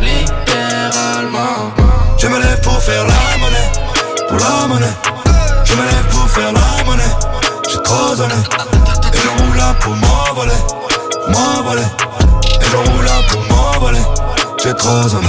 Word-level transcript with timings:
Littéralement. 0.00 1.70
Je 2.16 2.26
me 2.28 2.38
lève 2.40 2.60
pour 2.62 2.82
faire 2.82 3.04
la 3.04 3.38
monnaie. 3.38 3.70
Pour 4.26 4.38
la 4.38 4.66
monnaie. 4.66 4.96
Je 5.64 5.74
me 5.74 5.82
lève 5.82 6.06
pour 6.10 6.30
faire 6.30 6.50
la 6.50 6.84
monnaie. 6.84 7.02
J'ai 7.68 7.82
trop 7.82 8.16
donné. 8.16 8.34
Et 9.12 9.18
je 9.18 9.42
roule 9.42 9.56
là 9.58 9.74
pour 9.80 9.94
m'envoler. 9.94 10.52
M'envoler. 11.28 11.82
Et 11.82 12.64
je 12.64 12.76
roule 12.76 13.04
là 13.04 13.20
pour 13.28 13.42
m'envoler. 13.54 14.02
J'ai 14.62 14.72
trop 14.74 15.08
donné. 15.10 15.28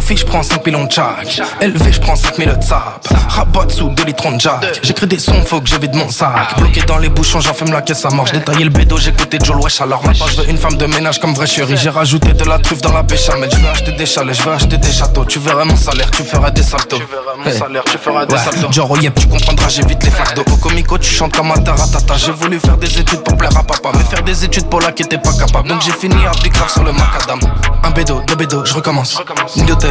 Coffee, 0.00 0.16
je 0.16 0.24
prends 0.24 0.42
5 0.42 0.62
pilons 0.62 0.84
de 0.84 0.92
charge. 0.92 1.42
LV, 1.60 1.92
je 1.92 2.00
prends 2.00 2.16
5000 2.16 2.56
de 2.58 2.64
sap. 2.64 3.06
Rabat 3.28 3.68
sous 3.68 3.90
2 3.90 4.04
litres 4.04 4.32
de 4.32 4.40
jack. 4.40 4.80
J'écris 4.82 5.06
des 5.06 5.18
sons, 5.18 5.42
faut 5.44 5.60
que 5.60 5.68
je 5.68 5.76
vide 5.76 5.94
mon 5.94 6.08
sac. 6.08 6.56
Bloqué 6.56 6.80
dans 6.86 6.96
les 6.96 7.10
bouchons, 7.10 7.40
j'enfume 7.40 7.70
la 7.70 7.82
caisse 7.82 8.04
à 8.06 8.08
mort. 8.08 8.24
Détaillé 8.32 8.64
le 8.64 8.70
bédo, 8.70 8.96
j'écoutais 8.96 9.38
Joe 9.42 9.62
Wesh. 9.62 9.82
Alors 9.82 10.02
maintenant, 10.06 10.26
je 10.26 10.40
veux 10.40 10.48
une 10.48 10.56
femme 10.56 10.76
de 10.76 10.86
ménage 10.86 11.20
comme 11.20 11.34
vraie 11.34 11.46
chérie. 11.46 11.76
J'ai 11.76 11.90
rajouté 11.90 12.32
de 12.32 12.44
la 12.44 12.58
truffe 12.58 12.80
dans 12.80 12.94
la 12.94 13.02
béchamel. 13.02 13.50
Je 13.52 13.58
veux 13.58 13.68
acheter 13.68 13.92
des 13.92 14.06
chalets, 14.06 14.34
je 14.34 14.42
veux 14.42 14.52
acheter 14.52 14.78
des 14.78 14.90
châteaux. 14.90 15.26
Tu 15.26 15.38
verrais 15.38 15.66
mon 15.66 15.76
salaire, 15.76 16.10
tu 16.10 16.22
feras 16.22 16.50
des 16.50 16.62
saltos. 16.62 16.96
Tu 16.96 17.04
verrais 17.04 17.36
mon 17.36 17.58
salaire, 17.58 17.84
tu 17.84 17.98
feras 17.98 18.24
des 18.24 18.38
saltos. 18.38 18.72
Genre, 18.72 18.98
yep, 19.02 19.14
tu 19.20 19.28
comprendras, 19.28 19.68
j'évite 19.68 20.02
les 20.02 20.34
d'eau. 20.34 20.44
Au 20.50 20.56
comico, 20.56 20.96
tu 20.96 21.10
chantes 21.10 21.36
comme 21.36 21.50
un 21.50 21.60
taratata. 21.60 22.16
J'ai 22.16 22.32
voulu 22.32 22.58
faire 22.58 22.78
des 22.78 22.98
études 22.98 23.20
pour 23.20 23.36
plaire 23.36 23.54
à 23.54 23.62
papa. 23.62 23.90
Mais 23.94 24.04
faire 24.04 24.22
des 24.22 24.46
études 24.46 24.66
pour 24.70 24.80
là 24.80 24.92
qui 24.92 25.02
était 25.02 25.18
pas 25.18 25.32
capable. 25.34 25.68
Donc 25.68 25.82
j'ai 25.82 25.92
fini 25.92 26.24
à 26.26 26.32
Big 26.42 26.54
sur 26.68 26.84
le 26.84 26.92
macadam. 26.92 27.38
Un 27.82 27.90
bédo, 27.90 28.22
deux 28.26 28.36
bédos, 28.36 28.64
je 28.64 28.72
recommence. 28.72 29.20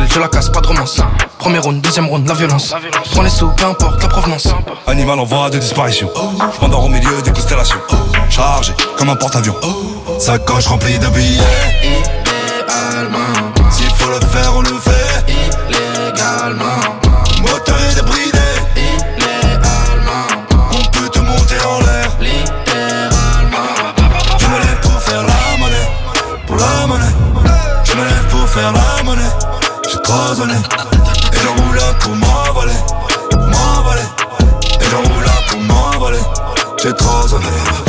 Je 0.07 0.19
la 0.19 0.27
casse, 0.27 0.49
pas 0.49 0.61
de 0.61 0.67
romance. 0.67 1.01
Premier 1.37 1.59
round, 1.59 1.81
deuxième 1.81 2.07
round, 2.07 2.27
la 2.27 2.33
violence. 2.33 2.73
Prends 3.11 3.21
les 3.21 3.29
sous, 3.29 3.49
peu 3.49 3.65
importe 3.65 4.01
la 4.01 4.07
provenance. 4.07 4.47
Animal 4.87 5.19
en 5.19 5.25
voie 5.25 5.49
de 5.49 5.57
disparition. 5.57 6.09
Je 6.55 6.61
m'endors 6.61 6.85
au 6.85 6.89
milieu 6.89 7.21
des 7.23 7.31
constellations. 7.31 7.79
Chargé 8.29 8.73
comme 8.97 9.09
un 9.09 9.15
porte-avions. 9.15 9.55
Sacoche 10.19 10.67
remplie 10.67 10.99
de 10.99 11.07
billets. 11.07 11.41
Idéalement. 11.81 13.17
S'il 13.71 13.89
faut 13.89 14.09
le 14.09 14.19
faire, 14.27 14.53
on 14.55 14.61
le 14.61 14.77
fait. 14.79 15.25
Illégalement. 15.27 16.79
Moteur 17.41 17.77
est 17.89 17.95
débridé. 17.95 18.37
Illégalement. 18.75 20.27
On 20.71 20.83
peut 20.91 21.09
te 21.09 21.19
monter 21.19 21.55
en 21.65 21.79
l'air. 21.79 22.17
Littéralement. 22.19 23.69
Je 24.37 24.45
me 24.47 24.59
lève 24.59 24.79
pour 28.27 28.49
faire 28.49 28.71
la 28.71 28.88
donné. 30.35 30.53
Et 30.53 31.37
je 31.37 31.47
roule 31.47 31.79
pour 31.99 32.15
m'envoler. 32.15 32.73
M'envoler. 33.35 34.01
Et 34.79 34.83
je 34.83 34.95
roule 34.95 35.25
pour 35.49 35.59
m'envoler. 35.61 36.19
J'ai 36.81 36.93
trop 36.93 37.27
donné. 37.27 37.88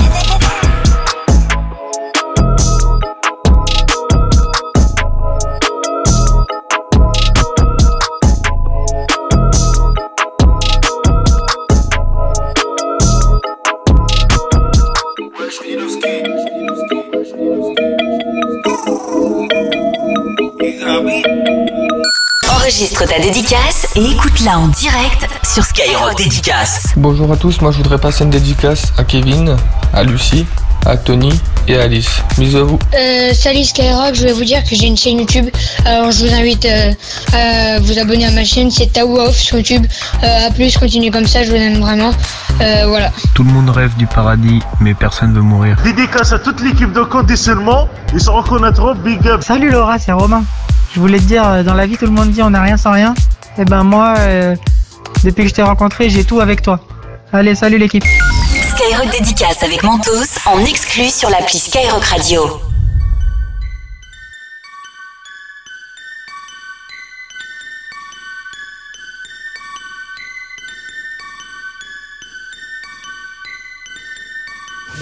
Dédicace 23.32 23.86
et 23.94 24.04
écoute-la 24.06 24.58
en 24.58 24.66
direct 24.66 25.24
sur 25.44 25.64
Skyrock 25.64 26.16
Dédicace. 26.16 26.88
Bonjour 26.96 27.30
à 27.30 27.36
tous, 27.36 27.60
moi 27.60 27.70
je 27.70 27.76
voudrais 27.76 27.98
passer 27.98 28.24
une 28.24 28.30
dédicace 28.30 28.92
à 28.98 29.04
Kevin, 29.04 29.56
à 29.94 30.02
Lucie, 30.02 30.46
à 30.84 30.96
Tony 30.96 31.32
et 31.68 31.76
à 31.76 31.82
Alice. 31.82 32.10
Bisous 32.36 32.58
à 32.58 32.62
vous. 32.64 32.78
Euh, 32.92 33.32
salut 33.32 33.62
Skyrock, 33.62 34.16
je 34.16 34.24
vais 34.24 34.32
vous 34.32 34.42
dire 34.42 34.64
que 34.64 34.74
j'ai 34.74 34.86
une 34.86 34.96
chaîne 34.96 35.20
YouTube. 35.20 35.48
Alors 35.84 36.10
je 36.10 36.26
vous 36.26 36.34
invite 36.34 36.64
euh, 36.64 36.92
à 37.32 37.78
vous 37.78 38.00
abonner 38.00 38.26
à 38.26 38.32
ma 38.32 38.44
chaîne, 38.44 38.68
c'est 38.68 38.92
Taouoff 38.92 39.36
sur 39.36 39.58
YouTube. 39.58 39.86
Euh, 40.24 40.48
à 40.48 40.50
plus, 40.50 40.76
continuez 40.76 41.12
comme 41.12 41.28
ça, 41.28 41.44
je 41.44 41.50
vous 41.50 41.56
aime 41.56 41.78
vraiment. 41.78 42.10
Euh, 42.60 42.86
voilà. 42.88 43.12
Tout 43.34 43.44
le 43.44 43.52
monde 43.52 43.70
rêve 43.70 43.94
du 43.96 44.08
paradis, 44.08 44.60
mais 44.80 44.94
personne 44.94 45.32
veut 45.32 45.40
mourir. 45.40 45.76
Dédicace 45.84 46.32
à 46.32 46.40
toute 46.40 46.60
l'équipe 46.62 46.92
de 46.92 47.02
conditionnement. 47.02 47.88
Ils 48.12 48.20
se 48.20 48.28
reconnaîtront. 48.28 48.96
Big 48.96 49.24
up. 49.28 49.42
Salut 49.44 49.70
Laura, 49.70 50.00
c'est 50.00 50.12
Romain. 50.12 50.42
Je 50.92 50.98
voulais 50.98 51.18
te 51.18 51.24
dire, 51.24 51.46
euh, 51.46 51.62
dans 51.62 51.74
la 51.74 51.86
vie, 51.86 51.96
tout 51.96 52.06
le 52.06 52.10
monde 52.10 52.30
dit 52.30 52.42
on 52.42 52.50
n'a 52.50 52.62
rien 52.62 52.76
sans 52.76 52.92
rien. 52.92 53.14
Et 53.58 53.64
ben 53.64 53.84
moi, 53.84 54.14
euh, 54.18 54.56
depuis 55.22 55.44
que 55.44 55.50
je 55.50 55.54
t'ai 55.54 55.62
rencontré, 55.62 56.10
j'ai 56.10 56.24
tout 56.24 56.40
avec 56.40 56.62
toi. 56.62 56.80
Allez, 57.32 57.54
salut 57.54 57.78
l'équipe. 57.78 58.04
Skyrock 58.04 59.10
Dédicace 59.12 59.62
avec 59.62 59.84
Mentos 59.84 60.38
en 60.46 60.64
exclu 60.64 61.08
sur 61.08 61.30
l'appli 61.30 61.58
Skyrock 61.58 62.04
Radio. 62.04 62.60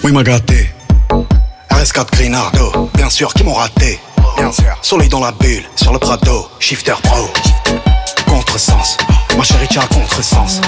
Oui, 0.03 0.11
m'a 0.11 0.23
gâté. 0.23 0.69
RS4 1.71 2.11
Grinardo, 2.11 2.89
bien 2.95 3.09
sûr, 3.09 3.33
qui 3.33 3.43
m'ont 3.43 3.53
raté. 3.53 3.99
Soleil 4.81 5.09
dans 5.09 5.19
la 5.19 5.31
bulle, 5.33 5.63
sur 5.75 5.91
le 5.91 5.99
Prado, 5.99 6.49
shifter 6.59 6.93
pro. 7.03 7.29
Contresens, 8.25 8.97
ma 9.37 9.43
chérie, 9.43 9.67
as 9.77 9.93
contresens. 9.93 10.61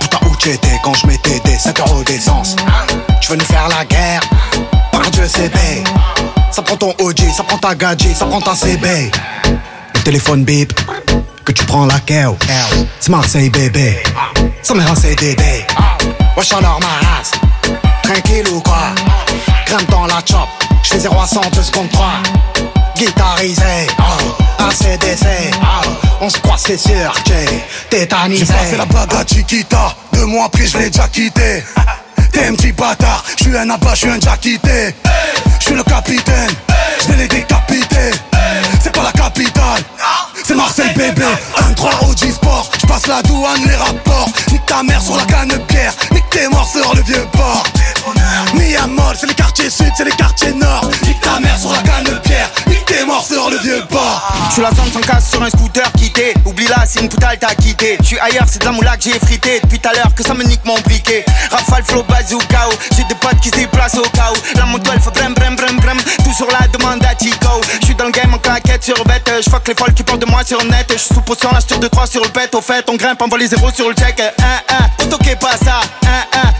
Putain, 0.00 0.18
où 0.26 0.36
t'étais 0.36 0.78
quand 0.82 0.92
je 0.94 1.06
mettais 1.06 1.40
des 1.44 1.56
5 1.56 1.78
euros 1.80 2.02
d'essence 2.02 2.56
Tu 3.20 3.30
veux 3.30 3.36
nous 3.36 3.44
faire 3.44 3.68
la 3.68 3.84
guerre 3.84 4.20
Par 4.90 5.08
Dieu, 5.10 5.24
c'est. 5.28 5.50
Ça 6.50 6.62
prend 6.62 6.76
ton 6.76 6.94
OG, 6.98 7.20
ça 7.34 7.44
prend 7.44 7.58
ta 7.58 7.74
gadget, 7.74 8.16
ça 8.16 8.26
prend 8.26 8.40
ta 8.40 8.54
CB. 8.54 9.10
Le 9.94 10.00
téléphone 10.00 10.44
bip, 10.44 10.72
que 11.44 11.52
tu 11.52 11.64
prends 11.64 11.86
la 11.86 12.00
keo. 12.00 12.36
C'est 13.00 13.10
Marseille, 13.10 13.50
bébé. 13.50 14.02
Ça 14.62 14.74
mère 14.74 14.90
un 14.90 14.96
CDD. 14.96 15.64
Wesh 16.36 16.52
alors 16.52 16.80
ma 16.80 17.08
race. 17.08 17.30
Tranquille 18.02 18.48
ou 18.52 18.60
quoi? 18.60 18.94
Crème 19.64 19.86
dans 19.90 20.06
la 20.06 20.20
chop, 20.28 20.48
j'fais 20.82 20.98
0 20.98 21.18
à 21.20 21.26
100 21.26 21.40
2 21.52 21.62
secondes 21.62 21.90
3 21.90 22.06
Guitarisé, 22.96 23.86
oh, 23.98 24.62
ACDC, 24.62 25.26
oh, 25.60 25.88
on 26.22 26.30
se 26.30 26.38
croit 26.38 26.56
c'est 26.56 26.78
sûr 26.78 27.12
que 27.24 27.90
tétanisé 27.90 28.46
J'ai 28.46 28.52
passé 28.52 28.76
la 28.78 28.86
blague 28.86 29.14
à 29.14 29.24
Chiquita, 29.26 29.94
deux 30.14 30.24
mois 30.24 30.46
après 30.46 30.66
je 30.66 30.78
l'ai 30.78 30.88
déjà 30.88 31.06
quitté. 31.08 31.62
T'es 32.32 32.46
un 32.46 32.54
petit 32.54 32.72
bâtard, 32.72 33.22
je 33.38 33.44
suis 33.44 33.56
un 33.56 33.68
abat, 33.68 33.90
je 33.94 34.00
suis 34.00 34.08
un 34.08 34.16
déjà 34.16 34.36
quitté 34.38 34.94
Je 35.58 35.64
suis 35.64 35.74
le 35.74 35.82
capitaine, 35.82 36.50
je 37.02 37.08
vais 37.08 37.16
les 37.18 37.28
décapiter. 37.28 38.12
C'est 38.82 38.94
pas 38.94 39.02
la 39.02 39.12
capitale, 39.12 39.82
c'est 40.44 40.54
Marseille 40.54 40.94
bébé. 40.94 41.24
1-3 41.74 42.10
OG 42.10 42.32
Sport, 42.32 42.70
je 42.80 42.86
passe 42.86 43.06
la 43.06 43.20
douane, 43.22 43.62
les 43.66 43.74
rapports. 43.74 44.28
Nique 44.52 44.64
ta 44.66 44.82
mère 44.82 45.02
sur 45.02 45.16
la 45.16 45.24
canne 45.24 45.48
de 45.48 45.56
pierre, 45.56 45.92
nique 46.12 46.30
tes 46.30 46.48
morts 46.48 46.68
sur 46.68 46.94
le 46.94 47.02
vieux 47.02 47.26
port. 47.32 47.64
Miamol, 48.54 49.16
c'est 49.18 49.26
les 49.26 49.34
quartiers 49.34 49.70
sud, 49.70 49.92
c'est 49.96 50.04
les 50.04 50.10
quartiers 50.12 50.52
nord. 50.54 50.88
Nique 51.04 51.20
ta 51.20 51.40
mère 51.40 51.58
sur 51.58 51.72
la 51.72 51.78
canne 51.82 52.04
de 52.04 52.18
pierre, 52.18 52.50
tes 52.86 53.04
morts 53.04 53.24
sur 53.24 53.48
vieux 53.62 53.84
la 54.58 54.70
zone 54.70 54.90
sans 54.90 55.00
casse 55.00 55.30
sur 55.30 55.42
un 55.42 55.50
scooter 55.50 55.84
quitté. 55.92 56.32
Oublie 56.44 56.66
là, 56.66 56.84
c'est 56.86 57.00
une 57.00 57.08
poutale 57.08 57.36
t'as 57.38 57.54
quitté. 57.54 57.98
Je 58.00 58.06
suis 58.06 58.18
ailleurs, 58.18 58.46
c'est 58.46 58.60
de 58.60 58.64
la 58.64 58.72
moula 58.72 58.96
que 58.96 59.02
j'ai 59.02 59.18
frité. 59.18 59.60
Depuis 59.62 59.78
tout 59.78 59.88
à 59.88 59.92
l'heure 59.92 60.14
que 60.14 60.22
ça 60.22 60.34
me 60.34 60.42
nique 60.44 60.64
mon 60.64 60.78
briquet. 60.80 61.24
Rafale, 61.50 61.84
flow, 61.84 62.02
bazooka 62.04 62.68
J'ai 62.96 63.04
des 63.04 63.14
potes 63.16 63.38
qui 63.40 63.50
se 63.50 63.56
déplacent 63.56 63.98
au 63.98 64.08
cas 64.10 64.32
où 64.32 64.58
La 64.58 64.64
moto 64.64 64.90
elle 64.92 65.00
fait 65.00 65.10
brem 65.10 65.34
brem 65.34 65.56
brem 65.56 65.76
brem. 65.76 65.98
Toujours 66.24 66.48
la 66.58 66.66
demande 66.68 67.04
à 67.04 67.14
Tico. 67.14 67.60
Je 67.80 67.86
suis 67.86 67.94
dans 67.94 68.06
le 68.06 68.10
game 68.12 68.32
en 68.32 68.38
claquette 68.38 68.84
sur 68.84 69.02
bête. 69.04 69.30
Je 69.44 69.50
fuck 69.50 69.68
les 69.68 69.74
folles 69.74 69.92
qui 69.92 70.02
parlent 70.02 70.18
de 70.18 70.26
moi 70.26 70.42
sur 70.44 70.64
net. 70.64 70.86
Je 70.90 70.96
suis 70.96 71.14
sous 71.14 71.20
potion, 71.20 71.50
la 71.52 71.60
de 71.60 71.88
3 71.88 72.06
sur 72.06 72.22
le 72.22 72.30
pet. 72.30 72.54
Au 72.54 72.62
fait, 72.62 72.84
on 72.88 72.96
grimpe, 72.96 73.20
envoie 73.20 73.38
les 73.38 73.48
zéros 73.48 73.70
sur 73.70 73.88
le 73.88 73.94
check. 73.94 74.20
1 74.20 75.02
1 75.02 75.04
auto 75.04 75.18
qui 75.18 75.36
pas 75.36 75.56
ça. 75.62 75.80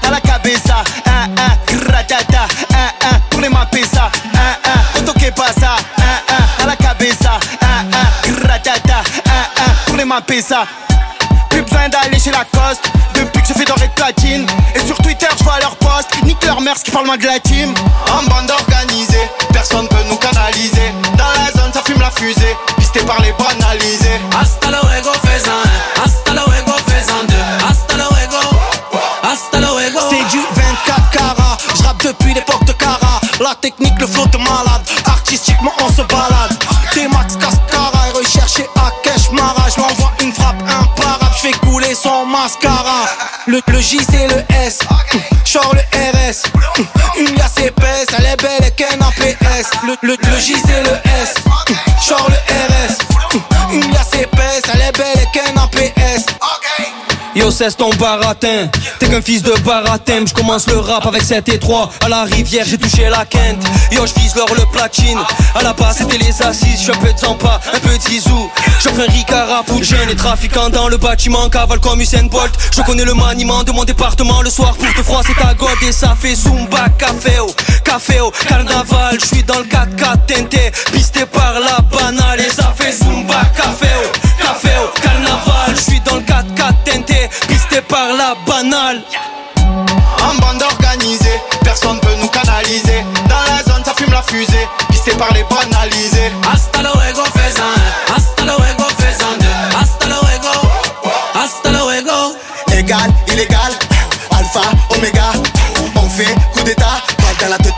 1 0.04 0.06
1 0.06 0.08
à 0.08 0.10
la 0.10 0.20
cabeza. 0.20 0.84
1 1.06 1.74
1 1.74 1.78
gratata 1.78 2.46
1 2.70 3.16
1 3.16 3.20
pour 3.30 3.40
les 3.40 3.48
mapesa 3.48 4.10
1 4.94 4.98
1 4.98 5.02
auto 5.02 5.12
qui 5.18 5.30
pas 5.30 5.52
ça. 5.58 5.76
1 5.98 6.15
1 7.06 7.08
à 7.08 7.12
la 7.12 7.12
cabeza 7.12 7.40
1 7.62 8.28
1 8.28 8.40
gratata 8.40 9.02
1 9.26 9.30
1 9.62 9.86
pour 9.86 9.96
les 9.96 10.04
mapesa 10.04 10.64
plus 11.50 11.62
besoin 11.62 11.88
d'aller 11.88 12.18
chez 12.18 12.32
la 12.32 12.44
coste 12.44 12.82
Depuis 13.14 13.40
que 13.40 13.48
je 13.48 13.54
fais 13.54 13.64
doré 13.64 13.88
de 13.88 13.92
platine 13.92 14.46
Et 14.74 14.80
sur 14.80 14.96
Twitter 14.98 15.28
je 15.38 15.44
vois 15.44 15.58
leurs 15.60 15.76
posts 15.76 16.10
Nique 16.24 16.44
leur 16.44 16.60
mère 16.60 16.76
ce 16.76 16.84
qui 16.84 16.90
parle 16.90 17.06
moins 17.06 17.16
de 17.16 17.24
la 17.24 17.38
team. 17.40 17.72
En 18.10 18.22
bande 18.28 18.50
organisée 18.50 19.30
Personne 19.52 19.88
peut 19.88 20.04
nous 20.08 20.16
canaliser. 20.16 20.92
Dans 21.16 21.32
la 21.40 21.50
zone 21.52 21.72
ça 21.72 21.82
fume 21.86 22.00
la 22.00 22.10
fusée 22.10 22.56
Pisté 22.76 23.00
par 23.00 23.20
les 23.22 23.32
banalisés 23.32 24.20
Hasta 24.38 24.68
luego 24.68 25.12
faisant 25.24 25.62
un 25.64 26.02
Hasta 26.04 26.32
luego 26.32 26.72
faisant 26.88 27.24
deux. 27.28 27.66
Hasta 27.70 27.96
luego. 27.96 28.42
Hasta 29.22 29.58
luego. 29.58 30.00
C'est 30.10 30.28
du 30.30 30.40
24 30.54 31.10
carats. 31.10 31.56
Je 31.74 31.82
rappe 31.84 32.04
depuis 32.04 32.34
l'époque 32.34 32.64
de 32.64 32.72
Cara. 32.72 33.20
La 33.40 33.54
technique, 33.54 33.98
le 33.98 34.06
flow 34.06 34.26
de 34.26 34.38
malade. 34.38 34.82
Artistiquement 35.06 35.72
on 35.80 35.88
se 35.88 36.02
balade 36.02 36.45
son 42.06 42.26
mascara. 42.26 43.08
Le, 43.46 43.60
le 43.68 43.80
J 43.80 43.98
c'est 44.08 44.28
le 44.28 44.44
S. 44.64 44.78
Genre 45.44 45.74
le 45.74 45.80
RS 45.80 46.42
Une 47.18 47.34
liasse 47.36 47.58
épaisse 47.58 48.06
Elle 48.18 48.26
est 48.26 48.42
belle 48.42 48.64
et 48.66 48.70
qu'un 48.72 49.00
APS 49.00 49.70
Le 49.84 49.94
le, 50.02 50.16
le 50.20 50.38
J 50.38 50.54
c'est 50.64 50.82
le 50.82 50.96
S. 51.22 51.34
Genre 52.06 52.28
le 52.28 52.45
Yo, 57.36 57.50
cesse 57.50 57.76
ton 57.76 57.90
baratin. 57.90 58.66
T'es 58.98 59.08
qu'un 59.08 59.20
fils 59.20 59.42
de 59.42 59.52
baratin. 59.60 60.24
Je 60.26 60.32
commence 60.32 60.66
le 60.68 60.78
rap 60.78 61.04
avec 61.04 61.22
7 61.22 61.46
et 61.50 61.58
3. 61.58 61.90
À 62.00 62.08
la 62.08 62.24
rivière, 62.24 62.64
j'ai 62.66 62.78
touché 62.78 63.10
la 63.10 63.26
quinte. 63.26 63.62
Yo, 63.92 64.06
je 64.06 64.18
vise 64.18 64.34
l'or 64.34 64.48
le 64.54 64.64
platine. 64.72 65.18
À 65.54 65.62
la 65.62 65.74
base, 65.74 65.98
c'était 65.98 66.16
les 66.16 66.42
assises. 66.42 66.80
J'suis 66.80 66.92
un 66.92 66.94
peu 66.94 67.12
de 67.12 67.18
Zampa, 67.18 67.60
un 67.74 67.78
peu 67.78 67.94
de 67.94 68.02
Zizou. 68.02 68.50
J'offre 68.82 69.00
un 69.06 69.12
Ricard 69.12 69.64
J'ai 69.82 70.06
les 70.06 70.16
trafiquants 70.16 70.70
dans 70.70 70.88
le 70.88 70.96
bâtiment. 70.96 71.50
Cavale 71.50 71.78
comme 71.80 72.00
Usain 72.00 72.24
Bolt. 72.24 72.52
Je 72.74 72.80
connais 72.80 73.04
le 73.04 73.12
maniement 73.12 73.62
de 73.64 73.72
mon 73.72 73.84
département. 73.84 74.40
Le 74.40 74.48
soir, 74.48 74.74
pour 74.74 74.94
te 74.94 75.02
froid, 75.02 75.20
c'est 75.26 75.34
ta 75.34 75.52
god. 75.52 75.76
Et 75.86 75.92
ça 75.92 76.16
fait 76.18 76.34
Zumba, 76.34 76.88
café 76.98 77.38
au, 77.40 77.50
café 77.84 78.18
au, 78.20 78.30
carnaval. 78.48 79.18
Je 79.20 79.26
suis 79.26 79.42
dans 79.44 79.58
le 79.58 79.66
4-4 79.66 80.24
TNT. 80.26 80.72
Pisté 80.90 81.26
par 81.26 81.60
la 81.60 81.80
banale. 81.82 82.40
Et 82.40 82.50
ça 82.50 82.72
fait 82.74 82.92
Zumba, 82.92 83.42
café 83.54 83.88
En 88.74 90.34
bande 90.40 90.62
organisée, 90.62 91.40
personne 91.62 92.00
peut 92.00 92.14
nous 92.20 92.26
canaliser. 92.28 93.04
Dans 93.28 93.54
la 93.54 93.62
zone, 93.62 93.84
ça 93.84 93.92
fume 93.96 94.10
la 94.10 94.22
fusée, 94.22 94.66
pisté 94.90 95.12
par 95.12 95.32
les 95.34 95.44
banalisés. 95.44 96.32
Hasta 96.52 96.82
luego, 96.82 97.22
faisan. 97.36 97.62
Hasta 98.16 98.42
luego, 98.42 98.84
faisan 98.98 99.38
deux. 99.38 99.76
Hasta 99.80 100.06
luego. 100.06 100.52
Hasta 101.34 101.70
luego. 101.70 102.36
Égal, 102.76 103.12
illégal, 103.28 103.72
alpha, 104.32 104.62
oméga. 104.90 105.32
On 105.94 106.08
fait 106.08 106.34
coup 106.52 106.62
d'état, 106.64 107.00
mal 107.22 107.36
dans 107.40 107.48
la 107.50 107.58
tête, 107.58 107.74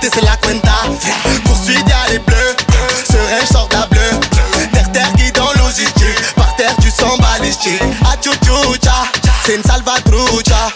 C'est 9.49 9.57
une 9.57 9.63
salvatrucha. 9.63 10.69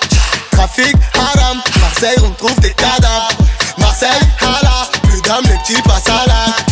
Trafic, 0.53 0.97
haram. 1.13 1.61
Marseille, 1.79 2.17
on 2.25 2.31
trouve 2.31 2.59
des 2.61 2.71
cadavres. 2.71 3.29
Marseille, 3.77 4.09
hala. 4.41 4.89
Plus 5.03 5.21
d'âme, 5.21 5.45
les 5.45 5.59
petits 5.59 5.83
passent 5.83 6.09
à 6.09 6.25
la. 6.27 6.72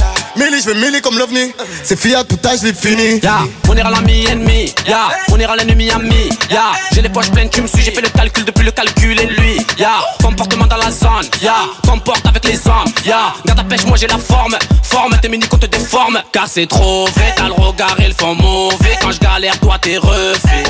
Je 0.71 0.75
veux 0.77 0.87
Millie 0.87 1.01
comme 1.01 1.19
l'ovni. 1.19 1.53
C'est 1.83 1.99
fiat, 1.99 2.23
tout 2.23 2.39
âge, 2.47 2.63
l'ai 2.63 2.73
fini. 2.73 3.19
Ya, 3.21 3.41
on 3.69 3.77
ira 3.77 3.91
l'ami 3.91 4.25
ennemi, 4.27 4.73
ya, 4.87 5.09
on 5.33 5.39
ira 5.41 5.57
l'ennemi 5.57 5.91
ami, 5.91 6.29
ya, 6.49 6.67
j'ai 6.93 7.03
les 7.03 7.09
poches 7.09 7.31
pleines, 7.31 7.51
tu 7.51 7.61
me 7.61 7.67
suis, 7.67 7.83
j'ai 7.83 7.91
fait 7.91 8.01
le 8.01 8.09
calcul 8.09 8.45
depuis 8.45 8.65
le 8.65 8.71
calcul 8.71 9.21
et 9.21 9.27
lui, 9.27 9.57
ya, 9.79 9.95
comportement 10.23 10.67
dans 10.67 10.77
la 10.77 10.93
zone, 10.93 11.29
ya, 11.43 11.55
comporte 11.85 12.25
avec 12.25 12.45
les 12.45 12.59
hommes, 12.69 12.93
ya, 13.05 13.33
garde 13.45 13.59
ta 13.59 13.65
pêche, 13.65 13.85
moi 13.85 13.97
j'ai 13.97 14.07
la 14.07 14.19
forme, 14.19 14.57
forme, 14.85 15.19
tes 15.21 15.29
mini 15.29 15.45
qu'on 15.49 15.59
te 15.59 15.67
déforme, 15.67 16.21
car 16.33 16.47
c'est 16.47 16.67
trop 16.67 17.07
vrai, 17.07 17.35
t'as 17.37 17.49
le 17.49 17.55
regard 17.55 17.97
et 17.99 18.09
le 18.09 18.15
fond 18.15 18.37
mauvais, 18.37 18.97
quand 19.01 19.11
je 19.11 19.19
galère, 19.19 19.59
toi 19.59 19.77
t'es 19.81 19.97
refait, 19.97 20.65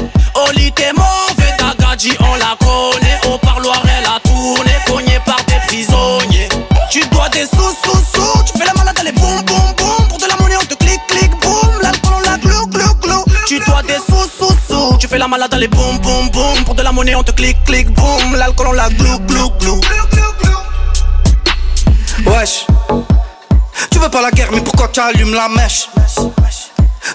Oli 0.49 0.73
t'es 0.73 0.93
mauvais, 0.94 1.56
ta 1.58 1.75
gadji 1.79 2.12
on 2.20 2.35
la 2.37 2.56
connaît, 2.58 3.20
au 3.29 3.37
parloir 3.38 3.82
elle 3.85 4.06
a 4.06 4.19
tourné, 4.20 4.73
cogné 4.87 5.20
par 5.26 5.41
des 5.44 5.61
prisonniers, 5.67 6.49
tu 6.91 7.00
dois 7.08 7.29
des 7.29 7.44
sous, 7.44 7.75
sous, 7.85 7.99
sous, 8.14 8.44
tu 8.44 8.58
fais 8.58 8.67
la 8.67 8.75
malade, 8.75 8.97
allez 9.00 9.12
boum, 9.12 9.43
boum, 9.43 9.73
boum, 9.76 9.79
tu 13.50 13.58
dois 13.67 13.82
des 13.82 13.94
sous, 13.94 14.31
sous, 14.38 14.55
sous, 14.69 14.97
tu 14.99 15.08
fais 15.08 15.19
la 15.19 15.26
malade, 15.26 15.52
allez 15.52 15.67
boum, 15.67 15.99
boum, 15.99 16.29
boum, 16.31 16.64
pour 16.64 16.76
de 16.76 16.82
la 16.82 16.93
monnaie 16.93 17.17
on 17.17 17.25
te 17.25 17.32
clique, 17.32 17.56
clique, 17.64 17.91
boum, 17.91 18.37
l'alcool 18.37 18.69
on 18.69 18.73
la 18.73 18.88
glou, 18.91 19.19
glou, 19.26 19.50
glou. 19.58 19.81
Wesh, 22.26 22.64
tu 23.91 23.99
veux 23.99 24.08
pas 24.08 24.23
la 24.23 24.31
guerre, 24.31 24.50
mais 24.52 24.61
pourquoi 24.61 24.87
tu 24.87 25.00
allumes 25.00 25.35
la 25.35 25.49
mèche? 25.49 25.88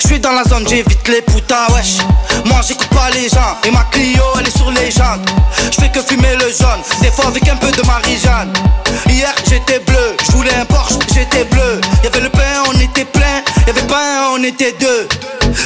Je 0.01 0.07
suis 0.07 0.19
dans 0.19 0.33
la 0.33 0.43
zone, 0.43 0.67
j'évite 0.67 1.07
les 1.07 1.21
putas, 1.21 1.67
wesh. 1.73 1.99
Moi 2.43 2.59
j'écoute 2.67 2.89
pas 2.89 3.09
les 3.11 3.29
gens, 3.29 3.55
et 3.63 3.71
ma 3.71 3.85
Clio 3.85 4.21
elle 4.37 4.47
est 4.47 4.57
sur 4.57 4.69
les 4.71 4.91
jantes. 4.91 5.29
Je 5.71 5.81
fais 5.81 5.89
que 5.89 6.01
fumer 6.01 6.35
le 6.35 6.49
jaune, 6.49 6.81
des 7.01 7.11
fois 7.11 7.27
avec 7.27 7.47
un 7.47 7.55
peu 7.55 7.71
de 7.71 7.81
Marie-Jeanne. 7.83 8.51
Hier 9.07 9.33
j'étais 9.47 9.79
bleu, 9.79 10.17
je 10.27 10.33
voulais 10.33 10.53
un 10.55 10.65
Porsche, 10.65 10.95
j'étais 11.13 11.45
bleu. 11.45 11.79
Y'avait 12.03 12.19
le 12.19 12.29
on 14.35 14.43
était 14.43 14.75
deux. 14.79 15.07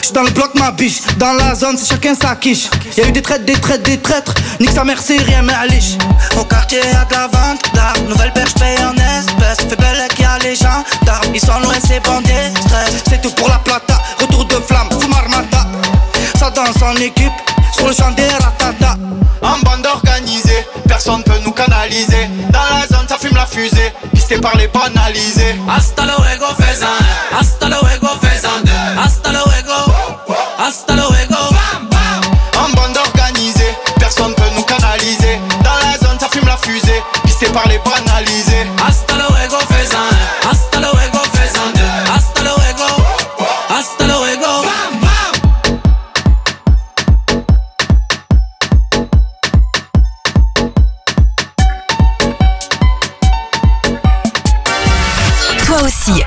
J'suis 0.01 0.13
dans 0.13 0.23
le 0.23 0.31
bloc, 0.31 0.53
ma 0.55 0.71
biche, 0.71 1.01
dans 1.17 1.33
la 1.33 1.55
zone, 1.55 1.77
c'est 1.77 1.89
chacun 1.89 2.13
sa 2.13 2.35
quiche. 2.35 2.69
Y'a 2.97 3.07
eu 3.07 3.11
des 3.11 3.21
traites, 3.21 3.45
des 3.45 3.53
traites, 3.53 3.83
des 3.83 3.97
traîtres, 3.97 4.33
nique 4.59 4.71
sa 4.71 4.83
mère, 4.83 4.99
c'est 5.01 5.17
rien, 5.17 5.41
mais 5.41 5.53
à 5.53 5.65
liche. 5.65 5.97
Au 6.39 6.43
quartier, 6.43 6.79
y'a 6.79 7.05
de 7.05 7.13
la 7.13 7.27
vente 7.27 7.61
d'armes, 7.73 8.07
nouvelle 8.07 8.33
perche 8.33 8.53
paye 8.55 8.77
en 8.79 8.93
espèces. 8.93 9.67
Fait 9.67 9.75
belle 9.75 10.07
qu'il 10.09 10.21
y 10.21 10.25
a 10.25 10.37
les 10.39 10.55
gens 10.55 10.83
d'armes, 11.05 11.33
ils 11.33 11.39
sont 11.39 11.59
loin, 11.61 11.75
c'est 11.85 12.03
bandés, 12.03 12.51
stress. 12.61 13.03
C'est 13.09 13.21
tout 13.21 13.31
pour 13.31 13.49
la 13.49 13.57
plata, 13.59 14.01
retour 14.19 14.45
de 14.45 14.55
flamme, 14.55 14.89
fume 14.99 15.13
armada. 15.13 15.65
Ça 16.37 16.49
danse 16.51 16.81
en 16.81 16.95
équipe, 16.95 17.33
sur 17.75 17.87
le 17.87 17.93
champ 17.93 18.11
des 18.11 18.27
ratata. 18.27 18.95
En 19.41 19.57
bande 19.59 19.85
organisée, 19.85 20.67
personne 20.87 21.23
peut 21.23 21.39
nous 21.45 21.51
canaliser. 21.51 22.27
Dans 22.51 22.59
la 22.59 22.87
zone, 22.87 23.07
ça 23.07 23.17
fume 23.17 23.35
la 23.35 23.45
fusée, 23.45 23.93
par 24.37 24.55
les 24.57 24.67
banalisés. 24.67 25.55
Hasta 25.67 26.05
luego, 26.05 26.45
faisan. 26.59 26.87
Hasta 27.39 27.67
luego, 27.67 28.07
faisan 28.21 28.63
deux. 28.63 29.03
Hasta 29.03 29.31
luego. 29.31 29.75
Hasta 30.59 30.93
luego. 30.95 31.35
En 32.55 32.69
bande 32.75 32.97
organisée, 32.97 33.75
personne 33.97 34.35
peut 34.35 34.43
nous 34.55 34.63
canaliser. 34.63 35.39
Dans 35.63 35.89
la 35.89 35.97
zone, 35.97 36.19
ça 36.19 36.27
fume 36.31 36.45
la 36.45 36.57
fusée, 36.57 37.01
pisté 37.23 37.47
par 37.47 37.67
les 37.67 37.79
banalisés. 37.79 37.98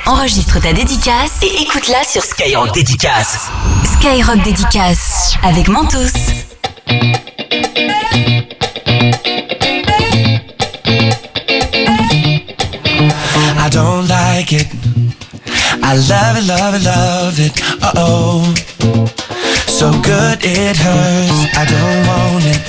Enregistre 0.06 0.60
ta 0.60 0.72
dédicace 0.72 1.32
et 1.43 1.62
écoute-la 1.62 2.04
sur 2.04 2.22
Skyrock 2.25 2.72
Dédicace. 2.75 3.50
Skyrock 3.84 4.43
Dédicace 4.43 5.34
avec 5.43 5.69
Mentos. 5.69 5.99
I 13.58 13.69
don't 13.70 14.08
like 14.08 14.52
it. 14.52 14.66
I 15.82 15.94
love 16.08 16.37
it, 16.37 16.46
love 16.46 16.75
it, 16.75 16.84
love 16.84 17.38
it. 17.38 17.52
Uh 17.82 17.93
oh. 17.96 18.55
So 19.69 19.91
good 20.03 20.38
it 20.43 20.77
hurts. 20.77 21.56
I 21.56 21.65
don't 21.65 22.06
want 22.06 22.44
it. 22.44 22.60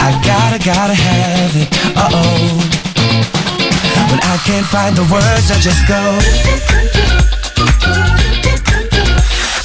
I 0.00 0.12
gotta, 0.24 0.58
gotta 0.58 0.94
have 0.94 1.56
it. 1.56 1.68
Uh 1.96 2.08
oh. 2.12 2.93
When 4.14 4.22
I 4.22 4.36
can't 4.46 4.66
find 4.66 4.94
the 4.94 5.02
words, 5.10 5.50
I 5.50 5.58
just 5.58 5.88
go. 5.88 5.98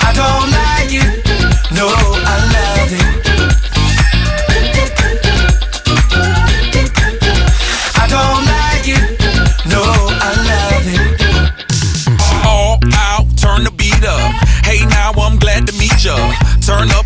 I 0.01 0.09
don't 0.17 0.49
like 0.49 0.89
it. 0.89 1.21
No, 1.77 1.85
I 1.85 2.35
love 2.55 2.91
it. 2.97 3.05
I 7.93 8.05
don't 8.09 8.43
like 8.49 8.87
it. 8.89 9.05
No, 9.69 9.83
I 10.17 10.31
love 10.49 10.87
it. 10.97 11.05
all 12.43 12.79
out, 12.95 13.27
turn 13.37 13.65
the 13.65 13.71
beat 13.77 14.03
up. 14.03 14.33
Hey, 14.65 14.83
now 14.87 15.11
I'm 15.11 15.37
glad 15.37 15.67
to 15.67 15.73
meet 15.77 16.03
ya. 16.03 16.15
Turn 16.65 16.89
up, 16.97 17.05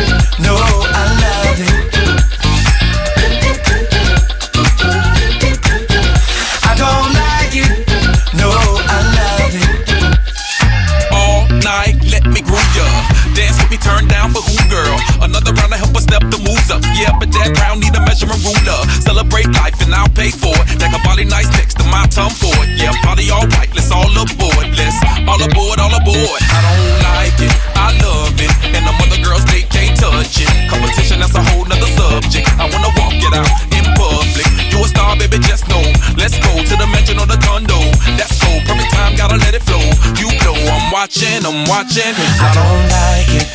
Come 22.21 22.31
forward. 22.31 22.69
Yeah, 22.77 22.93
party 23.03 23.29
all 23.29 23.45
right, 23.57 23.69
let's 23.75 23.91
all 23.91 24.09
aboard. 24.09 24.67
Let's 24.77 24.97
all 25.27 25.41
aboard, 25.41 25.77
all 25.79 25.93
aboard. 25.93 26.41
I 26.41 26.59
don't 26.61 26.97
like 27.01 27.37
it, 27.41 27.53
I 27.75 27.89
love 28.01 28.37
it. 28.37 28.51
And 28.63 28.83
the 28.85 28.93
other 28.93 29.21
girls, 29.25 29.45
they 29.45 29.63
can't 29.67 29.97
touch 29.97 30.39
it. 30.41 30.49
Competition, 30.69 31.19
that's 31.19 31.35
a 31.35 31.43
whole 31.51 31.65
nother 31.65 31.89
subject. 31.97 32.47
I 32.57 32.69
wanna 32.69 32.93
walk 32.97 33.17
it 33.17 33.33
out 33.33 33.49
in 33.73 33.85
public. 33.97 34.47
You 34.71 34.83
a 34.83 34.87
star, 34.87 35.17
baby, 35.17 35.39
just 35.39 35.67
know. 35.67 35.83
Let's 36.17 36.37
go 36.39 36.51
to 36.61 36.75
the 36.77 36.87
mansion 36.93 37.19
or 37.19 37.27
the 37.27 37.39
condo. 37.41 37.79
That's 38.17 38.37
cool, 38.41 38.59
perfect 38.69 38.93
time, 38.93 39.15
gotta 39.15 39.37
let 39.37 39.53
it 39.53 39.63
flow. 39.63 39.83
You 40.21 40.29
know 40.45 40.55
I'm 40.55 40.91
watching, 40.91 41.41
I'm 41.45 41.67
watching. 41.67 42.13
I 42.15 42.49
don't 42.53 42.85
like 42.93 43.31
it. 43.41 43.47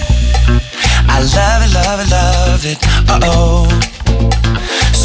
I 1.08 1.22
love 1.22 1.60
it, 1.64 1.70
love 1.72 1.98
it, 2.02 2.08
love 2.10 2.64
it. 2.64 2.78
Uh 3.08 3.20
oh. 3.24 3.95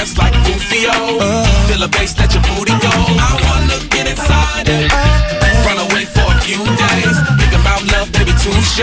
Just 0.00 0.16
like 0.16 0.32
Rufio. 0.48 0.92
Feel 1.68 1.82
a 1.82 1.88
bass, 1.88 2.16
let 2.18 2.32
your 2.32 2.42
booty 2.48 2.72
go. 2.80 2.88
I 2.88 3.36
wanna 3.44 3.78
get 3.92 4.08
inside 4.08 4.68
it. 4.68 4.90
Run 5.66 5.76
away 5.76 6.04
for 6.06 6.24
a 6.24 6.40
few 6.40 6.64
days. 6.64 7.16
Think 7.40 7.52
about 7.60 7.84
love, 7.92 8.10
baby, 8.12 8.32
touche. 8.40 8.80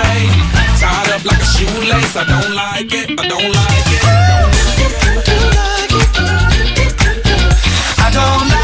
Tied 0.80 1.10
up 1.16 1.26
like 1.26 1.42
a 1.42 1.50
shoelace. 1.56 2.16
I 2.16 2.24
don't 2.34 2.54
like 2.54 2.94
it. 2.94 3.10
I 3.20 3.28
don't 3.34 3.52
like 3.60 3.88
it. 3.96 4.04
I 7.98 8.10
don't 8.14 8.42
like 8.42 8.52
it. 8.52 8.57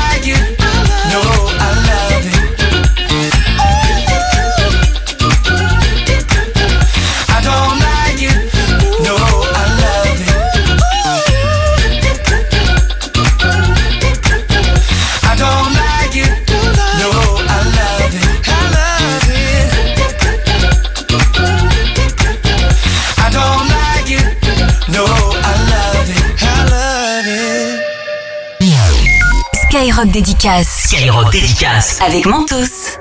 Skyrock 30.03 30.11
dédicace. 30.11 30.83
Skyrock 30.83 31.31
dédicace. 31.31 31.99
Avec 32.05 32.25
Mentos. 32.25 32.97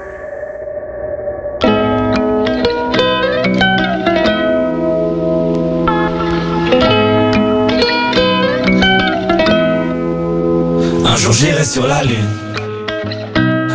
Un 11.04 11.16
jour 11.16 11.32
j'irai 11.32 11.64
sur 11.64 11.88
la 11.88 12.04
lune. 12.04 12.16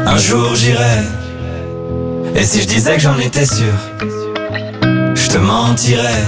Un 0.05 0.17
jour 0.17 0.55
j'irai. 0.55 0.85
Et 2.35 2.43
si 2.43 2.61
je 2.61 2.67
disais 2.67 2.93
que 2.93 3.01
j'en 3.01 3.17
étais 3.19 3.45
sûr, 3.45 3.73
je 4.81 5.27
te 5.27 5.37
mentirais. 5.37 6.23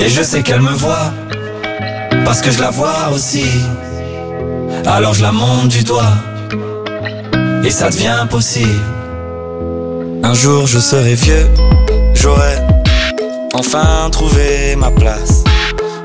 Et 0.00 0.08
je 0.08 0.22
sais 0.22 0.42
qu'elle 0.42 0.62
me 0.62 0.72
voit, 0.72 1.12
parce 2.24 2.40
que 2.40 2.50
je 2.50 2.60
la 2.60 2.70
vois 2.70 3.10
aussi. 3.12 3.44
Alors 4.88 5.14
je 5.14 5.22
la 5.22 5.32
monte 5.32 5.68
du 5.68 5.82
doigt, 5.82 6.14
et 7.64 7.70
ça 7.70 7.90
devient 7.90 8.26
possible. 8.30 8.80
Un 10.22 10.32
jour 10.32 10.66
je 10.66 10.78
serai 10.78 11.14
vieux, 11.14 11.48
j'aurai 12.14 12.56
enfin 13.52 14.08
trouvé 14.10 14.76
ma 14.76 14.90
place. 14.90 15.42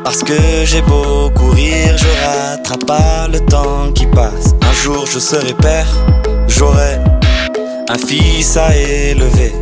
Parce 0.03 0.23
que 0.23 0.65
j'ai 0.65 0.81
beau 0.81 1.29
courir, 1.29 1.95
je 1.95 2.07
rattrape 2.25 2.85
pas 2.85 3.27
le 3.31 3.39
temps 3.39 3.91
qui 3.93 4.07
passe. 4.07 4.55
Un 4.67 4.73
jour 4.83 5.05
je 5.05 5.19
serai 5.19 5.53
père, 5.53 5.87
j'aurai 6.47 6.97
un 7.87 7.97
fils 7.97 8.57
à 8.57 8.75
élever. 8.75 9.53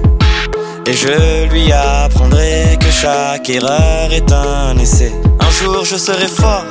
Et 0.87 0.93
je 0.93 1.49
lui 1.51 1.71
apprendrai 1.73 2.77
que 2.79 2.89
chaque 2.89 3.49
erreur 3.49 4.11
est 4.11 4.31
un 4.31 4.77
essai. 4.77 5.11
Un 5.41 5.51
jour 5.51 5.83
je 5.83 5.97
serai 5.97 6.27
fort, 6.27 6.65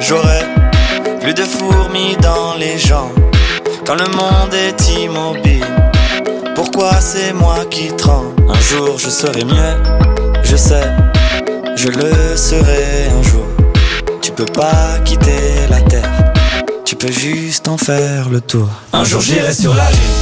j'aurai 0.00 0.59
plus 1.32 1.44
de 1.44 1.48
fourmis 1.48 2.16
dans 2.20 2.54
les 2.58 2.78
jambes. 2.78 3.12
Quand 3.86 3.94
le 3.94 4.06
monde 4.16 4.52
est 4.52 4.98
immobile, 5.00 5.64
pourquoi 6.56 7.00
c'est 7.00 7.32
moi 7.32 7.58
qui 7.70 7.88
tremble? 7.88 8.34
Un 8.48 8.60
jour 8.60 8.98
je 8.98 9.10
serai 9.10 9.44
mieux, 9.44 9.76
je 10.42 10.56
sais, 10.56 10.88
je 11.76 11.88
le 11.88 12.36
serai 12.36 13.08
un 13.16 13.22
jour. 13.22 13.46
Tu 14.20 14.32
peux 14.32 14.46
pas 14.46 14.98
quitter 15.04 15.68
la 15.68 15.80
terre, 15.82 16.32
tu 16.84 16.96
peux 16.96 17.12
juste 17.12 17.68
en 17.68 17.76
faire 17.76 18.28
le 18.28 18.40
tour. 18.40 18.68
Un 18.92 19.04
jour 19.04 19.20
j'irai 19.20 19.52
sur 19.52 19.74
la 19.74 19.88
lune, 19.88 20.18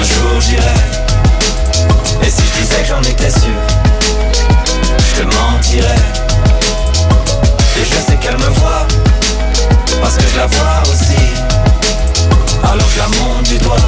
un 0.00 0.04
jour 0.04 0.40
j'irai. 0.40 0.80
Et 2.22 2.30
si 2.30 2.42
je 2.42 2.60
disais 2.60 2.82
que 2.82 2.88
j'en 2.88 3.02
étais 3.02 3.30
sûr, 3.30 3.58
je 4.98 5.20
te 5.20 5.24
mentirais. 5.24 6.04
Et 7.74 7.84
je 7.84 8.10
sais 8.10 8.16
qu'elle 8.18 8.38
me 8.38 8.50
voit, 8.60 8.71
parce 10.02 10.16
que 10.16 10.28
je 10.28 10.36
la 10.36 10.46
vois 10.46 10.82
aussi. 10.90 11.24
Alors 12.64 12.88
je 12.92 12.98
la 12.98 13.08
monte 13.18 13.44
du 13.44 13.58
doigt, 13.58 13.86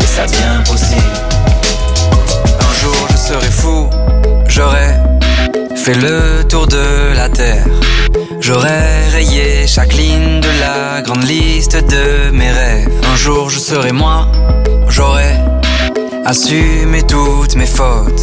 et 0.00 0.06
ça 0.06 0.24
devient 0.26 0.62
possible. 0.64 1.16
Un 2.60 2.74
jour 2.80 2.96
je 3.10 3.16
serai 3.16 3.50
fou, 3.50 3.90
j'aurai 4.46 4.94
fait 5.74 5.94
le 5.94 6.44
tour 6.48 6.66
de 6.66 7.14
la 7.14 7.28
terre. 7.28 7.66
J'aurais 8.40 9.08
rayé 9.08 9.66
chaque 9.66 9.94
ligne 9.94 10.40
de 10.40 10.52
la 10.60 11.02
grande 11.02 11.24
liste 11.24 11.76
de 11.76 12.30
mes 12.30 12.50
rêves. 12.50 12.88
Un 13.12 13.16
jour 13.16 13.50
je 13.50 13.58
serai 13.58 13.92
moi, 13.92 14.28
j'aurai 14.88 15.36
assumé 16.24 17.02
toutes 17.02 17.56
mes 17.56 17.66
fautes. 17.66 18.22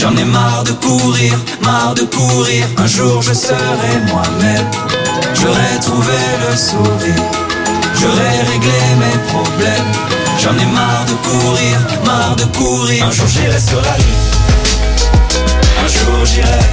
J'en 0.00 0.16
ai 0.16 0.24
marre 0.24 0.64
de 0.64 0.72
courir, 0.72 1.34
marre 1.60 1.92
de 1.92 2.04
courir. 2.04 2.64
Un 2.78 2.86
jour 2.86 3.20
je 3.20 3.34
serai 3.34 3.92
moi-même, 4.10 4.64
j'aurai 5.34 5.78
trouvé 5.82 6.16
le 6.40 6.56
sourire, 6.56 7.22
j'aurai 8.00 8.30
réglé 8.50 8.80
mes 8.98 9.18
problèmes. 9.28 9.92
J'en 10.42 10.56
ai 10.56 10.64
marre 10.72 11.04
de 11.06 11.12
courir, 11.28 11.78
marre 12.06 12.34
de 12.34 12.44
courir. 12.44 13.04
Un 13.04 13.10
jour 13.10 13.26
j'irai 13.28 13.60
sur 13.60 13.82
la 13.82 13.94
lune, 13.98 14.24
un 15.84 15.88
jour 15.88 16.24
j'irai. 16.24 16.64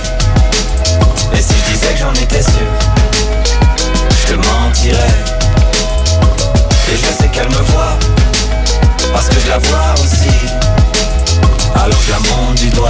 Et 1.33 1.41
si 1.41 1.53
je 1.65 1.73
disais 1.73 1.93
que 1.95 1.99
j'en 1.99 2.13
étais 2.13 2.43
sûr, 2.43 2.71
je 4.21 4.31
te 4.31 4.37
mentirais. 4.37 5.17
Et 6.93 6.95
je 6.95 7.21
sais 7.21 7.27
qu'elle 7.27 7.49
me 7.49 7.63
voit, 7.73 7.99
parce 9.11 9.27
que 9.27 9.35
je 9.37 9.49
la 9.49 9.57
vois 9.57 9.95
aussi. 9.95 10.33
Alors 11.75 11.99
je 12.07 12.11
la 12.11 12.19
monte 12.19 12.55
du 12.55 12.69
doigt, 12.69 12.89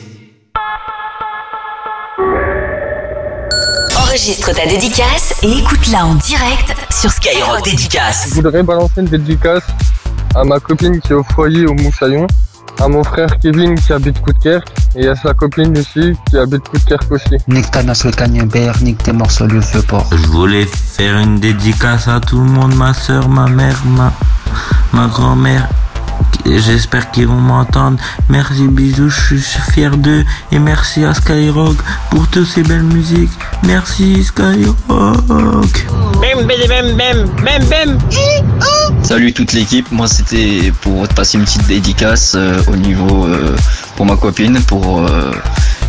Enregistre 4.11 4.53
ta 4.53 4.65
dédicace 4.65 5.33
et 5.41 5.49
écoute-la 5.59 6.05
en 6.05 6.15
direct 6.15 6.75
sur 6.89 7.09
Skyrock 7.09 7.63
Dédicace. 7.63 8.25
Je 8.27 8.33
voudrais 8.33 8.61
balancer 8.61 8.99
une 8.99 9.05
dédicace 9.05 9.63
à 10.35 10.43
ma 10.43 10.59
copine 10.59 10.99
qui 10.99 11.13
est 11.13 11.15
au 11.15 11.23
foyer 11.23 11.65
au 11.65 11.73
Moussaillon, 11.73 12.27
à 12.81 12.89
mon 12.89 13.05
frère 13.05 13.39
Kevin 13.39 13.79
qui 13.79 13.93
habite 13.93 14.19
Coudekerque 14.19 14.67
et 14.97 15.07
à 15.07 15.15
sa 15.15 15.33
copine 15.33 15.73
Lucie 15.73 16.17
qui 16.29 16.37
habite 16.37 16.67
Coudekerque 16.67 17.09
aussi. 17.09 17.37
Nique 17.47 17.71
ta 17.71 17.83
nasse 17.83 18.03
le 18.03 18.11
cagnebert, 18.11 18.73
nique 18.81 19.01
tes 19.01 19.13
morceaux 19.13 19.47
le 19.47 19.61
feu 19.61 19.81
port. 19.81 20.09
Je 20.11 20.27
voulais 20.27 20.65
faire 20.65 21.17
une 21.17 21.39
dédicace 21.39 22.09
à 22.09 22.19
tout 22.19 22.39
le 22.39 22.49
monde, 22.49 22.75
ma 22.75 22.93
soeur, 22.93 23.29
ma 23.29 23.47
mère, 23.47 23.81
ma, 23.85 24.11
ma 24.91 25.07
grand-mère. 25.07 25.69
J'espère 26.45 27.11
qu'ils 27.11 27.27
vont 27.27 27.39
m'entendre. 27.39 27.97
Merci, 28.29 28.67
bisous, 28.67 29.09
je 29.09 29.37
suis 29.37 29.61
fier 29.71 29.97
d'eux. 29.97 30.25
Et 30.51 30.59
merci 30.59 31.03
à 31.03 31.13
Skyrock 31.13 31.77
pour 32.09 32.27
toutes 32.27 32.47
ces 32.47 32.63
belles 32.63 32.83
musiques. 32.83 33.31
Merci 33.63 34.23
Skyrock. 34.23 34.75
Salut 39.03 39.33
toute 39.33 39.53
l'équipe, 39.53 39.91
moi 39.91 40.07
c'était 40.07 40.71
pour 40.81 41.07
te 41.07 41.13
passer 41.13 41.37
une 41.37 41.45
petite 41.45 41.65
dédicace 41.67 42.33
euh, 42.35 42.61
au 42.67 42.75
niveau 42.75 43.25
euh, 43.25 43.55
pour 43.95 44.05
ma 44.05 44.15
copine, 44.15 44.61
pour 44.63 44.99
euh, 44.99 45.31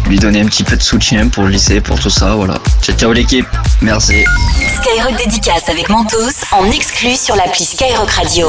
lui 0.09 0.19
donner 0.19 0.41
un 0.41 0.47
petit 0.47 0.65
peu 0.65 0.77
de 0.77 0.83
soutien 0.83 1.29
pour 1.29 1.45
le 1.45 1.51
lycée, 1.51 1.81
pour 1.81 2.01
tout 2.01 2.11
ça, 2.11 2.35
voilà. 2.35 2.55
Ciao 2.81 2.97
ciao 2.97 3.13
l'équipe, 3.13 3.47
merci. 3.81 4.25
Skyrock 4.81 5.17
Dédicace 5.19 5.69
avec 5.69 5.89
Mentos 5.89 6.45
en 6.53 6.71
exclu 6.71 7.15
sur 7.15 7.37
l'appli 7.37 7.65
Skyrock 7.65 8.11
Radio. 8.11 8.49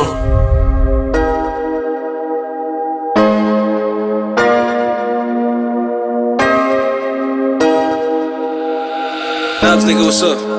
Babs, 9.73 9.85
nigga, 9.85 10.05
what's 10.05 10.21
up? 10.21 10.52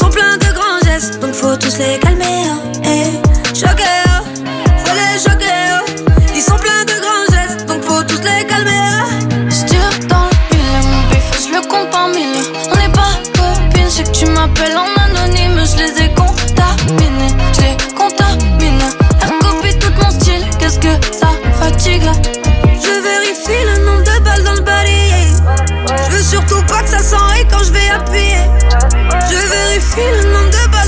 Sont 0.00 0.08
pleins 0.08 0.38
de 0.38 0.50
grands 0.54 0.80
gestes, 0.86 1.20
donc 1.20 1.34
faut 1.34 1.56
tous 1.56 1.76
les 1.76 1.98
calmer. 1.98 2.44
Eh, 2.84 3.12
choqué, 3.54 3.84
faut 4.82 4.94
les 4.94 5.18
choquer, 5.20 5.60
ils 6.34 6.40
sont 6.40 6.56
pleins 6.56 6.84
de 6.86 6.96
grands 7.04 7.28
gestes, 7.34 7.66
donc 7.66 7.82
faut 7.82 8.02
tous 8.04 8.22
les 8.22 8.46
calmer. 8.46 8.88
Je 9.50 9.66
tire 9.66 9.90
dans 10.08 10.24
le 10.24 10.56
mille, 10.56 10.88
mon 10.90 11.02
bif, 11.10 11.26
je 11.44 11.54
le 11.54 11.60
compte 11.68 12.16
mille. 12.16 12.42
On 12.72 12.76
n'est 12.76 12.94
pas 13.00 13.12
copines, 13.36 13.90
je 13.90 13.96
sais 13.96 14.04
que 14.04 14.10
tu 14.10 14.26
m'appelles 14.26 14.78
en 14.84 14.88
anonyme, 15.04 15.60
je 15.70 15.76
les 15.82 16.04
ai 16.04 16.14
contaminés, 16.14 17.34
je 17.56 17.60
les 17.60 17.76
contamine. 17.94 18.82
Elle 19.20 19.38
copie 19.44 19.78
tout 19.78 19.92
mon 20.02 20.10
style, 20.10 20.46
qu'est-ce 20.58 20.78
que 20.78 20.94
ça 21.12 21.28
fatigue? 21.60 22.10
Je 22.64 22.94
vérifie 23.08 23.64
le 23.70 23.84
nombre 23.84 24.04
de 24.04 24.24
balles 24.24 24.44
dans 24.44 24.54
le 24.54 24.60
barillet. 24.62 25.28
Je 26.06 26.16
veux 26.16 26.22
surtout 26.22 26.62
pas 26.62 26.82
que 26.84 26.88
ça 26.88 27.00
s'enraye 27.00 27.46
quand 27.50 27.62
je 27.64 27.72
vais 27.72 27.90
appuyer. 27.90 28.29
Vérifie 29.50 30.10
le 30.22 30.32
nombre 30.32 30.50
de 30.50 30.79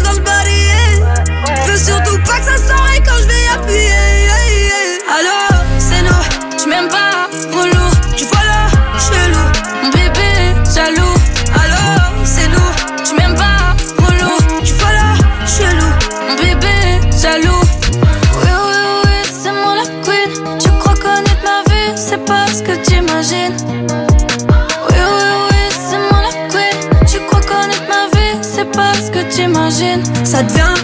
Devient 30.49 30.83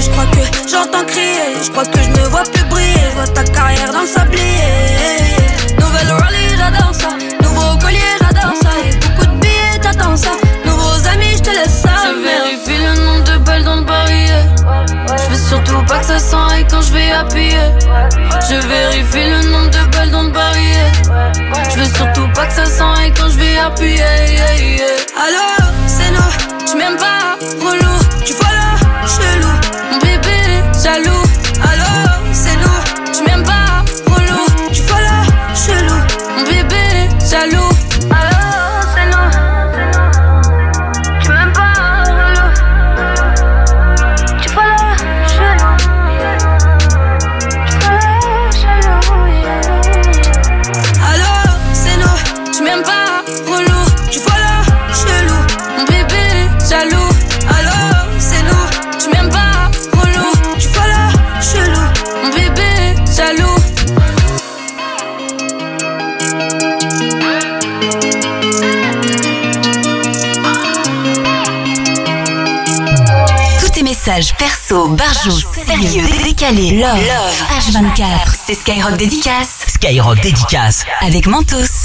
je 0.00 0.10
crois 0.10 0.26
que 0.26 0.68
j'entends 0.70 1.04
crier. 1.06 1.62
Je 1.62 1.70
crois 1.70 1.84
que 1.84 2.00
je 2.00 2.10
me 2.10 2.28
vois 2.28 2.42
plus 2.42 2.64
briller. 2.64 2.94
Je 3.10 3.14
vois 3.16 3.26
ta 3.26 3.42
carrière 3.44 3.92
dans 3.92 4.02
le 4.02 4.06
sablier. 4.06 4.72
Nouvelle 5.78 6.12
rallye, 6.12 6.56
j'adore 6.56 6.94
ça. 6.94 7.10
Nouveau 7.42 7.76
collier, 7.78 7.98
j'adore 8.20 8.54
ça. 8.62 8.70
Et 8.86 8.94
beaucoup 8.96 9.26
de 9.26 9.40
billets, 9.40 9.78
t'attends 9.82 10.16
ça. 10.16 10.30
Nouveaux 10.64 11.08
amis, 11.08 11.34
je 11.36 11.42
te 11.42 11.50
laisse 11.50 11.82
ça. 11.82 11.90
Je 12.04 12.22
vérifie 12.22 12.82
le 12.82 13.04
nombre 13.04 13.24
de 13.24 13.38
balles 13.38 13.64
dans 13.64 13.76
le 13.76 13.82
barillet. 13.82 14.46
Je 15.08 15.34
veux 15.34 15.48
surtout 15.48 15.84
pas 15.86 15.98
que 15.98 16.06
ça 16.06 16.18
s'enraye 16.18 16.66
quand 16.70 16.82
je 16.82 16.92
vais 16.92 17.10
appuyer. 17.10 17.68
Je 18.48 18.54
vérifie 18.54 19.30
le 19.30 19.50
nombre 19.50 19.70
de 19.70 19.96
balles 19.96 20.10
dans 20.10 20.22
le 20.22 20.30
barillet. 20.30 20.92
Je 21.70 21.80
veux 21.80 21.94
surtout 21.96 22.28
pas 22.34 22.46
que 22.46 22.52
ça 22.52 22.66
s'enraye 22.66 23.12
quand 23.12 23.28
je 23.28 23.38
vais 23.38 23.58
appuyer. 23.58 24.97
Sérieux, 75.18 76.04
décalés, 76.22 76.78
love, 76.78 77.42
H24, 77.58 78.36
c'est 78.46 78.54
Skyrock 78.54 78.96
Dédicace. 78.96 79.64
Skyrock 79.66 80.20
Dédicace. 80.20 80.84
Avec 81.00 81.26
Mentos. 81.26 81.77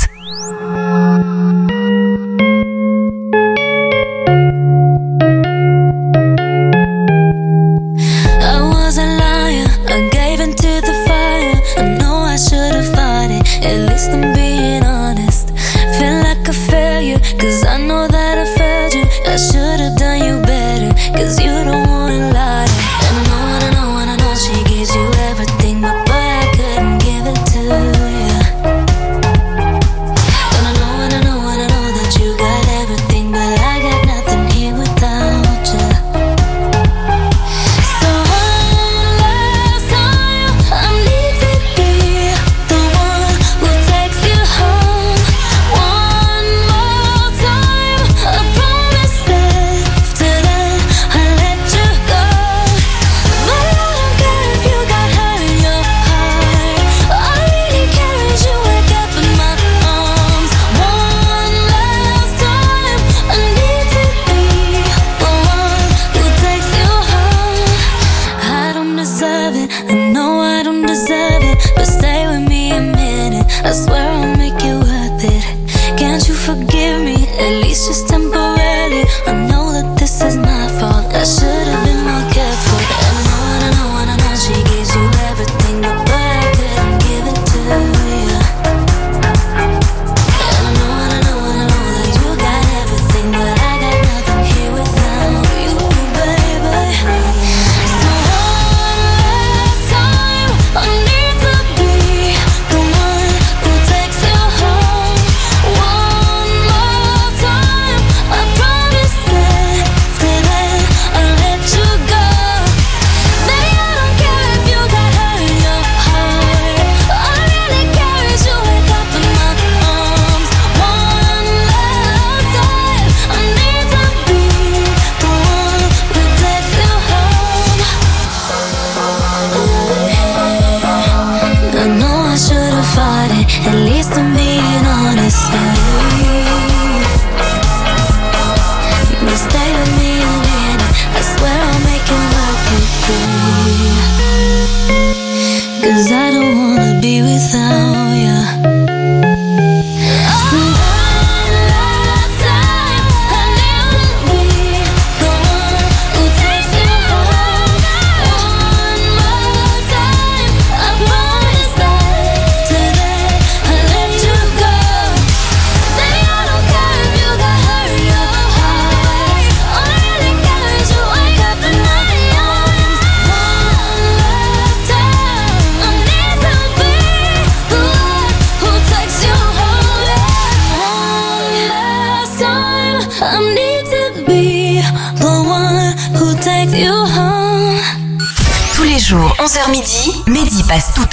Stop. 135.44 135.83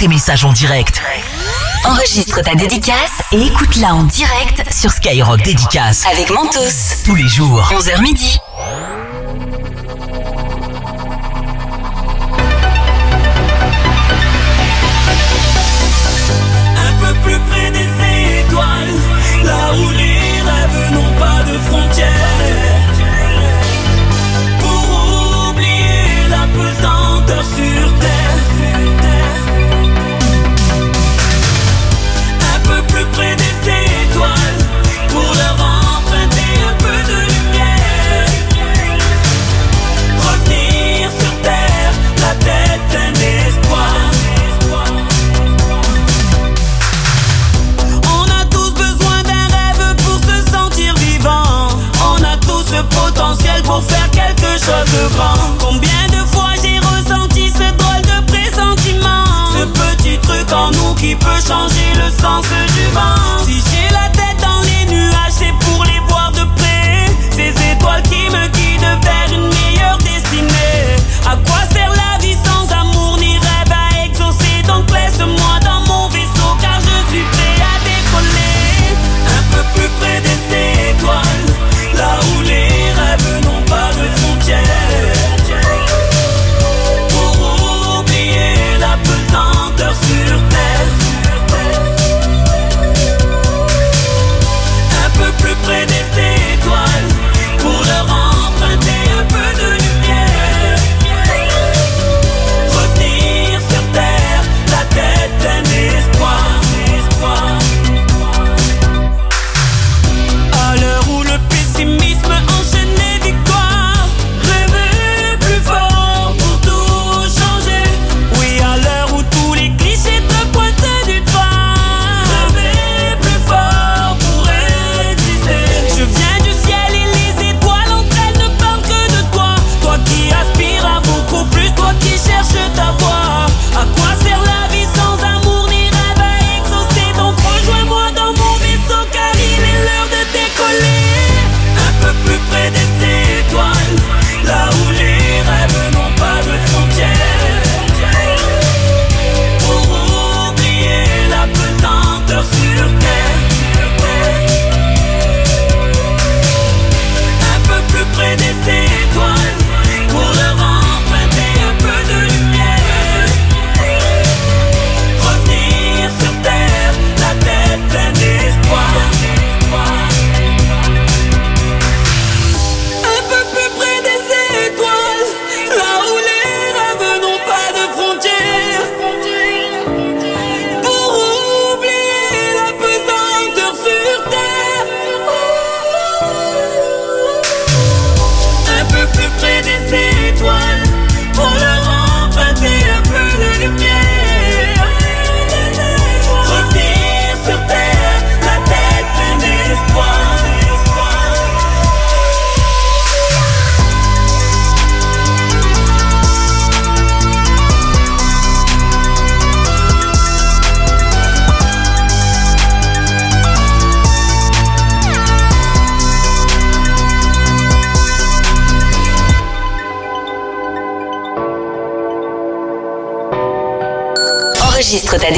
tes 0.01 0.07
messages 0.07 0.45
en 0.45 0.51
direct. 0.51 0.99
Enregistre 1.83 2.41
ta 2.41 2.55
dédicace 2.55 3.21
et 3.31 3.39
écoute-la 3.39 3.93
en 3.93 4.03
direct 4.05 4.63
sur 4.73 4.89
Skyrock 4.89 5.43
Dédicace 5.43 6.07
avec 6.11 6.31
Mentos. 6.31 7.03
Tous 7.05 7.13
les 7.13 7.27
jours, 7.27 7.69
11h 7.71 8.01
midi. 8.01 8.39
Combien 55.59 56.07
de 56.07 56.25
fois 56.27 56.51
j'ai 56.61 56.79
ressenti 56.79 57.49
ce 57.49 57.71
drôle 57.75 58.01
de 58.03 58.25
pressentiment? 58.25 59.25
Ce 59.53 59.65
petit 59.65 60.17
truc 60.19 60.51
en 60.53 60.71
nous 60.71 60.95
qui 60.95 61.15
peut 61.15 61.41
changer 61.45 61.93
le 61.95 62.09
sens 62.09 62.45
du 62.47 62.85
vent. 62.93 63.70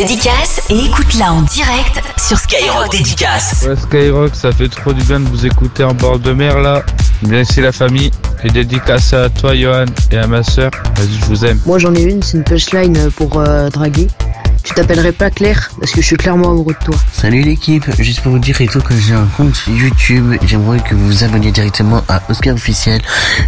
Dédicace 0.05 0.59
et 0.69 0.79
écoute-la 0.79 1.31
en 1.31 1.41
direct 1.43 2.01
sur 2.17 2.37
Skyrock 2.37 2.91
Dédicace. 2.91 3.65
Ouais, 3.65 3.75
Skyrock, 3.77 4.35
ça 4.35 4.51
fait 4.51 4.67
trop 4.67 4.91
du 4.91 5.01
bien 5.03 5.21
de 5.21 5.29
vous 5.29 5.45
écouter 5.45 5.85
en 5.85 5.93
bord 5.93 6.19
de 6.19 6.33
mer 6.33 6.59
là. 6.59 6.83
Bien 7.21 7.39
ici 7.39 7.61
la 7.61 7.71
famille. 7.71 8.11
Et 8.43 8.49
dédicace 8.49 9.13
à 9.13 9.29
toi, 9.29 9.55
Johan, 9.55 9.85
et 10.11 10.17
à 10.17 10.27
ma 10.27 10.43
soeur. 10.43 10.71
Vas-y, 10.97 11.17
je 11.21 11.25
vous 11.27 11.45
aime. 11.45 11.57
Moi 11.65 11.79
j'en 11.79 11.95
ai 11.95 12.01
une, 12.01 12.21
c'est 12.21 12.35
une 12.35 12.43
punchline 12.43 13.11
pour 13.11 13.39
euh, 13.39 13.69
draguer. 13.69 14.09
Tu 14.73 14.81
t'appellerais 14.81 15.11
pas 15.11 15.29
Claire 15.29 15.69
parce 15.79 15.91
que 15.91 16.01
je 16.01 16.07
suis 16.07 16.15
clairement 16.15 16.49
amoureux 16.49 16.73
de 16.73 16.83
toi. 16.83 16.95
Salut 17.11 17.43
l'équipe, 17.43 17.85
juste 17.99 18.21
pour 18.21 18.31
vous 18.31 18.39
dire 18.39 18.59
et 18.59 18.65
tout 18.65 18.81
que 18.81 18.95
j'ai 18.97 19.13
un 19.13 19.27
compte 19.37 19.53
YouTube, 19.67 20.33
j'aimerais 20.41 20.79
que 20.79 20.95
vous 20.95 21.05
vous 21.05 21.23
abonniez 21.23 21.51
directement 21.51 22.01
à 22.09 22.23
Oscar 22.27 22.55
Officiel. 22.55 22.99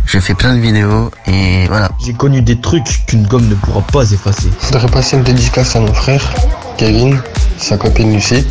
Je 0.06 0.20
fais 0.20 0.36
plein 0.36 0.54
de 0.54 0.60
vidéos 0.60 1.10
et 1.26 1.66
voilà. 1.66 1.90
J'ai 2.06 2.14
connu 2.14 2.44
des 2.44 2.62
trucs 2.62 3.08
qu'une 3.08 3.26
gomme 3.26 3.48
ne 3.48 3.56
pourra 3.56 3.82
pas 3.82 4.12
effacer. 4.12 4.50
Je 4.62 4.66
voudrais 4.68 4.86
passer 4.86 5.18
une 5.18 5.24
dédicace 5.24 5.76
à 5.76 5.80
mon 5.80 5.96
frère, 5.96 6.32
Kevin, 6.78 7.20
sa 7.58 7.76
copine 7.76 8.14
Lucie, 8.14 8.46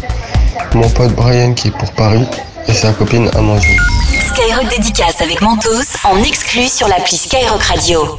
mon 0.75 0.89
pote 0.89 1.15
Brian 1.15 1.53
qui 1.55 1.69
est 1.69 1.79
pour 1.79 1.93
Paris 1.93 2.27
et 2.67 2.73
sa 2.73 2.93
copine 2.93 3.31
Amandine. 3.37 3.79
Skyrock 4.33 4.69
Dédicace 4.69 5.21
avec 5.21 5.41
Mentos 5.43 5.95
en 6.03 6.21
exclu 6.25 6.67
sur 6.67 6.89
l'appli 6.89 7.19
Skyrock 7.19 7.63
Radio. 7.63 8.19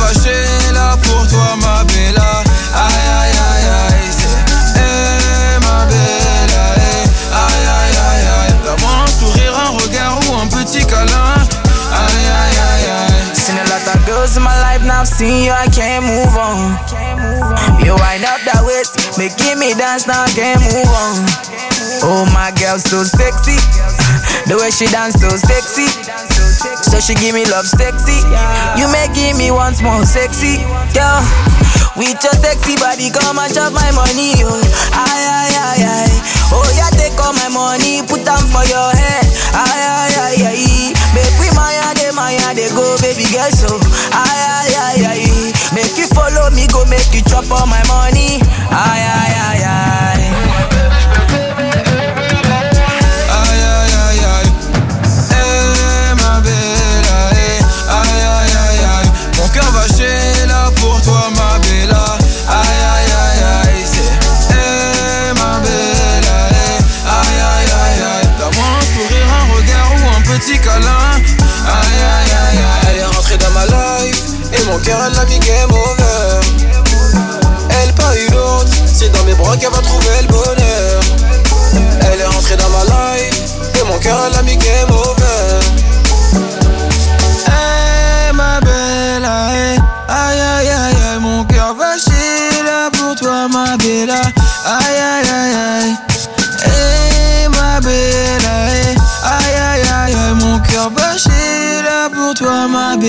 seen 15.21 15.45
you, 15.45 15.53
I 15.53 15.69
can't 15.69 16.01
move 16.01 16.33
on. 16.33 16.73
You 17.85 17.93
wind 17.93 18.25
up 18.25 18.41
that 18.49 18.65
waist, 18.65 18.97
making 19.21 19.61
me 19.61 19.77
dance, 19.77 20.09
now 20.09 20.25
I 20.25 20.31
can't 20.33 20.57
move 20.57 20.89
on. 20.89 21.21
Oh, 22.01 22.25
my 22.33 22.49
girl, 22.57 22.81
so 22.81 23.05
sexy. 23.05 23.61
The 24.49 24.57
way 24.57 24.73
she 24.73 24.89
dance, 24.89 25.21
so 25.21 25.29
sexy. 25.29 25.85
So 26.89 26.97
she 26.97 27.13
give 27.21 27.37
me 27.37 27.45
love, 27.45 27.69
sexy. 27.69 28.17
You 28.81 28.89
making 28.89 29.37
me 29.37 29.53
once 29.53 29.85
more 29.85 30.01
sexy, 30.09 30.65
girl. 30.97 31.21
With 31.93 32.17
your 32.25 32.33
sexy 32.41 32.73
body, 32.81 33.13
come 33.13 33.37
and 33.37 33.51
chop 33.53 33.77
my 33.77 33.93
money, 33.93 34.33
oh. 34.41 34.57
Aye, 34.97 35.05
aye, 35.05 35.53
aye, 35.53 35.85
aye. 35.85 36.17
Oh, 36.49 36.65
yeah, 36.73 36.89
take 36.97 37.13
all 37.21 37.37
my 37.37 37.45
money, 37.53 38.01
put 38.09 38.25
them 38.25 38.41
for 38.49 38.65
your 38.65 38.89
head. 38.97 39.27
Aye, 39.53 39.69
aye, 39.69 40.17
aye, 40.33 40.41
aye. 40.49 40.89
Make 41.13 41.35
we 41.37 41.53
maya, 41.53 41.93
de 41.93 42.09
maya, 42.17 42.57
they 42.57 42.73
go, 42.73 42.97
baby 43.05 43.29
girl, 43.29 43.51
so. 43.53 43.69
Aye, 44.15 44.25
aye, 44.25 44.50
aye. 45.05 45.51
Make 45.73 45.97
you 45.97 46.07
follow 46.07 46.49
me, 46.51 46.67
go 46.67 46.85
make 46.85 47.13
you 47.13 47.21
chop 47.23 47.49
all 47.51 47.65
my 47.67 47.81
money. 47.87 48.39
Aye, 48.69 49.03
aye. 49.03 49.30
Elle 75.03 75.13
l'a 75.13 75.25
game 75.25 75.71
over 75.71 76.39
Elle 77.81 77.93
pas 77.95 78.15
une 78.15 78.35
autre 78.35 78.71
C'est 78.85 79.11
dans 79.11 79.23
mes 79.23 79.33
bras 79.33 79.57
qu'elle 79.57 79.71
va 79.71 79.81
trouver 79.81 80.21
le 80.21 80.27
bonheur. 80.27 81.01
Elle 82.01 82.19
est 82.19 82.25
rentrée 82.25 82.55
dans 82.57 82.69
ma 82.69 82.83
life. 82.83 83.41
Et 83.79 83.83
mon 83.83 83.97
cœur 83.97 84.19
elle 84.27 84.37
a 84.37 84.43
mis 84.43 84.57
game 84.57 84.90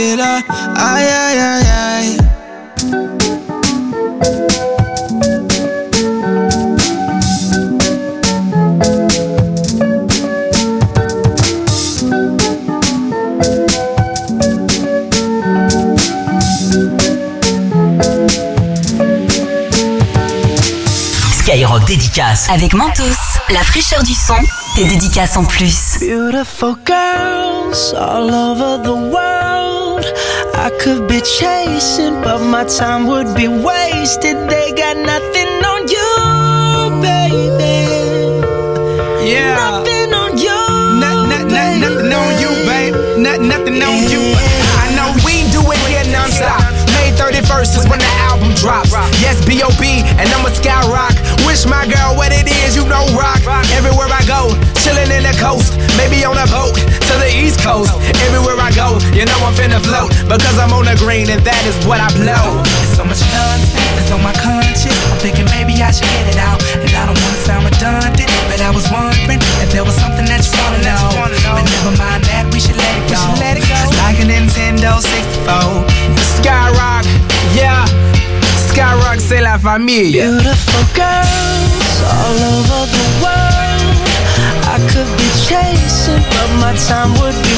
belle 0.03 0.21
Aïe 0.21 1.07
aïe 1.07 1.39
aïe 1.39 1.67
aïe 1.99 2.17
Skyrock 21.33 21.85
Dédicace 21.87 22.49
avec 22.49 22.73
Mentos. 22.75 23.03
La 23.51 23.61
fraîcheur 23.61 24.03
du 24.03 24.15
son, 24.15 24.35
tes 24.77 24.85
dédicaces 24.85 25.37
en 25.37 25.45
plus. 25.45 25.99
Beautiful 26.01 26.77
girls 26.87 27.95
all 27.95 28.31
over 28.31 28.83
the 28.83 29.13
world. 29.13 29.52
I 30.63 30.71
could 30.79 31.09
be 31.09 31.21
chasing, 31.21 32.23
but 32.23 32.39
my 32.39 32.63
time 32.63 33.09
would 33.09 33.35
be 33.35 33.49
wasted. 33.49 34.39
They 34.47 34.71
got 34.71 34.95
nothing 34.95 35.51
on 35.59 35.91
you, 35.91 37.03
baby. 37.03 37.91
Yeah. 39.27 39.59
Nothing 39.59 40.15
on 40.15 40.39
you. 40.39 40.55
Not, 41.03 41.27
not, 41.27 41.51
not, 41.51 41.83
nothing 41.83 42.13
on 42.15 42.31
you, 42.39 42.51
babe. 42.63 42.95
Not, 43.19 43.41
nothing 43.43 43.83
on 43.83 44.07
you. 44.07 44.23
I 44.79 44.95
know 44.95 45.11
we 45.27 45.43
do 45.51 45.67
it 45.67 45.83
here 45.91 46.07
non-stop. 46.15 46.63
May 46.95 47.11
31st 47.19 47.83
is 47.83 47.89
when 47.91 47.99
the 47.99 48.13
album 48.31 48.55
drops. 48.55 48.95
Yes, 49.19 49.43
B.O.B. 49.45 49.83
and 50.15 50.31
I'm 50.31 50.47
a 50.47 50.55
skyrock. 50.55 51.19
Wish 51.43 51.67
my 51.67 51.91
girl 51.91 52.15
what 52.15 52.31
it 52.31 52.47
is, 52.47 52.77
you 52.79 52.87
know 52.87 53.03
rock. 53.19 53.43
Everywhere 53.75 54.07
I 54.07 54.23
go, 54.31 54.55
chillin' 54.79 55.11
in 55.11 55.27
the 55.27 55.35
coast. 55.43 55.75
Maybe 55.99 56.23
on 56.23 56.39
a 56.39 56.47
boat 56.55 56.79
east 57.43 57.59
coast. 57.61 57.91
Everywhere 58.23 58.55
I 58.63 58.71
go, 58.71 59.03
you 59.11 59.27
know 59.27 59.39
I'm 59.43 59.55
finna 59.59 59.83
float. 59.83 60.15
Because 60.31 60.57
I'm 60.63 60.73
on 60.73 60.87
the 60.87 60.95
green 61.03 61.27
and 61.29 61.43
that 61.43 61.63
is 61.67 61.75
what 61.83 61.99
I 61.99 62.09
blow. 62.15 62.63
So 62.95 63.03
much 63.03 63.19
nonsense 63.35 63.99
is 63.99 64.11
on 64.15 64.23
my 64.23 64.33
conscience. 64.39 64.95
I'm 65.11 65.19
thinking 65.19 65.51
maybe 65.51 65.75
I 65.83 65.91
should 65.91 66.07
get 66.07 66.31
it 66.31 66.39
out. 66.39 66.63
And 66.79 66.91
I 66.95 67.03
don't 67.11 67.19
wanna 67.19 67.43
sound 67.43 67.67
redundant, 67.67 68.31
but 68.47 68.63
I 68.63 68.71
was 68.71 68.87
wondering 68.95 69.43
if 69.59 69.69
there 69.75 69.83
was 69.83 69.99
something 69.99 70.25
that 70.31 70.47
you 70.47 70.55
wanna 70.63 70.81
know. 70.87 71.03
But 71.51 71.67
never 71.67 71.93
mind 71.99 72.23
that, 72.31 72.47
we 72.55 72.63
should 72.63 72.79
let 72.79 72.95
it 73.03 73.11
go. 73.11 73.23
It's 73.43 73.97
like 74.07 74.23
a 74.23 74.27
Nintendo 74.31 75.03
64. 75.03 75.83
Skyrock, 76.39 77.05
yeah. 77.59 77.85
Skyrock, 78.71 79.19
c'est 79.19 79.43
la 79.43 79.59
famille. 79.59 80.13
Beautiful 80.13 80.85
girls 80.95 81.99
all 82.07 82.39
over 82.55 82.87
the 82.87 83.07
world. 83.23 83.72
My 86.63 86.73
time 86.77 87.11
would 87.21 87.35
be 87.43 87.52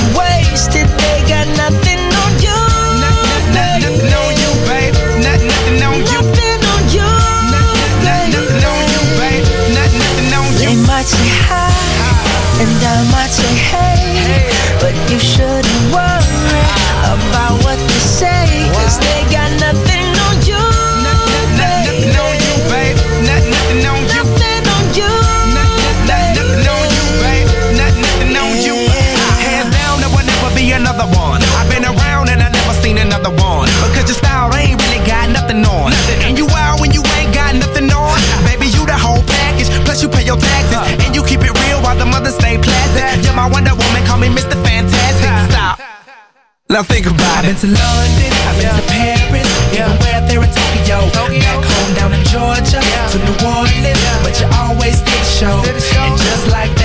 Now 46.74 46.82
think 46.82 47.06
about 47.06 47.22
I've 47.22 47.44
it. 47.44 47.62
been 47.62 47.70
to 47.70 47.78
London, 47.78 48.32
I've 48.50 48.58
been 48.58 48.74
to 48.74 48.82
Paris, 48.90 49.46
even 49.70 49.94
where 50.02 50.18
there 50.26 50.42
in 50.42 50.50
Tokyo. 50.50 51.06
Back 51.06 51.62
home 51.62 51.94
down 51.94 52.10
in 52.10 52.24
Georgia, 52.26 52.82
to 52.82 53.16
New 53.22 53.46
Orleans, 53.46 54.02
but 54.26 54.34
you 54.42 54.50
always 54.58 54.98
did 54.98 55.14
the 55.14 55.38
show. 55.38 55.54
And 55.62 56.18
just 56.18 56.50
like 56.50 56.74
that, 56.74 56.83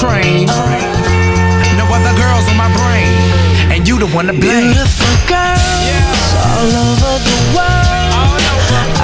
train. 0.00 0.46
No 1.78 1.86
other 1.86 2.14
girls 2.18 2.48
on 2.50 2.56
my 2.56 2.70
brain, 2.74 3.14
and 3.70 3.86
you 3.86 3.98
the 3.98 4.08
one 4.08 4.26
to 4.26 4.32
blame. 4.32 4.72
Beautiful 4.72 5.14
girls 5.30 6.28
all 6.50 6.70
over 6.90 7.14
the 7.22 7.38
world. 7.54 8.40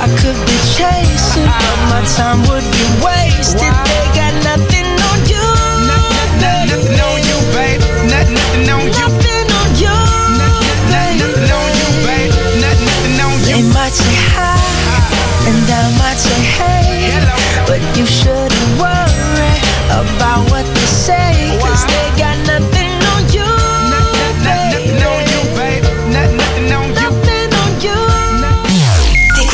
I 0.03 0.07
could 0.18 0.38
be 0.48 0.57
chasing, 0.74 1.46
but 1.46 1.81
my 1.92 2.03
time 2.16 2.40
would 2.48 2.66
be 2.74 2.87
wasted. 3.05 3.61
They 3.61 3.99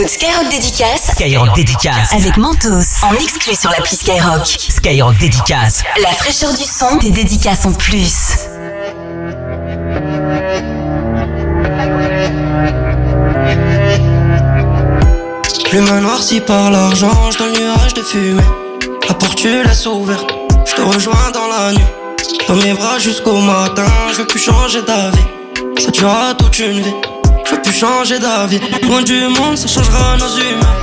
Skyrock 0.07 0.49
Dédicace 0.51 1.11
Skyrock 1.12 1.55
Dédicace. 1.57 2.12
avec 2.12 2.37
Mentos 2.37 3.03
en 3.03 3.12
exclu 3.14 3.57
sur 3.57 3.71
l'appli 3.71 3.97
Skyrock. 3.97 4.47
Skyrock 4.47 5.19
Dédicace. 5.19 5.83
La 6.01 6.11
fraîcheur 6.11 6.55
du 6.55 6.62
son, 6.62 6.97
des 6.97 7.11
dédicaces 7.11 7.66
en 7.66 7.73
plus. 7.73 8.14
Plume 15.71 16.01
noircie 16.01 16.40
par 16.40 16.71
l'argent, 16.71 17.31
je 17.33 17.39
dans 17.39 17.47
le 17.47 17.59
nuage 17.59 17.95
de 17.95 18.03
fumée. 18.03 18.43
La 19.09 19.14
porte 19.14 19.35
tu 19.37 19.62
laisses 19.64 19.87
ouverte, 19.87 20.33
je 20.66 20.74
te 20.74 20.83
rejoins 20.83 21.30
dans 21.35 21.49
la 21.49 21.72
nuit. 21.72 21.85
Dans 22.47 22.57
mes 22.57 22.74
bras 22.74 23.01
jusqu'au 23.01 23.39
matin, 23.41 23.87
je 24.12 24.18
veux 24.18 24.26
plus 24.26 24.39
changer 24.39 24.83
d'avis. 24.83 25.18
Ça 25.78 25.91
durera 25.91 26.35
toute 26.35 26.59
une 26.61 26.80
vie, 26.80 26.95
veux 27.51 27.62
plus 27.62 27.72
changer 27.72 28.18
d'avis? 28.18 28.61
Loin 28.82 29.03
du 29.03 29.28
monde, 29.28 29.57
ça 29.57 29.68
changera 29.68 30.16
nos 30.16 30.28
humeurs. 30.36 30.80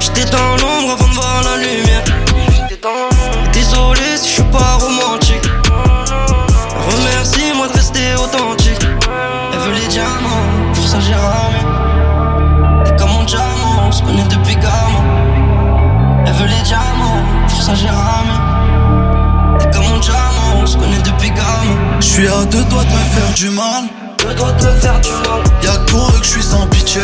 J'étais 0.00 0.24
dans 0.30 0.56
l'ombre 0.60 0.92
avant 0.92 1.08
de 1.08 1.14
voir 1.14 1.42
la 1.44 1.56
lumière. 1.56 2.04
Désolé 3.52 4.16
si 4.16 4.28
je 4.28 4.34
suis 4.34 4.42
pas 4.44 4.78
romantique. 4.80 5.42
Remercie-moi 6.90 7.68
de 7.68 7.72
rester 7.72 8.14
authentique. 8.16 8.80
Elle 9.52 9.58
veut 9.60 9.72
les 9.72 9.86
diamants, 9.86 10.72
pour 10.74 10.86
ça 10.86 10.98
j'ai 11.00 11.14
ramé. 11.14 11.60
T'es 12.84 12.96
comme 12.96 13.10
mon 13.12 13.24
diamant, 13.24 13.86
on 13.86 13.92
se 13.92 14.02
connaît 14.02 14.24
depuis 14.24 14.56
gamin. 14.56 15.04
Elle 16.26 16.32
veut 16.32 16.46
les 16.46 16.62
diamants, 16.62 17.22
pour 17.48 17.62
ça 17.62 17.74
j'ai 17.74 17.88
ramé. 17.88 19.58
T'es 19.60 19.70
comme 19.70 19.86
mon 19.88 19.98
diamant, 19.98 20.62
on 20.62 20.66
se 20.66 20.76
connaît 20.76 21.02
depuis 21.04 21.30
gamin. 21.30 21.76
Je 22.00 22.06
suis 22.06 22.26
à 22.26 22.44
deux 22.46 22.64
doigts 22.64 22.84
de 22.84 22.90
me 22.90 23.04
faire 23.14 23.34
du 23.36 23.50
mal. 23.50 23.84
Deux 24.32 24.38
doigts 24.38 24.52
de 24.52 24.64
me 24.64 24.72
faire 24.80 24.98
du 25.00 25.10
mal. 25.10 25.42
Y'a 25.62 25.72
que 25.72 25.90
pour 25.90 26.08
eux 26.08 26.18
que 26.18 26.24
je 26.24 26.30
suis 26.30 26.42
sans 26.42 26.66
pitié. 26.68 27.02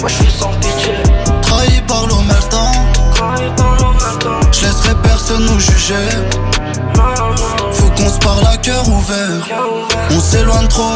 Moi 0.00 0.08
je 0.08 0.14
suis 0.14 0.30
sans 0.30 0.52
pitié. 0.60 0.94
Trahi 1.42 1.80
par 1.88 2.06
l'omertan. 2.06 2.70
Trahi 3.14 3.50
par 3.56 3.76
l'omertan. 3.80 4.40
Je 4.52 4.66
laisserai 4.66 4.94
personne 5.02 5.46
nous 5.46 5.58
juger. 5.58 6.08
Faut 7.72 7.90
qu'on 7.90 8.08
se 8.08 8.18
parle 8.18 8.46
à 8.46 8.56
cœur 8.58 8.86
ouvert. 8.88 9.40
On 10.10 10.20
s'éloigne 10.20 10.68
trop, 10.68 10.94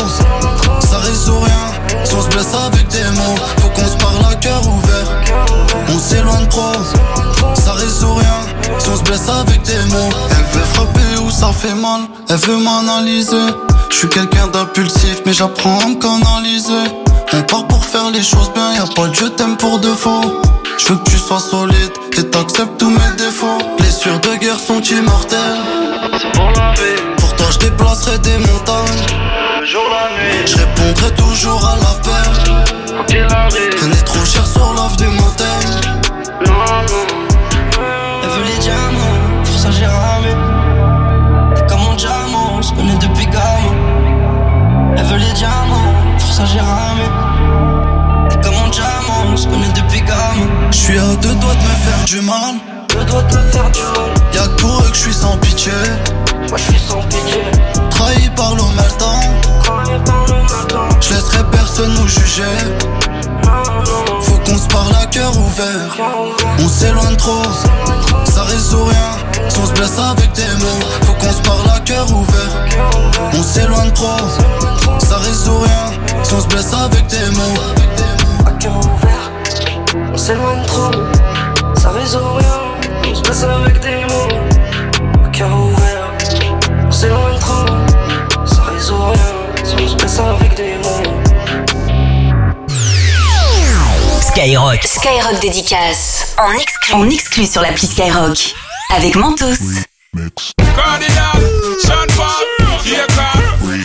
ça 0.88 0.98
résout 0.98 1.40
rien. 1.40 2.04
Si 2.04 2.14
on 2.14 2.22
se 2.22 2.28
blesse 2.28 2.54
avec 2.54 2.86
des 2.88 3.10
mots, 3.16 3.36
faut 3.60 3.68
qu'on 3.70 3.88
se 3.88 3.96
parle 3.96 4.32
à 4.32 4.36
cœur 4.36 4.62
ouvert. 4.64 5.56
On 5.92 5.98
s'éloigne 5.98 6.46
trop, 6.46 6.74
ça 7.54 7.72
résout 7.72 8.14
rien. 8.14 8.78
Si 8.78 8.88
on 8.90 8.96
se 8.96 9.02
blesse 9.02 9.28
avec 9.28 9.62
des 9.62 9.84
mots, 9.90 10.10
elle 10.30 10.58
veut 10.58 10.66
frapper 10.74 11.20
où 11.20 11.30
ça 11.30 11.50
fait 11.52 11.74
mal, 11.74 12.02
elle 12.28 12.36
veut 12.36 12.58
m'analyser. 12.58 13.54
Je 13.90 13.96
suis 13.96 14.08
quelqu'un 14.08 14.46
d'impulsif, 14.48 15.22
mais 15.26 15.32
j'apprends 15.32 15.80
à 15.80 15.86
me 15.86 15.94
canaliser. 15.96 16.94
On 17.32 17.42
part 17.42 17.66
pour 17.66 17.84
faire 17.84 18.10
les 18.10 18.22
choses 18.22 18.50
bien, 18.54 18.74
y 18.74 18.78
a 18.78 18.86
pas 18.94 19.08
de 19.08 19.14
je 19.14 19.26
t'aime 19.26 19.56
pour 19.56 19.78
de 19.78 19.88
faux. 19.88 20.40
Je 20.78 20.88
veux 20.88 20.98
que 20.98 21.10
tu 21.10 21.18
sois 21.18 21.40
solide 21.40 21.92
et 22.16 22.24
t'acceptes 22.24 22.78
tous 22.78 22.90
mes 22.90 23.16
défauts. 23.16 23.58
Blessures 23.78 24.20
de 24.20 24.36
guerre 24.36 24.58
sont 24.58 24.80
immortelles. 24.80 25.38
C'est 26.20 26.32
pour 26.32 26.50
la 26.52 26.72
vie. 26.74 27.00
Pour 27.18 27.34
toi, 27.36 27.46
je 27.50 27.58
déplacerai 27.58 28.18
des 28.18 28.38
montagnes. 28.38 29.06
Le 29.60 29.66
jour, 29.66 29.84
la 29.90 30.16
nuit. 30.16 30.46
Je 30.46 30.56
répondrai 30.56 31.14
toujours 31.14 31.66
à 31.66 31.76
l'appel. 31.76 32.68
Prenez 33.76 34.02
trop 34.04 34.24
cher 34.24 34.46
sur 34.46 34.72
l'offre 34.74 34.96
du 34.96 35.06
motel. 35.06 35.46
Elle 36.40 37.17
ça 46.38 46.44
j'ai 46.44 46.60
ramé. 46.60 47.06
T'es 48.30 48.40
comme 48.40 48.54
mon 48.54 48.68
diamant, 48.68 49.32
on 49.32 49.36
se 49.36 49.48
connaît 49.48 49.72
depuis 49.74 50.00
gamin. 50.02 50.48
Je 50.70 50.76
suis 50.76 50.98
à 50.98 51.16
deux 51.16 51.34
doigts 51.34 51.54
de 51.54 51.64
me 51.68 51.76
faire 51.84 52.04
du 52.06 52.20
mal. 52.20 52.54
Deux 52.90 53.04
doigts 53.04 53.22
de 53.22 53.36
me 53.36 53.42
faire 53.50 53.70
du 53.70 53.80
mal. 53.80 54.10
Y'a 54.32 54.42
que 54.42 54.60
pour 54.60 54.78
eux 54.80 54.90
que 54.90 54.96
je 54.96 55.00
suis 55.00 55.14
sans 55.14 55.36
pitié. 55.38 55.72
Moi 56.48 56.58
je 56.58 56.62
suis 56.62 56.80
sans 56.88 57.02
pitié. 57.02 57.42
Trahi 57.90 58.30
par 58.36 58.54
l'omertan. 58.54 59.20
Trahi 59.64 59.98
par 60.04 60.26
l'omertan. 60.28 60.88
Je 61.00 61.14
laisserai 61.14 61.42
personne 61.50 61.92
nous 61.94 62.06
juger. 62.06 62.56
Parle 63.42 63.84
à 63.88 64.07
cœur 65.10 65.36
ouvert. 65.36 65.96
On 66.58 66.68
s'éloigne 66.68 67.16
trop, 67.16 67.42
ça 68.24 68.42
résout 68.42 68.84
rien. 68.84 69.48
Si 69.48 69.58
on 69.58 69.66
se 69.66 69.72
blesse 69.72 69.98
avec 69.98 70.32
des 70.32 70.54
mots, 70.60 70.80
faut 71.02 71.12
qu'on 71.14 71.32
se 71.32 71.42
parle 71.42 71.68
à 71.74 71.80
cœur 71.80 72.06
ouvert. 72.10 72.92
On 73.32 73.42
s'éloigne 73.42 73.90
trop, 73.92 74.18
ça 74.98 75.16
résout 75.18 75.58
rien. 75.58 75.92
Si 76.22 76.34
on 76.34 76.40
se 76.40 76.46
blesse 76.46 76.72
avec 76.72 77.06
des 77.06 77.30
mots, 77.36 78.46
À 78.46 78.50
cœur 78.52 78.76
ouvert, 78.76 79.32
on 80.12 80.16
s'éloigne 80.16 80.64
trop. 80.66 80.90
Ça 81.80 81.90
résout 81.90 82.18
rien, 82.18 83.10
on 83.10 83.14
se 83.14 83.22
passe 83.22 83.44
avec 83.44 83.80
des 83.80 84.04
mots. 84.04 85.24
À 85.24 85.28
cœur 85.30 85.50
ouvert, 85.56 86.12
on 86.86 86.90
s'éloigne 86.90 87.38
trop. 87.40 88.46
Ça 88.46 88.62
résout 88.72 89.02
rien, 89.02 89.64
si 89.64 89.74
on 89.82 89.88
se 89.88 89.96
passe 89.96 90.18
avec 90.18 90.54
des 90.56 90.76
mots. 90.78 91.17
Skyrock. 94.38 94.86
Skyrock 94.86 95.40
Dédicace 95.40 96.36
en 96.38 96.52
exclu, 96.52 96.94
en 96.94 97.10
exclu 97.10 97.44
sur 97.44 97.60
l'appli 97.60 97.88
Skyrock 97.88 98.54
avec 98.94 99.16
Mentos. 99.16 99.82
Cardinal, 100.76 101.42
Sean 101.84 102.06
Paul, 102.16 102.46
here 102.84 103.04
come. 103.16 103.82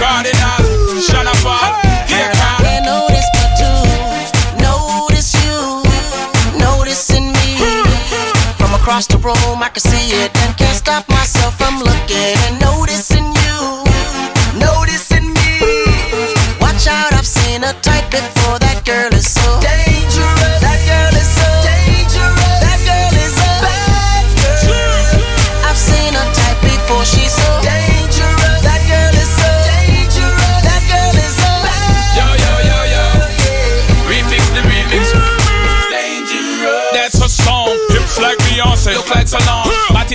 Cardinal, 0.00 0.64
Sean 1.00 1.30
Paul, 1.44 1.76
here 2.08 2.32
come. 2.32 2.64
Can't 2.64 2.86
notice 2.86 3.28
but 3.34 3.50
to 3.60 3.70
notice 4.60 5.32
you, 5.44 5.84
noticing 6.58 7.30
me. 7.30 7.58
From 8.58 8.74
across 8.74 9.06
the 9.06 9.18
room, 9.18 9.62
I 9.62 9.68
can 9.68 9.80
see 9.80 10.10
it 10.24 10.36
and 10.42 10.56
can't 10.56 10.76
stop 10.76 11.08
myself 11.08 11.56
from 11.56 11.78
looking 11.78 12.34
and 12.48 12.60
noticing 12.60 13.26
you, 13.26 13.84
noticing 14.58 15.32
me. 15.32 15.86
Watch 16.60 16.88
out, 16.88 17.12
I've 17.12 17.24
seen 17.24 17.62
a 17.62 17.72
type 17.74 18.02
Pretty 18.12 18.41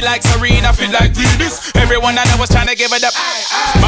like 0.02 0.22
Serena, 0.22 0.74
feel 0.74 0.91
like 0.91 1.12
Venus. 1.12 1.72
Everyone 1.76 2.18
I 2.18 2.24
know 2.26 2.38
was 2.39 2.50
trying 2.50 2.68
to 2.68 2.76
give 2.76 2.91
it 2.93 3.04
up. 3.04 3.14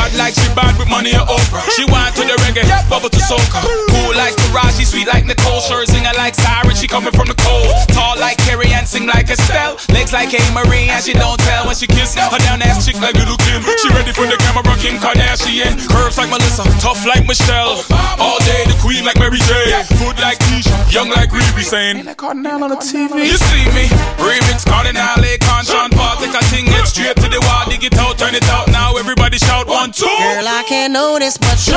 Bad 0.09 0.17
like 0.17 0.33
she 0.33 0.49
bad 0.57 0.73
with 0.77 0.89
money 0.89 1.13
or 1.13 1.25
Oprah. 1.29 1.61
She 1.77 1.85
wine 1.85 2.09
to 2.17 2.25
the 2.25 2.33
reggae, 2.41 2.65
bubble 2.89 3.09
to 3.09 3.21
soca. 3.21 3.61
Cool 3.61 4.13
like 4.17 4.33
Taraji, 4.41 4.85
sweet 4.85 5.05
like 5.05 5.25
Nicole. 5.25 5.61
Sure 5.61 5.85
singer 5.85 6.13
like 6.17 6.33
Siren, 6.33 6.75
she 6.75 6.87
coming 6.87 7.13
from 7.13 7.27
the 7.27 7.37
cold. 7.37 7.69
Tall 7.93 8.17
like 8.17 8.37
Carrie 8.41 8.73
and 8.73 8.87
sing 8.87 9.05
like 9.05 9.29
Estelle. 9.29 9.77
Legs 9.93 10.13
like 10.13 10.33
A. 10.33 10.41
Marie 10.53 10.89
and 10.89 11.03
she 11.03 11.13
don't 11.13 11.37
tell 11.39 11.65
when 11.67 11.75
she 11.75 11.85
kiss. 11.85 12.15
Her 12.15 12.37
down 12.41 12.61
ass 12.61 12.85
chick 12.85 12.97
like 12.97 13.13
Little 13.15 13.37
Kim. 13.37 13.61
She 13.61 13.89
ready 13.93 14.09
for 14.09 14.25
the 14.25 14.37
camera, 14.41 14.73
Kim 14.81 14.97
Kardashian. 14.97 15.77
Curves 15.89 16.17
like 16.17 16.29
Melissa, 16.29 16.65
tough 16.81 17.05
like 17.05 17.25
Michelle. 17.27 17.85
All 18.17 18.39
day 18.49 18.65
the 18.65 18.77
queen 18.81 19.05
like 19.05 19.19
Mary 19.21 19.39
J. 19.45 19.77
Good 20.01 20.17
like 20.17 20.41
Keisha, 20.49 20.73
young 20.89 21.09
like 21.13 21.29
Riri 21.29 21.61
saying. 21.61 21.97
Ain't 22.01 22.09
that 22.09 22.17
Cardinal 22.17 22.63
on 22.63 22.69
the 22.73 22.81
TV? 22.81 23.29
You 23.29 23.37
see 23.37 23.65
me, 23.77 23.85
remix 24.17 24.65
Cardinal, 24.65 25.21
Akon, 25.21 25.69
Sean 25.69 25.93
Paul. 25.93 26.17
Take 26.17 26.33
a 26.33 26.41
thing, 26.49 26.65
get 26.65 26.87
straight 26.89 27.15
to 27.21 27.29
the 27.29 27.39
wall, 27.45 27.69
dig 27.69 27.83
it 27.83 27.97
out, 27.97 28.17
turn 28.17 28.33
it 28.33 28.47
out. 28.49 28.67
Now 28.69 28.97
everybody 28.97 29.37
shout 29.37 29.67
one, 29.67 29.91
two. 29.91 29.98
Girl, 29.99 30.47
I 30.47 30.63
can't 30.65 30.93
notice 30.93 31.37
but 31.37 31.59
you. 31.67 31.75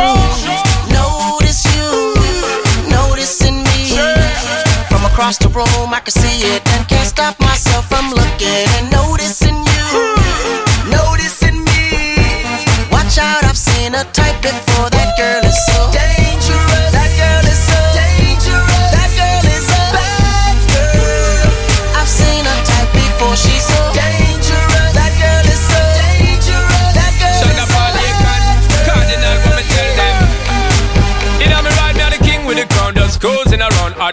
Notice 0.94 1.66
you. 1.74 2.14
Noticing 2.88 3.64
me. 3.66 3.98
From 4.86 5.04
across 5.10 5.38
the 5.38 5.48
room, 5.48 5.90
I 5.92 5.98
can 5.98 6.12
see 6.12 6.46
it 6.54 6.62
and 6.70 6.86
can't 6.86 7.08
stop 7.08 7.40
myself 7.40 7.88
from 7.88 8.10
looking 8.10 8.66
and 8.78 8.92
noticing 8.92 9.58
you. 9.58 10.14
Noticing 10.86 11.64
me. 11.66 12.14
Watch 12.94 13.18
out, 13.18 13.42
I've 13.42 13.58
seen 13.58 13.92
a 13.96 14.04
type 14.14 14.40
before. 14.40 14.88
That 14.90 15.18
girl 15.18 15.41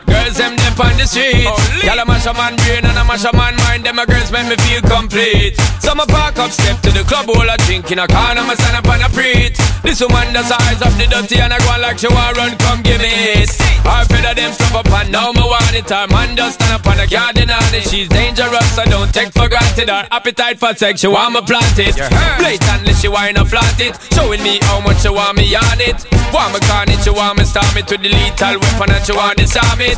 Girls, 0.06 0.38
girls 0.38 0.38
them 0.38 0.59
on 0.80 0.96
the 0.98 1.06
street. 1.06 1.44
Y'all 1.84 2.00
a 2.00 2.06
mash 2.06 2.26
a 2.26 2.34
man 2.34 2.56
brain 2.64 2.84
and 2.84 2.98
a 2.98 3.04
mash 3.04 3.28
a 3.28 3.32
man 3.36 3.56
mind. 3.68 3.84
Them 3.84 4.00
a 4.00 4.06
girls 4.06 4.32
make 4.32 4.48
me 4.48 4.56
feel 4.64 4.82
complete. 4.82 5.60
So 5.84 5.96
me 5.96 6.06
park 6.08 6.40
up, 6.40 6.52
step 6.52 6.80
to 6.88 6.92
the 6.92 7.04
club, 7.04 7.30
all 7.30 7.50
a 7.50 7.58
drink 7.68 7.92
in 7.92 8.00
a 8.00 8.08
corner, 8.08 8.44
me 8.44 8.56
stand 8.56 8.78
up 8.78 8.88
on 8.88 9.02
a 9.02 9.10
preach. 9.10 9.58
This 9.84 10.00
woman 10.02 10.32
does 10.34 10.52
her 10.52 10.60
eyes 10.70 10.82
up 10.82 10.94
the 10.96 11.08
dirty 11.08 11.40
and 11.40 11.54
I 11.54 11.60
go 11.60 11.72
on 11.76 11.82
like 11.82 12.00
she 12.00 12.08
want 12.08 12.38
run, 12.38 12.56
come 12.58 12.82
give 12.82 13.02
me 13.02 13.10
it. 13.40 13.52
Her 13.84 14.06
feather 14.06 14.36
them 14.36 14.52
flop 14.54 14.86
up 14.86 14.92
and 15.02 15.12
now 15.12 15.32
me 15.32 15.42
want 15.42 15.74
it. 15.74 15.90
Her 15.90 16.08
man 16.08 16.36
just 16.36 16.62
stand 16.62 16.78
up 16.78 16.86
on 16.86 16.98
the 16.98 17.08
garden 17.08 17.50
and 17.50 17.74
it. 17.74 17.88
She's 17.90 18.08
dangerous, 18.08 18.70
so 18.76 18.84
don't 18.86 19.12
take 19.12 19.34
for 19.34 19.50
granted. 19.50 19.90
Her 19.90 20.06
appetite 20.12 20.60
for 20.60 20.74
sex, 20.76 21.02
she 21.02 21.08
want 21.08 21.34
me 21.34 21.42
plant 21.42 21.80
it. 21.80 21.96
Blatantly 22.38 22.94
she 22.94 23.08
wanna 23.08 23.44
flaunt 23.46 23.80
it, 23.82 23.98
showing 24.14 24.44
me 24.44 24.60
how 24.70 24.80
much 24.82 25.02
she 25.02 25.10
want 25.10 25.38
me 25.38 25.50
on 25.56 25.82
it. 25.82 26.06
Want 26.30 26.54
me 26.54 26.60
it, 26.94 27.02
she 27.02 27.10
want 27.10 27.40
me 27.40 27.44
storm 27.46 27.74
it 27.78 27.88
to 27.88 27.98
the 27.98 28.10
lethal 28.10 28.60
weapon 28.62 28.94
and 28.94 29.04
she 29.06 29.14
want 29.14 29.38
disarm 29.38 29.82
it. 29.82 29.98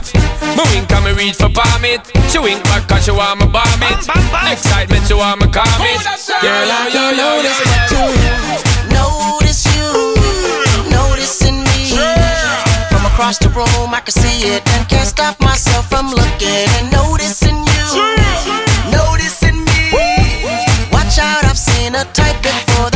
Me 0.55 0.70
wink 0.71 0.91
and 0.91 1.03
me 1.05 1.11
reach 1.13 1.35
for 1.35 1.49
palm 1.49 1.83
it. 1.85 2.01
She 2.31 2.39
wink 2.39 2.63
back 2.63 2.87
cause 2.87 3.05
she 3.05 3.11
want 3.11 3.39
me 3.39 3.47
bomb 3.47 3.83
it. 3.83 3.99
Excitement, 4.51 5.03
she 5.07 5.13
want 5.13 5.41
me 5.41 5.47
calm 5.51 5.67
it. 5.83 5.99
Girl, 6.41 6.71
I'm 6.71 6.87
yo 6.95 7.05
yo 7.11 7.29
this 7.43 7.59
Notice 8.89 9.65
you, 9.75 9.91
noticing 10.89 11.63
me. 11.63 11.91
From 12.89 13.05
across 13.05 13.37
the 13.37 13.49
room, 13.49 13.93
I 13.93 14.01
can 14.05 14.13
see 14.13 14.47
it 14.55 14.63
and 14.73 14.87
can't 14.87 15.07
stop 15.07 15.39
myself 15.41 15.89
from 15.89 16.09
looking 16.09 16.67
and 16.79 16.91
noticing 16.91 17.57
you. 17.57 17.87
Noticing 18.91 19.59
me. 19.67 19.81
Watch 20.91 21.19
out, 21.19 21.43
I've 21.45 21.59
seen 21.59 21.95
a 21.95 22.03
type 22.13 22.41
before. 22.41 22.90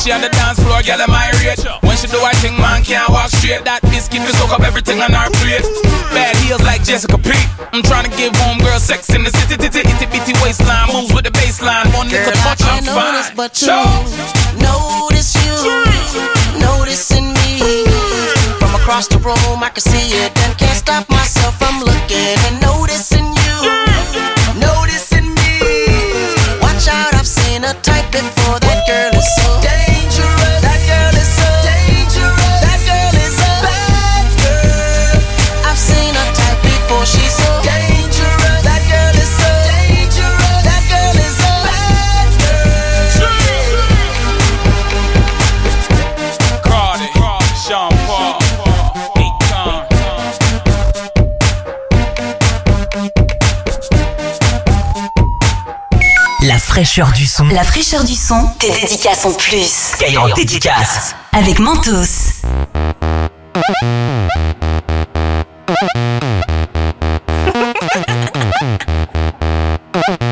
She 0.00 0.12
on 0.12 0.20
the 0.24 0.32
dance 0.32 0.56
floor, 0.64 0.80
girl, 0.80 0.96
am 0.96 1.12
irate. 1.12 1.60
When 1.84 1.96
she 1.96 2.08
do 2.08 2.16
her 2.24 2.32
thing, 2.40 2.56
man 2.56 2.80
can't 2.82 3.08
walk 3.12 3.28
straight. 3.28 3.64
That 3.68 3.84
biscuit 3.92 4.24
will 4.24 4.32
soak 4.40 4.56
up 4.56 4.64
everything 4.64 4.96
on 5.04 5.12
her 5.12 5.28
plate. 5.28 5.60
Bad 6.16 6.36
heels 6.40 6.64
like 6.64 6.80
Jessica 6.84 7.20
Pete. 7.20 7.36
I'm 7.76 7.84
trying 7.84 8.08
to 8.08 8.12
give 8.16 8.32
home 8.40 8.58
girl 8.64 8.80
sex 8.80 9.12
in 9.12 9.22
the 9.24 9.30
city, 9.30 9.60
titty, 9.60 9.84
itty 9.84 10.06
bitty 10.08 10.32
waistline. 10.40 10.88
Moves 10.88 11.12
with 11.12 11.28
the 11.28 11.34
baseline. 11.36 11.84
One 11.92 12.08
little 12.08 12.32
Girl, 12.32 12.40
I 12.48 12.56
touch, 12.56 12.64
I'm 12.64 12.84
fine. 12.88 13.36
but 13.36 13.52
you. 13.60 13.76
Notice 14.56 15.36
you, 15.44 15.56
noticing 16.64 17.36
me. 17.44 17.84
From 18.56 18.72
across 18.80 19.04
the 19.06 19.20
room, 19.20 19.60
I 19.60 19.68
can 19.68 19.84
see 19.84 20.16
it 20.16 20.32
and 20.48 20.56
can't 20.56 20.80
stop 20.80 21.04
myself 21.12 21.60
from 21.60 21.84
looking 21.84 22.36
and 22.48 22.56
noticing 22.64 23.28
you. 23.44 23.56
Noticing 24.56 25.28
me. 25.28 25.60
Watch 26.64 26.88
out, 26.88 27.12
I've 27.12 27.28
seen 27.28 27.64
a 27.68 27.74
type 27.84 28.08
before. 28.10 28.29
Fraîcheur 56.80 57.12
du 57.12 57.26
son. 57.26 57.46
La 57.48 57.62
fraîcheur 57.62 58.04
du 58.04 58.14
son. 58.14 58.48
Tes 58.58 58.70
dédicaces 58.70 59.26
en 59.26 59.32
plus. 59.32 59.92
Skyrock 59.92 60.34
dédicace. 60.34 61.14
Avec 61.30 61.58
Mentos. 61.58 62.40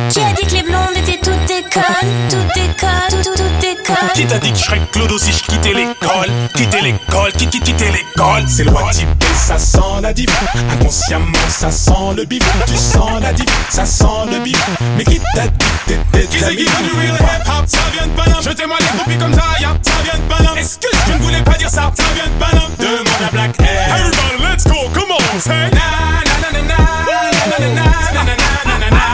Qui 0.09 0.21
a 0.21 0.33
dit 0.33 0.47
que 0.47 0.55
les 0.55 0.63
blondes 0.63 0.97
étaient 0.97 1.21
toutes 1.23 1.45
des 1.47 1.63
connes 1.71 2.29
Toutes 2.31 2.55
des 2.55 2.75
connes, 2.81 3.23
toutes, 3.23 3.37
toutes 3.37 3.59
des 3.61 3.75
connes 3.75 3.78
Qui 4.19 4.27
t'a 4.27 4.41
dit 4.41 4.51
que 4.51 4.59
je 4.59 4.65
serais 4.65 4.81
Claude 4.91 5.13
aussi, 5.13 5.31
je 5.31 5.45
quittais 5.45 5.73
l'école 5.73 6.29
Quitter 6.57 6.81
l'école, 6.81 7.31
qui 7.35 7.47
qui 7.47 7.61
quitter 7.61 7.89
l'école 7.93 8.43
C'est 8.49 8.65
le 8.65 8.73
type 8.91 9.07
ça 9.47 9.57
sent 9.61 9.79
la 10.03 10.13
div 10.13 10.29
Inconsciemment 10.73 11.39
ça 11.49 11.71
sent 11.71 11.93
le 12.17 12.25
bif 12.25 12.43
Tu 12.67 12.77
sens 12.77 13.23
la 13.23 13.33
div, 13.33 13.47
ça 13.71 13.87
sent 13.87 14.05
le 14.29 14.41
bif 14.41 14.61
Mais 14.97 15.05
qui 15.05 15.21
t'a 15.37 15.47
dit 15.47 15.67
que 15.87 15.93
t'étais 15.93 16.27
Qui 16.27 16.41
c'est 16.41 16.57
qui 16.57 16.65
veut 16.65 16.83
du 16.83 16.99
real 16.99 17.15
hip-hop 17.15 17.65
Ça 17.69 17.79
vient 17.93 18.09
de 18.09 18.13
Paname 18.21 18.43
Jetez-moi 18.43 18.79
des 18.81 18.99
copies 18.99 19.19
comme 19.19 19.35
ça, 19.35 19.45
ya 19.61 19.69
Ça 19.83 19.93
vient 20.03 20.19
de 20.19 20.29
Paname 20.29 20.57
que 20.57 20.89
je 21.07 21.13
ne 21.13 21.19
voulais 21.19 21.43
pas 21.43 21.55
dire 21.55 21.71
ça 21.71 21.93
Ça 21.95 22.03
vient 22.17 22.27
de 22.27 22.39
Paname 22.41 22.73
Demande 22.77 23.23
à 23.25 23.31
Black 23.31 23.61
Air 23.61 23.99
Everybody, 23.99 24.51
let's 24.51 24.65
go, 24.65 24.91
come 24.93 25.13
on 25.13 25.39
Say 25.39 25.71
na 25.71 26.25
na 26.27 26.35
na 26.43 26.59
na 26.59 26.63
na 26.67 26.77
Na 27.07 27.59
na 27.61 27.69
na 27.69 27.85
na 27.85 27.85
na 28.15 28.25
na 28.25 28.35
na 28.35 28.79
na 28.79 28.91
na 28.91 29.05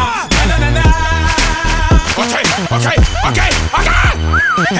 Na 0.48 0.57
na 0.57 0.59
na 0.59 0.70
na 0.70 0.82
Ok, 2.16 2.34
ok, 2.70 2.86
ok, 3.28 3.40
ok 3.74 4.13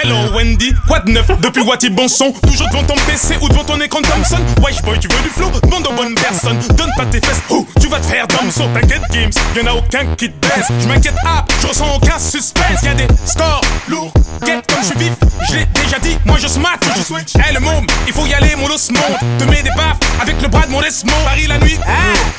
Hello 0.03 0.17
Wendy, 0.35 0.73
quoi 0.87 1.01
de 1.01 1.11
neuf? 1.11 1.27
Depuis 1.41 1.63
Wati 1.63 1.91
bon 1.91 2.09
son 2.09 2.33
Toujours 2.33 2.69
devant 2.69 2.85
ton 2.85 2.95
PC 3.07 3.37
ou 3.41 3.49
devant 3.49 3.65
ton 3.65 3.81
écran 3.81 4.01
Thompson 4.03 4.41
Wesh 4.63 4.83
boy 4.83 4.99
tu 4.99 5.09
veux 5.09 5.23
du 5.23 5.29
flow, 5.29 5.51
demande 5.63 5.87
aux 5.87 5.93
bonnes 5.93 6.15
personnes. 6.15 6.59
Donne 6.77 6.91
pas 6.97 7.07
tes 7.07 7.21
fesses, 7.21 7.43
oh, 7.51 7.67
tu 7.81 7.89
vas 7.89 7.99
te 7.99 8.07
faire 8.07 8.27
Thompson 8.27 8.69
T'inquiète 8.73 9.03
Games, 9.11 9.33
y'en 9.57 9.67
a 9.67 9.75
aucun 9.75 10.07
qui 10.17 10.31
te 10.31 10.47
baisse 10.47 10.67
Je 10.81 10.89
m'inquiète. 10.89 11.15
Ah, 11.25 11.45
je 11.61 11.67
ressens 11.67 11.97
aucun 11.97 12.19
suspense. 12.19 12.83
Y'a 12.83 12.95
des 12.95 13.07
scores 13.27 13.61
lourds, 13.89 14.13
get 14.45 14.63
comme 14.69 14.83
je 14.83 14.87
suis 14.87 14.99
vif. 14.99 15.13
Je 15.49 15.57
l'ai 15.57 15.67
déjà 15.67 15.99
dit, 15.99 16.17
moi 16.25 16.37
je 16.41 16.49
smack, 16.49 16.81
je 16.97 17.03
switch. 17.03 17.33
Eh 17.49 17.53
le 17.53 17.61
môme, 17.61 17.87
il 18.07 18.13
faut 18.13 18.27
y 18.27 18.35
aller 18.35 18.55
mon 18.57 18.67
os 18.67 18.89
Te 18.89 19.45
mets 19.45 19.63
des 19.63 19.71
baffes 19.71 19.99
avec 20.21 20.41
le 20.41 20.49
bras 20.49 20.67
de 20.67 20.73
mon 20.73 20.81
Desmond 20.81 21.13
Paris 21.25 21.47
la 21.47 21.59
nuit, 21.59 21.79
ah, 21.87 21.91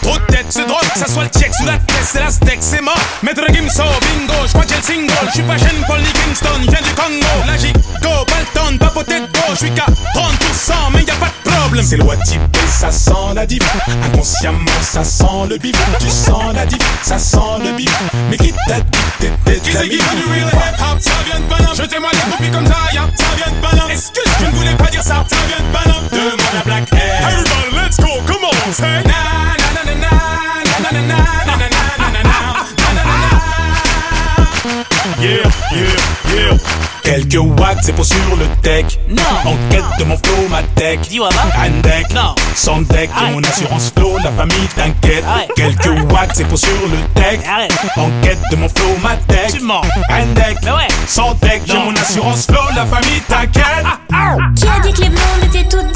trop 0.02 0.18
de 0.18 0.26
tête, 0.26 0.46
c'est 0.50 0.68
drôle. 0.68 0.84
Ça 0.96 1.08
soit 1.08 1.24
le 1.24 1.40
check 1.40 1.54
sous 1.54 1.66
la 1.66 1.78
tête, 1.78 2.06
c'est 2.06 2.20
la 2.20 2.30
steak, 2.30 2.58
c'est 2.62 2.82
mort. 2.82 2.98
Maître 3.24 3.44
Gimso, 3.52 3.84
bingo, 3.84 4.34
je 4.46 4.52
crois 4.52 4.64
que 4.64 4.70
j'ai 4.70 4.78
le 4.78 4.84
single. 4.84 5.28
Je 5.28 5.32
suis 5.32 5.44
pas 5.44 5.58
Shane 5.58 5.84
Paul 5.88 6.00
ni 6.00 6.12
Kingston, 6.12 6.62
Là 7.48 7.58
j'y 7.58 7.74
go, 7.74 8.10
pas 8.28 8.40
le 8.40 8.60
temps 8.60 8.72
de 8.72 8.78
papoter 8.78 9.20
de 9.22 9.26
go, 9.26 9.42
je 9.52 9.56
suis 9.58 9.72
qu'à 9.72 9.86
30%, 9.86 10.74
mais 10.94 11.04
y 11.04 11.12
a 11.12 11.16
pas 11.16 11.28
de 11.28 11.50
problème. 11.50 11.86
C'est 11.86 11.98
loi 11.98 12.16
type 12.18 12.42
ça 12.68 12.92
sent 12.92 13.34
la 13.34 13.46
div. 13.46 13.62
Inconsciemment, 14.04 14.66
ça 14.82 15.04
sent 15.04 15.48
le 15.50 15.58
bif. 15.58 15.76
Tu 16.00 16.10
sens 16.10 16.54
la 16.54 16.66
div, 16.66 16.78
ça 17.02 17.18
sent 17.18 17.38
le 17.64 17.72
bif. 17.72 17.92
Mais 18.30 18.38
qui 18.38 18.54
t'a 18.68 18.80
dit 18.80 19.00
t'étais 19.20 19.60
Qui 19.60 19.72
c'est 19.72 19.88
qui 19.88 19.98
veut 19.98 20.16
du 20.16 20.26
real 20.32 20.48
hip 20.48 20.82
hop 20.82 21.00
Ça 21.00 21.12
vient 21.26 21.40
de 21.40 21.46
Paname 21.46 21.76
Jetez-moi 21.76 22.10
les 22.14 22.32
copies 22.32 22.52
comme 22.52 22.66
ça, 22.68 22.76
ya 22.94 23.02
Ça 23.16 23.26
vient 23.38 23.52
de 23.52 23.62
Paname 23.66 23.92
Excuse, 23.92 24.24
je 24.40 24.46
ne 24.46 24.52
voulais 24.52 24.76
pas 24.76 24.88
dire 24.88 25.04
ça 25.04 25.24
Ça 25.28 25.38
vient 25.48 25.66
de 25.66 25.72
Paname 25.72 26.08
Demande 26.12 26.42
à 26.60 26.64
Black 26.66 26.94
Air 26.94 27.30
Everybody, 27.30 27.76
let's 27.76 27.98
go, 27.98 28.22
come 28.28 28.44
on, 28.44 28.74
say. 28.74 28.84
Na 28.84 29.14
na 29.56 29.68
na 29.76 29.84
na 29.86 29.96
na 29.96 30.12
na 30.82 30.92
na 30.92 30.92
na 30.92 31.02
na 31.02 31.18
na 31.46 31.56
na 31.56 31.68
na 31.98 32.12
na 32.12 32.24
na 32.24 32.35
Yeah, 35.20 35.50
yeah, 35.72 36.36
yeah. 36.36 36.58
Quelques 37.04 37.38
watts, 37.60 37.78
c'est 37.84 37.94
pour 37.94 38.06
sur 38.06 38.18
le 38.40 38.48
tech. 38.64 38.86
Non. 39.08 39.22
En 39.46 39.56
quête 39.70 39.84
de 40.00 40.04
mon 40.06 40.18
flow, 40.18 40.48
ma 40.50 40.64
tech. 40.74 41.00
Dis-moi, 41.08 41.30
va. 41.30 41.62
Un 41.62 41.70
deck. 41.82 42.12
Non. 42.14 42.34
Sans 42.56 42.82
deck, 42.82 43.10
Arrête. 43.16 43.34
mon 43.34 43.44
assurance 43.44 43.94
flow, 43.96 44.18
la 44.24 44.32
famille 44.32 44.68
t'inquiète. 44.76 45.24
Quelques 45.56 46.12
watts, 46.12 46.32
c'est 46.34 46.46
pour 46.46 46.58
sur 46.58 46.70
le 46.90 46.98
tech. 47.22 47.40
Arrête. 47.48 47.72
En 47.98 48.10
quête 48.24 48.40
de 48.50 48.56
mon 48.56 48.68
flow, 48.70 48.98
ma 49.04 49.16
tech. 49.32 49.54
Tu 49.54 49.62
mens. 49.62 49.82
Un 50.10 50.26
deck. 50.34 50.58
Mais 50.64 50.72
ouais. 50.72 50.88
Sans 51.08 51.34
deck, 51.36 51.62
j'ai 51.68 51.78
mon 51.78 51.94
assurance 51.96 52.48
flow, 52.48 52.64
la 52.76 52.86
famille 52.88 53.22
t'inquiète. 53.28 53.86
Qui 54.56 54.68
a 54.68 54.80
dit 54.82 54.92
que 54.94 55.02
les 55.02 55.10
blondes 55.10 55.44
étaient 55.44 55.68
toutes 55.70 55.95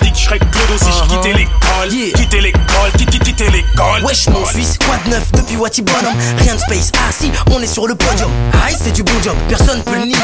Qui 0.00 0.04
connes 0.04 0.04
t'a 0.04 0.04
dit 0.04 0.12
que 0.12 0.18
je 0.18 0.24
serais 0.24 0.38
Clodo 0.38 0.78
si 0.78 0.84
je 0.84 0.98
Uh-huh. 0.98 1.08
quittais 1.22 1.32
l'école? 1.38 1.92
Yeah. 1.92 2.12
Quitter 2.14 2.40
l'école, 2.40 2.90
quitter, 2.96 3.18
quitter 3.18 3.50
l'école. 3.50 4.02
Wesh 4.04 4.28
mon 4.28 4.44
Suisse, 4.46 4.76
quoi 4.84 4.96
de 5.04 5.10
neuf 5.10 5.30
depuis 5.32 5.56
Wati 5.56 5.82
Bonhomme? 5.82 6.14
Rien 6.38 6.54
de 6.54 6.60
space, 6.60 6.90
ah 6.94 7.12
si, 7.16 7.30
on 7.52 7.60
est 7.62 7.66
sur 7.66 7.86
le 7.86 7.94
podium. 7.94 8.30
Aïe 8.66 8.76
c'est 8.82 8.92
du 8.92 9.02
bon 9.02 9.12
job, 9.22 9.36
personne 9.48 9.82
peut 9.84 9.94
le 9.94 10.06
nier. 10.06 10.16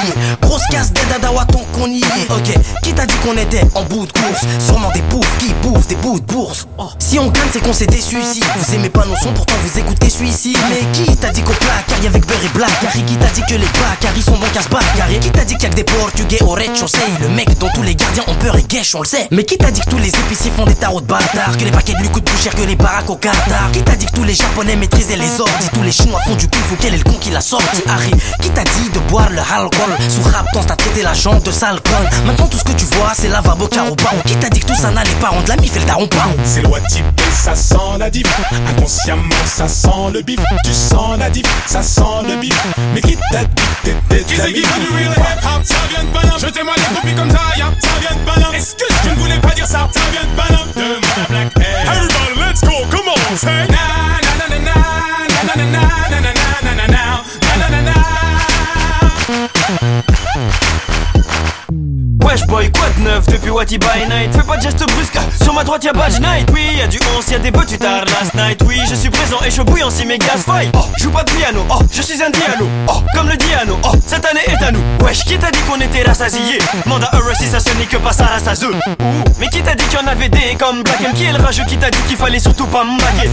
Grosse 0.42 0.66
casse 0.70 0.92
d'Edadawa 0.92 1.44
tant 1.46 1.64
qu'on 1.72 1.86
y 1.86 2.00
est. 2.00 2.30
Ok, 2.30 2.54
qui 2.82 2.92
t'a 2.92 3.06
dit 3.06 3.14
qu'on 3.24 3.36
était 3.38 3.62
en 3.74 3.82
bout 3.84 4.06
de 4.06 4.12
course? 4.12 4.44
Sûrement 4.58 4.90
des 4.92 5.02
bouffes 5.02 5.30
qui 5.38 5.54
bouffent 5.62 5.86
des 5.86 5.96
bouts 5.96 6.18
de 6.20 6.24
bourse. 6.26 6.66
Si 6.98 7.18
on 7.18 7.28
gagne 7.30 7.48
c'est 7.52 7.62
qu'on 7.62 7.72
s'est 7.72 7.86
déçu 7.86 8.18
ici. 8.18 8.40
Vous 8.56 8.74
aimez 8.74 8.90
pas 8.90 9.04
nos 9.06 9.16
sons 9.16 9.32
pourtant 9.32 9.54
vous 9.64 9.78
écoutez 9.78 10.10
celui-ci. 10.10 10.56
Mais 10.68 10.82
qui 10.92 11.16
t'a 11.16 11.30
dit 11.30 11.42
qu'au 11.42 11.52
placard 11.52 12.02
y 12.02 12.06
avec 12.06 12.26
beurre 12.26 12.44
et 12.44 12.48
black? 12.48 12.70
Harry 12.86 13.02
qui 13.04 13.16
t'a 13.16 13.28
dit 13.28 13.42
que 13.48 13.54
les 13.54 13.66
bacs 13.66 14.22
sont 14.24 14.32
bons 14.32 14.46
casse 14.52 14.68
carré 14.96 15.18
Qui 15.20 15.30
t'a 15.30 15.44
dit 15.44 15.54
qu'il 15.54 15.64
y 15.64 15.66
a 15.66 15.70
que 15.70 15.76
des 15.76 15.84
portugais 15.84 16.42
au 16.42 16.50
rez-de-chaussée? 16.50 16.98
Le 17.20 17.28
mec 17.28 17.56
dont 17.58 17.68
tous 17.74 17.82
les 17.82 17.94
gardiens 17.94 18.24
ont 18.26 18.34
peur 18.34 18.56
et 18.56 18.62
guèche 18.62 18.94
on 18.94 19.00
le 19.00 19.06
sait. 19.06 19.28
Mais 19.30 19.44
qui 19.44 19.56
t'a 19.64 19.70
dit 19.70 19.80
que 19.80 19.90
tous 19.90 19.98
les 19.98 20.08
épiciers 20.08 20.50
font 20.50 20.64
des 20.64 20.74
tarots 20.74 21.00
de 21.00 21.06
bâtards 21.06 21.56
Que 21.58 21.64
les 21.64 21.70
paquets 21.70 21.94
de 21.94 21.98
lui 22.00 22.08
coûtent 22.08 22.24
plus 22.24 22.42
cher 22.42 22.54
que 22.54 22.62
les 22.62 22.76
baraques 22.76 23.08
au 23.08 23.16
Qatar. 23.16 23.70
Qui 23.72 23.82
t'a 23.82 23.96
dit 23.96 24.06
que 24.06 24.12
tous 24.12 24.24
les 24.24 24.34
japonais 24.34 24.76
maîtrisaient 24.76 25.16
les 25.16 25.40
ordres 25.40 25.52
Tous 25.72 25.82
les 25.82 25.92
chinois 25.92 26.20
font 26.26 26.34
du 26.34 26.48
kung 26.48 26.62
fu 26.64 26.76
quel 26.80 26.94
est 26.94 26.98
le 26.98 27.04
con 27.04 27.14
qui 27.20 27.30
l'a 27.30 27.40
sorti? 27.40 27.82
Harry 27.88 28.12
Qui 28.40 28.50
t'a 28.50 28.64
dit 28.64 28.90
de 28.92 28.98
boire 29.10 29.30
le 29.30 29.38
alcool? 29.38 29.94
Sous 30.08 30.22
rap 30.22 30.46
t'as 30.52 30.76
traité 30.76 31.02
la 31.02 31.14
jambe 31.14 31.42
de 31.42 31.50
sale 31.50 31.80
conne 31.80 32.26
Maintenant 32.26 32.46
tout 32.46 32.58
ce 32.58 32.64
que 32.64 32.72
tu 32.72 32.84
vois 32.96 33.12
c'est 33.14 33.28
lavabo 33.28 33.66
caro 33.66 33.94
baron. 33.96 34.18
Qui 34.26 34.36
t'a 34.36 34.50
dit 34.50 34.60
que 34.60 34.66
tout 34.66 34.76
ça 34.76 34.90
n'allait 34.90 35.10
pas? 35.20 35.28
Rendre 35.28 35.48
la 35.48 35.56
mif 35.56 35.74
et 35.76 35.80
le 35.80 35.86
daron 35.86 36.06
pas 36.06 36.28
C'est 36.44 36.62
loi 36.62 36.80
type 36.88 37.04
ça 37.44 37.54
sent 37.54 37.98
la 37.98 38.08
div. 38.08 38.26
Inconsciemment, 38.70 39.34
ça 39.44 39.68
sent 39.68 40.10
le 40.12 40.22
bif. 40.22 40.40
Tu 40.64 40.72
sens 40.72 41.18
la 41.18 41.28
div, 41.28 41.44
ça 41.66 41.82
sent 41.82 42.00
le 42.26 42.36
bif. 42.36 42.58
Mais 42.94 43.00
qui 43.02 43.18
t'a 43.30 43.44
dit 43.44 43.62
que 43.82 43.90
t'étais 43.90 44.24
Qui 44.24 44.34
de 44.34 44.38
la 44.38 44.44
c'est 44.44 44.52
qui 44.52 44.60
du 44.60 44.94
real 44.96 45.12
hip 45.12 45.44
hop? 45.44 45.62
Ça 45.64 45.74
vient 45.90 46.04
de 46.04 46.08
Paname 46.08 46.38
Jetez-moi 46.38 46.74
les 46.76 46.94
copies 46.94 47.14
comme 47.14 47.30
ça, 47.30 47.40
ya 47.58 47.66
Ça 47.82 47.88
vient 48.00 48.16
de 48.16 48.24
Paname 48.24 48.54
Excuse, 48.54 48.96
je 49.04 49.10
ne 49.10 49.14
voulais 49.16 49.38
pas 49.46 49.54
dire 49.54 49.66
ça 49.66 49.88
Ça 49.92 50.00
vient 50.12 50.22
de 50.22 50.34
Everybody, 51.86 52.40
let's 52.40 52.60
go, 52.60 52.84
come 52.90 53.08
on, 53.08 53.36
say. 53.36 53.66
Na 53.68 54.20
na 54.24 54.32
na 54.38 54.58
na 54.58 54.58
na 54.58 54.74
na 55.44 55.54
na 55.54 55.64
na 55.64 55.80
na 56.10 56.20
na 56.20 56.76
na 56.76 56.86
na 56.86 57.04
na 57.58 57.68
na 57.68 57.82
na 57.82 58.13
Wesh 62.34 62.46
boy, 62.48 62.68
quoi 62.72 62.88
de 62.98 63.04
neuf 63.04 63.24
depuis 63.28 63.50
Wati 63.50 63.78
by 63.78 64.08
night 64.08 64.34
Fais 64.34 64.42
pas 64.42 64.56
de 64.56 64.62
geste 64.62 64.84
brusque, 64.92 65.20
sur 65.40 65.54
ma 65.54 65.62
droite 65.62 65.84
y'a 65.84 65.92
Badge 65.92 66.18
Night. 66.18 66.48
Oui, 66.52 66.62
y'a 66.76 66.88
du 66.88 66.98
11, 67.16 67.30
y'a 67.30 67.38
des 67.38 67.52
beaux 67.52 67.62
tutards 67.62 68.06
last 68.06 68.34
night. 68.34 68.60
Oui, 68.66 68.76
je 68.90 68.96
suis 68.96 69.08
présent 69.08 69.36
et 69.46 69.52
je 69.52 69.62
bouille 69.62 69.84
en 69.84 69.90
si 69.90 70.04
mes 70.04 70.18
gaz 70.18 70.42
fight 70.44 70.74
Oh, 70.76 70.86
joue 70.98 71.10
pas 71.10 71.22
de 71.22 71.30
piano, 71.30 71.64
oh, 71.70 71.78
je 71.92 72.02
suis 72.02 72.20
un 72.20 72.30
dialogue 72.30 72.68
Oh, 72.88 73.04
comme 73.14 73.28
le 73.28 73.36
diano, 73.36 73.78
oh, 73.84 73.92
cette 74.04 74.26
année 74.26 74.40
est 74.48 74.64
à 74.64 74.72
nous. 74.72 74.80
Wesh, 75.04 75.24
qui 75.24 75.38
t'a 75.38 75.52
dit 75.52 75.60
qu'on 75.60 75.80
était 75.80 76.02
rassasiés? 76.02 76.58
Manda 76.86 77.08
heureux 77.12 77.34
si 77.38 77.46
ça 77.46 77.60
ce 77.60 77.70
n'est 77.78 77.86
que 77.86 77.98
pas 77.98 78.12
ça 78.12 78.24
rassaseux 78.24 78.74
mais 79.40 79.48
qui 79.48 79.62
t'a 79.62 79.74
dit 79.74 79.84
qu'il 79.86 79.98
y 79.98 80.02
en 80.02 80.06
avait 80.06 80.28
des 80.28 80.54
comme 80.58 80.82
Black 80.82 81.00
M 81.04 81.12
Qui 81.14 81.24
est 81.24 81.32
le 81.32 81.42
rageux 81.42 81.64
qui 81.66 81.76
t'a 81.76 81.90
dit 81.90 81.98
qu'il 82.06 82.16
fallait 82.16 82.38
surtout 82.38 82.66
pas 82.66 82.84
m'embaquer 82.84 83.28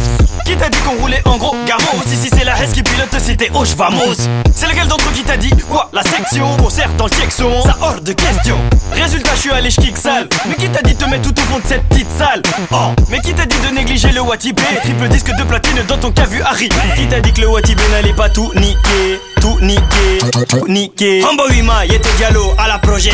Qui 0.46 0.56
t'a 0.56 0.70
dit 0.70 0.80
qu'on 0.80 1.00
roulait 1.00 1.22
en 1.26 1.38
gros 1.38 1.56
gamos? 1.68 2.04
Si 2.08 2.16
si 2.16 2.30
c'est 2.30 2.44
la 2.44 2.60
Hesse 2.62 2.74
qui 2.74 2.82
pilote 2.82 3.16
c'était 3.20 3.52
Hoche 3.54 3.76
vamos. 3.78 4.16
C'est 4.56 4.68
lequel 4.68 4.88
d'entre 4.88 5.08
eux 5.10 5.14
qui 5.14 5.24
t'a 5.24 5.38
dit 5.38 5.52
quoi? 5.70 5.90
La 5.94 6.02
section 6.04 6.58
concert 6.58 6.90
dans 6.98 7.06
le 7.06 7.12
Ça 7.12 7.78
hors 7.82 8.02
de 8.02 8.14
question 8.14 8.58
Résultat, 8.94 9.32
je 9.36 9.40
suis 9.40 9.52
allé 9.52 9.70
kick 9.70 9.98
sale. 9.98 10.28
Mais 10.48 10.56
qui 10.56 10.70
t'a 10.70 10.82
dit 10.82 10.94
de 10.94 11.06
mettre 11.06 11.32
tout 11.34 11.42
au 11.42 11.46
fond 11.46 11.60
de 11.60 11.68
cette 11.68 11.84
petite 11.90 12.10
salle? 12.18 12.42
Oh, 12.72 12.76
mais 13.10 13.20
qui 13.20 13.34
t'a 13.34 13.46
dit 13.46 13.58
de 13.60 13.74
négliger 13.74 14.12
le 14.12 14.22
Watibé 14.22 14.62
Triple 14.84 15.08
disque 15.10 15.36
de 15.36 15.44
platine 15.44 15.82
dans 15.88 15.98
ton 15.98 16.12
cas 16.12 16.26
vu 16.26 16.42
Harry. 16.42 16.70
Qui 16.96 17.08
t'a 17.08 17.20
dit 17.20 17.34
que 17.34 17.42
le 17.42 17.48
Watibé 17.48 17.84
n'allait 17.92 18.14
pas 18.14 18.30
tout 18.30 18.52
niquer 18.56 19.20
Tout 19.40 19.58
niquer, 19.62 20.20
tout 20.50 20.68
niquer? 20.68 21.24
Rambo 21.24 21.44
Wima, 21.50 21.86
Yete 21.86 22.08
Diallo 22.18 22.54
à 22.58 22.68
la 22.68 22.78
projet. 22.80 23.12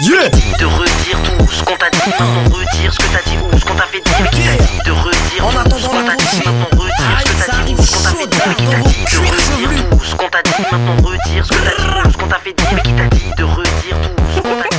Yeah 0.00 0.28
De 0.60 0.64
redire 0.64 1.18
tout 1.24 1.48
ce 1.50 1.64
qu'on 1.64 1.76
t'a 1.76 1.90
dit, 1.90 1.98
maintenant 2.06 2.44
retire 2.56 2.92
ce 2.92 2.98
que 2.98 3.04
t'as 3.12 3.28
dit 3.28 3.36
ou 3.36 3.58
ce 3.58 3.64
qu'on 3.64 3.74
t'a 3.74 3.82
fait 3.86 4.00
dire. 4.00 4.14
Mais 4.22 4.28
qui 4.28 4.42
t'a 4.42 4.54
dit 4.54 4.78
de 4.84 4.92
redire 4.92 5.44
En 5.44 5.50
tout 5.50 5.78
ce 5.78 5.86
attendant 5.86 5.88
qu'on 5.88 6.06
t'a 6.06 6.14
dit, 6.14 6.42
maintenant 6.46 6.68
retire 6.72 7.18
ce 7.18 7.24
que 7.24 7.50
t'as 7.50 7.62
dit 7.64 7.74
ou 7.74 7.82
ce 7.82 7.90
qu'on 7.90 8.02
t'a 8.02 8.10
fait 8.10 8.26
dire. 8.28 8.38
Mais 8.46 8.54
qui 8.54 8.64
t'a 8.64 8.78
dit 8.78 9.04
de 9.10 9.18
redire 9.18 9.90
tout 9.90 10.04
ce 10.04 10.14
qu'on 10.14 10.28
t'a 10.28 10.42
dit, 10.42 10.52
maintenant 10.70 10.96
retire 11.02 11.44
ce 11.44 11.50
que 11.50 11.56
t'as 11.64 11.82
dit 11.82 11.88
ou 12.06 12.12
ce 12.12 12.16
qu'on 12.16 12.26
t'a 12.28 12.38
fait 12.38 12.52
dire. 12.52 12.82
Qui 12.82 12.92
t'a 12.92 13.06
dit 13.08 13.24
de 13.36 13.44
redire 13.44 13.96
tout 14.02 14.22
ce 14.34 14.40
qu'on 14.40 14.56
t'a 14.62 14.68
dit, 14.70 14.78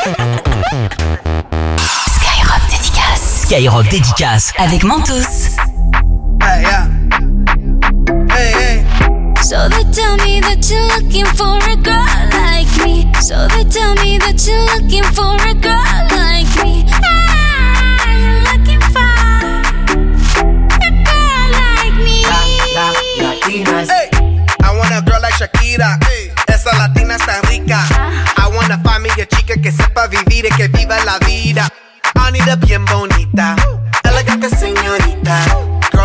Skyrock 2.15 2.63
dédicace. 2.69 3.41
Skyrock 3.43 3.89
dédicace 3.89 4.53
avec 4.57 4.83
Mentos. 4.85 5.57
Hey, 6.41 6.61
yeah. 6.61 6.87
Hey, 8.29 8.53
hey. 8.53 8.85
So 9.43 9.67
they 9.67 9.83
tell 9.91 10.15
me 10.17 10.39
that 10.41 10.69
you're 10.69 10.87
looking 10.95 11.25
for 11.25 11.57
a 11.69 11.75
girl 11.75 12.28
me. 12.83 13.11
So 13.21 13.47
they 13.47 13.63
tell 13.65 13.93
me 13.95 14.17
that 14.19 14.39
you're 14.47 14.63
looking 14.73 15.03
for 15.15 15.35
a 15.47 15.53
girl 15.53 16.01
like 16.15 16.49
me. 16.63 16.85
Ah, 17.03 18.05
you're 18.09 18.41
looking 18.49 18.81
for 18.93 19.05
a 20.81 20.89
girl 21.07 21.47
like 21.51 21.95
me. 22.03 22.23
La, 22.75 22.91
Latinas. 23.21 23.89
Hey, 23.89 24.09
I 24.63 24.75
want 24.75 24.93
a 24.93 25.01
girl 25.01 25.21
like 25.21 25.33
Shakira. 25.35 25.99
Esa 26.47 26.71
latina 26.77 27.15
está 27.15 27.41
rica. 27.49 27.79
I 28.37 28.49
wanna 28.53 28.77
find 28.83 29.03
me 29.03 29.09
a 29.21 29.25
chica 29.25 29.55
que 29.61 29.71
sepa 29.71 30.07
vivir 30.07 30.45
y 30.45 30.49
que 30.55 30.67
viva 30.67 30.97
la 31.05 31.19
vida. 31.19 31.67
I 32.15 32.31
need 32.31 32.47
a 32.47 32.55
bien 32.55 32.85
bonita, 32.85 33.55
elegante 34.03 34.49
señorita. 34.49 35.68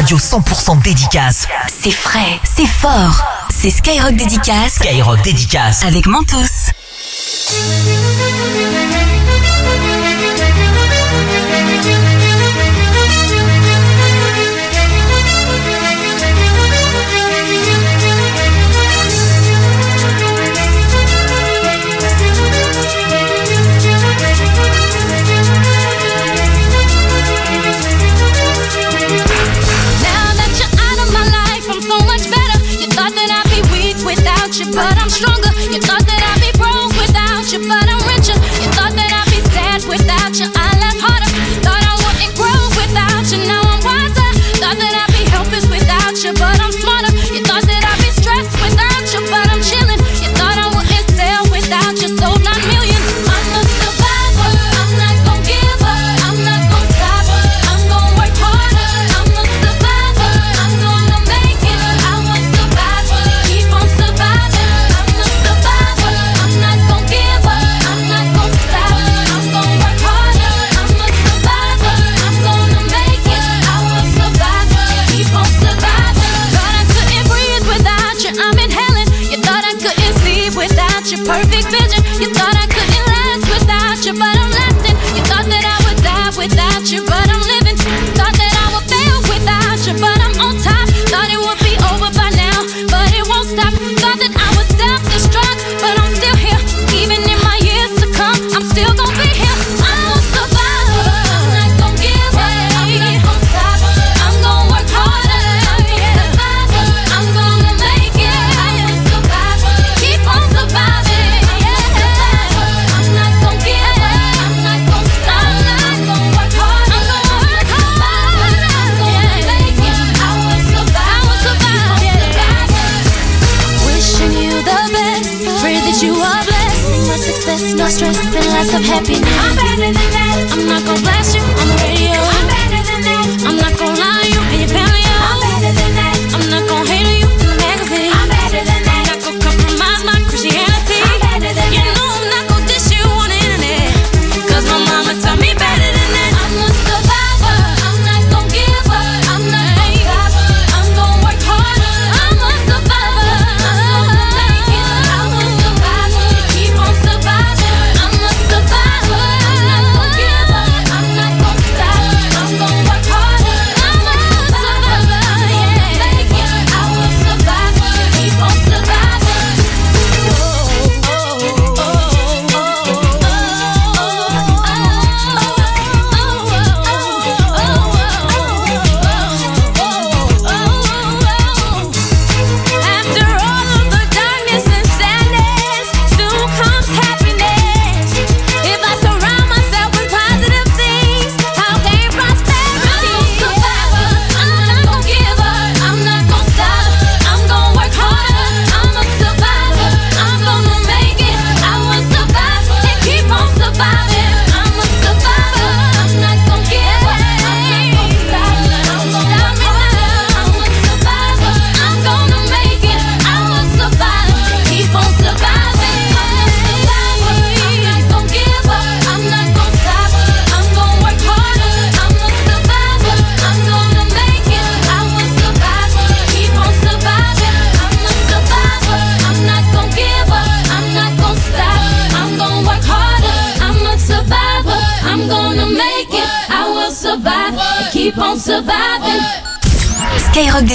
radio 0.00 0.16
100% 0.16 0.82
dédicace. 0.82 1.46
C'est 1.68 1.90
frais, 1.90 2.40
c'est 2.42 2.64
fort. 2.64 3.22
C'est 3.50 3.68
Skyrock 3.68 4.14
Dédicace. 4.14 4.76
Skyrock 4.76 5.20
Dédicace. 5.20 5.84
Avec 5.84 6.06
Mentos. 6.06 6.70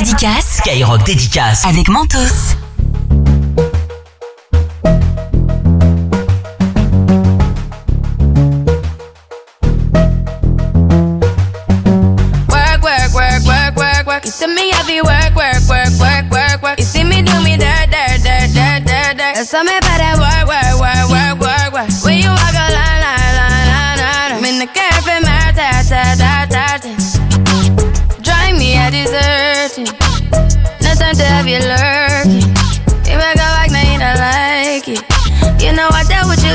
Dédicace. 0.05 0.57
Skyrock 0.57 1.03
dédicace. 1.03 1.65
Avec 1.65 1.89
Mentos. 1.89 2.19
Work, 12.49 12.83
work, 12.83 13.13
work, 13.13 13.43
work, 13.45 13.75
work, 13.75 14.05
work. 14.05 14.25
You 14.25 14.31
see 14.31 14.47
me 14.47 14.69
heavy 14.71 15.01
work, 15.01 15.35
work, 15.35 15.67
work, 15.67 15.89
work, 15.99 16.31
work, 16.31 16.61
work. 16.61 16.79
You 16.79 16.85
see 16.85 17.03
me 17.03 17.23
do 17.23 17.41
me 17.41 17.57
dirt, 17.57 17.89
dirt, 17.89 18.21
dirt, 18.23 18.53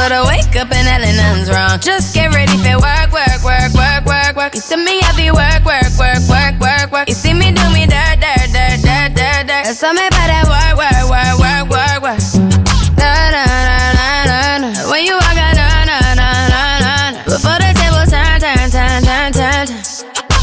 But 0.00 0.12
I 0.12 0.24
wake 0.24 0.56
up 0.56 0.72
and 0.72 0.88
hell 0.88 1.04
nothing's 1.04 1.50
wrong. 1.52 1.78
Just 1.78 2.14
get 2.14 2.32
ready 2.32 2.56
for 2.56 2.80
work, 2.80 3.12
work, 3.12 3.44
work, 3.44 3.68
work, 3.76 4.02
work, 4.08 4.32
work. 4.34 4.54
You 4.54 4.62
see 4.62 4.80
me 4.80 4.96
heavy 5.04 5.28
work, 5.30 5.60
work, 5.60 5.92
work, 6.00 6.24
work, 6.24 6.56
work, 6.56 6.88
work. 6.90 7.06
You 7.06 7.12
see 7.12 7.34
me 7.34 7.52
do 7.52 7.60
me 7.68 7.84
dirt, 7.84 8.16
dirt, 8.16 8.48
dirt, 8.48 8.80
dirt, 8.80 9.12
dirt, 9.12 9.44
dirt. 9.44 9.64
There's 9.68 9.78
something 9.78 10.08
about 10.08 10.28
that 10.32 10.48
work, 10.48 10.72
work, 10.80 11.04
work, 11.12 11.36
work, 11.44 11.64
work, 11.68 12.00
work. 12.00 12.20
Na 12.96 13.12
na 13.28 13.44
na 13.44 13.76
na 13.92 14.08
na 14.24 14.38
na. 14.64 14.68
When 14.88 15.04
you 15.04 15.20
walk 15.20 15.36
na 15.36 15.52
na 15.52 15.68
na 15.84 15.98
na 16.16 16.28
na 16.48 16.62
na. 17.12 17.22
Before 17.28 17.60
the 17.60 17.68
table 17.76 18.08
turn, 18.08 18.40
turn, 18.40 18.72
turn, 18.72 19.04
turn, 19.04 19.30
turn, 19.36 19.66
turn. 19.68 19.84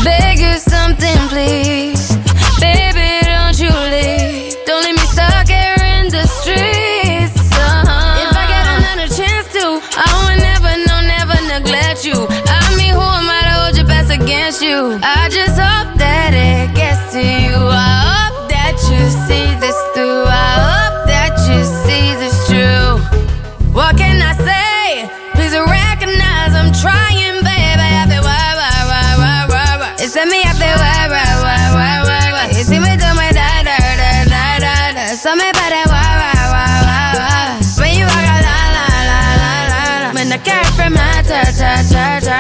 Beg 0.05 0.38
you 0.38 0.53
something, 0.62 1.18
please. 1.34 1.97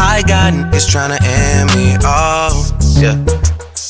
I 0.00 0.22
got 0.26 0.54
niggas 0.54 0.88
tryna 0.88 1.20
end 1.20 1.68
me. 1.76 1.96
Oh, 2.02 2.64
yeah. 2.96 3.20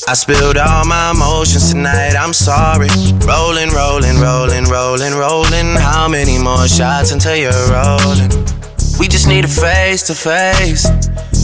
I 0.09 0.13
spilled 0.13 0.57
all 0.57 0.85
my 0.85 1.11
emotions 1.11 1.71
tonight, 1.71 2.15
I'm 2.19 2.33
sorry. 2.33 2.89
Rolling, 3.23 3.69
rolling, 3.69 4.19
rolling, 4.19 4.65
rolling, 4.65 5.13
rolling. 5.13 5.75
How 5.79 6.09
many 6.09 6.37
more 6.37 6.67
shots 6.67 7.13
until 7.13 7.37
you're 7.37 7.65
rolling? 7.71 8.29
We 8.99 9.07
just 9.07 9.27
need 9.27 9.45
a 9.45 9.47
face 9.47 10.03
to 10.07 10.13
face. 10.13 10.83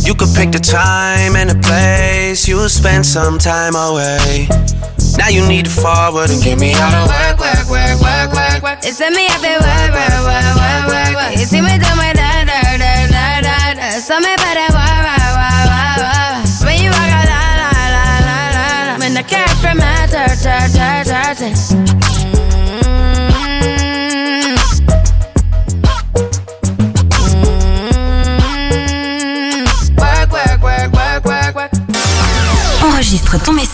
You 0.05 0.13
could 0.13 0.35
pick 0.35 0.51
the 0.51 0.59
time 0.59 1.37
and 1.39 1.49
the 1.49 1.59
place. 1.63 2.45
You'll 2.45 2.67
spend 2.67 3.05
some 3.05 3.39
time 3.39 3.73
away. 3.75 4.49
Now 5.17 5.29
you 5.29 5.47
need 5.47 5.65
to 5.65 5.71
forward 5.71 6.29
and 6.29 6.43
get 6.43 6.59
me 6.59 6.73
out 6.75 6.93
of 6.93 7.07
work, 7.07 7.39
work, 7.39 7.65
work, 7.71 7.97
work, 8.03 8.29
work, 8.35 8.63
work. 8.63 8.79
It's 8.83 8.99
me, 8.99 9.31
feel 9.39 9.63
work, 9.63 9.91
work, 9.95 10.21
work, 10.27 10.51
work, 10.59 10.83
work, 10.91 11.15
work. 11.15 11.31
You 11.39 11.45
see 11.47 11.61
me 11.61 11.79
do 11.79 11.89
my 11.95 12.11
da, 12.11 12.43
da, 12.43 12.77
da, 12.77 13.07
da, 13.07 13.41
da. 13.41 13.57
So 13.99 14.19
me 14.19 14.36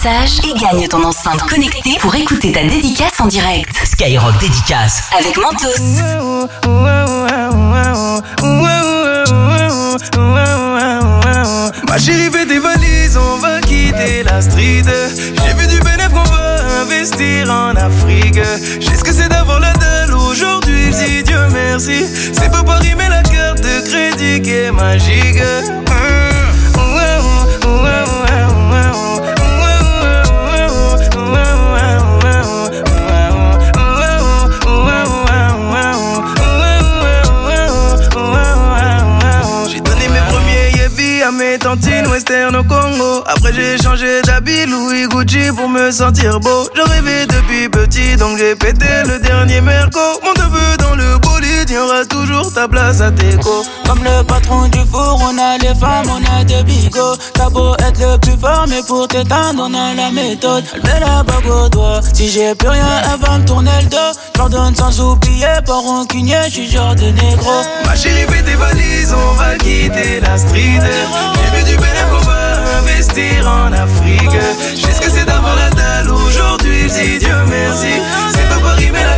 message 0.04 0.40
et 0.44 0.60
gagne 0.60 0.88
ton 0.88 1.04
enceinte 1.04 1.42
connectée 1.44 1.98
pour 2.00 2.14
écouter 2.16 2.52
ta 2.52 2.64
dédicace 2.64 3.20
en 3.20 3.28
direct. 3.28 3.74
Skyrock 3.86 4.38
dédicace. 4.40 5.10
Avec 5.18 5.38
Mentos. 5.38 5.68
Ma 11.88 11.98
chérie, 11.98 12.30
fais 12.32 12.46
tes 12.46 12.60
valises, 12.60 13.18
on 13.18 13.38
va 13.38 13.62
quitter 13.62 14.24
la 14.24 14.42
street. 14.42 14.84
J'ai 14.84 15.54
vu 15.54 15.68
du 15.68 15.80
bénéf 15.80 16.10
qu'on 16.10 16.24
va 16.24 16.82
investir 16.82 17.50
en 17.50 17.76
Afrique. 17.76 18.40
J'ai 18.80 18.96
ce 18.96 19.04
que 19.04 19.14
c'est 19.14 19.30
d'avoir 19.30 19.60
la 19.62 19.74
dalle 19.74 20.14
aujourd'hui, 20.14 20.92
je 20.92 21.06
dis 21.06 21.24
Dieu 21.24 21.40
merci. 21.54 22.06
C'est 22.34 22.52
pas 22.52 22.64
Paris, 22.64 22.94
mais 22.98 23.10
la 23.10 23.24
carte 23.24 23.62
de 23.62 23.88
crédit 23.88 24.42
qui 24.42 24.52
est 24.52 24.72
magique. 24.72 25.40
Western 41.82 42.56
au 42.56 42.64
Congo. 42.64 43.24
Après 43.26 43.52
j'ai 43.54 43.78
changé 43.82 44.22
d'habit 44.24 44.66
Louis 44.68 45.08
Gucci 45.08 45.52
pour 45.56 45.68
me 45.68 45.92
sentir 45.92 46.40
beau. 46.40 46.68
Je 46.76 46.82
rêvais 46.82 47.26
depuis 47.26 47.68
petit 47.70 48.16
donc 48.16 48.38
j'ai 48.38 48.56
pété 48.56 48.86
le 49.08 49.20
dernier 49.20 49.62
merco. 49.62 50.00
Mon 50.24 50.34
neveu 50.34 50.78
le 51.04 51.18
bolide, 51.20 51.70
y 51.70 51.78
aura 51.78 52.06
toujours 52.06 52.52
ta 52.54 52.68
place 52.68 53.02
à 53.02 53.12
Teco. 53.12 53.64
Comme 53.88 54.04
le 54.04 54.24
patron 54.24 54.68
du 54.70 54.80
four, 54.92 55.20
on 55.22 55.38
a 55.38 55.58
les 55.58 55.76
femmes, 55.76 56.10
on 56.10 56.40
a 56.40 56.44
des 56.44 56.64
bigots. 56.64 57.16
T'as 57.34 57.50
beau 57.50 57.76
être 57.76 58.00
le 58.00 58.18
plus 58.18 58.38
fort, 58.40 58.66
mais 58.68 58.82
pour 58.88 59.08
t'éteindre, 59.08 59.68
on 59.68 59.74
a 59.74 59.94
la 59.94 60.12
méthode. 60.12 60.64
Elle 60.74 60.82
met 60.84 61.00
la 61.00 61.24
bague 61.24 61.48
au 61.48 61.70
doigt. 61.70 62.02
Si 62.14 62.30
j'ai 62.30 62.56
plus 62.56 62.70
rien, 62.70 62.88
elle 63.12 63.20
va 63.26 63.38
me 63.38 63.46
tourner 63.46 63.72
le 63.82 63.90
dos. 63.90 64.12
J'pardonne 64.36 64.76
sans 64.76 65.00
oublier, 65.00 65.48
pas 65.66 65.80
rancunier, 65.80 66.42
j'suis 66.50 66.70
genre 66.70 66.96
de 66.96 67.06
négro. 67.06 67.62
Ma 67.86 67.96
chérie, 67.96 68.26
fais 68.30 68.44
tes 68.44 68.56
valises, 68.56 69.14
on 69.14 69.34
va 69.36 69.56
quitter 69.58 70.20
la 70.22 70.38
street. 70.38 70.82
J'ai 70.82 71.58
vu 71.58 71.64
du 71.64 71.76
bénéfice 71.78 72.04
qu'on 72.12 72.26
va 72.26 72.80
investir 72.80 73.48
en 73.48 73.72
Afrique. 73.72 74.38
J'ai 74.76 74.92
ce 74.92 75.02
que 75.02 75.10
c'est 75.10 75.26
d'avoir 75.26 75.56
la 75.56 75.70
dalle 75.70 76.10
aujourd'hui, 76.10 76.90
je 76.90 77.20
Dieu 77.20 77.36
merci. 77.48 77.94
C'est 78.34 78.50
pas 78.50 78.60
Paris, 78.64 78.90
mais 78.92 79.04
la 79.04 79.18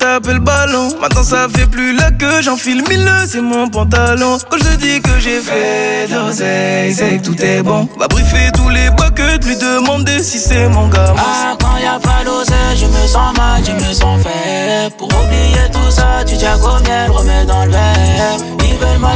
Maintenant 1.01 1.23
ça 1.23 1.47
fait 1.53 1.65
plus 1.65 1.95
là 1.95 2.11
que 2.11 2.41
j'enfile 2.41 2.83
mille 2.89 3.09
c'est 3.27 3.41
mon 3.41 3.67
pantalon. 3.67 4.37
Quand 4.49 4.57
je 4.57 4.75
dis 4.75 5.01
que 5.01 5.19
j'ai 5.19 5.39
fait 5.39 6.07
d'oseille, 6.11 6.93
c'est 6.93 7.17
que 7.17 7.23
tout 7.23 7.41
est 7.41 7.63
bon. 7.63 7.89
Va 7.97 8.07
briefer 8.07 8.51
tous 8.55 8.69
les 8.69 8.89
buckets, 8.91 9.43
lui 9.45 9.57
demander 9.57 10.21
si 10.21 10.37
c'est 10.37 10.67
mon 10.69 10.87
gars. 10.89 11.13
Ah, 11.17 11.55
quand 11.59 11.77
y 11.77 11.85
a 11.85 11.99
pas 11.99 12.23
d'oseille, 12.23 12.77
je 12.77 12.85
me 12.85 13.07
sens 13.07 13.35
mal, 13.37 13.63
je 13.65 13.71
me 13.71 13.93
sens 13.93 14.21
faible. 14.21 14.95
Pour 14.97 15.07
oublier 15.07 15.69
tout 15.71 15.89
ça, 15.89 16.23
tu 16.25 16.37
tiens 16.37 16.57
comme 16.59 16.83
elle, 16.85 17.11
remets 17.11 17.45
dans 17.45 17.65
le 17.65 17.71
verre. 17.71 18.37
Ils 18.63 18.77
veulent 18.77 18.99
ma 18.99 19.15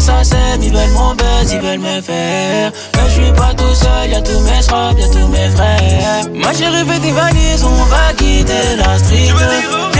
ils 0.61 0.73
veulent 0.73 0.89
mon 0.91 1.13
buzz, 1.13 1.51
ils 1.51 1.59
veulent 1.59 1.79
me 1.79 2.01
faire. 2.01 2.71
Mais 2.95 3.09
je 3.09 3.13
suis 3.13 3.31
pas 3.33 3.53
tout 3.55 3.75
seul, 3.75 4.09
y'a 4.09 4.21
tous 4.21 4.39
mes 4.39 4.61
straps, 4.61 4.99
y'a 4.99 5.07
tous 5.07 5.27
mes 5.27 5.49
frères. 5.49 6.25
Ma 6.33 6.53
chérie 6.53 6.85
fait 6.87 6.99
des 6.99 7.11
valises, 7.11 7.63
on 7.63 7.83
va 7.85 8.13
quitter 8.17 8.75
la 8.77 8.97
street. 8.97 9.94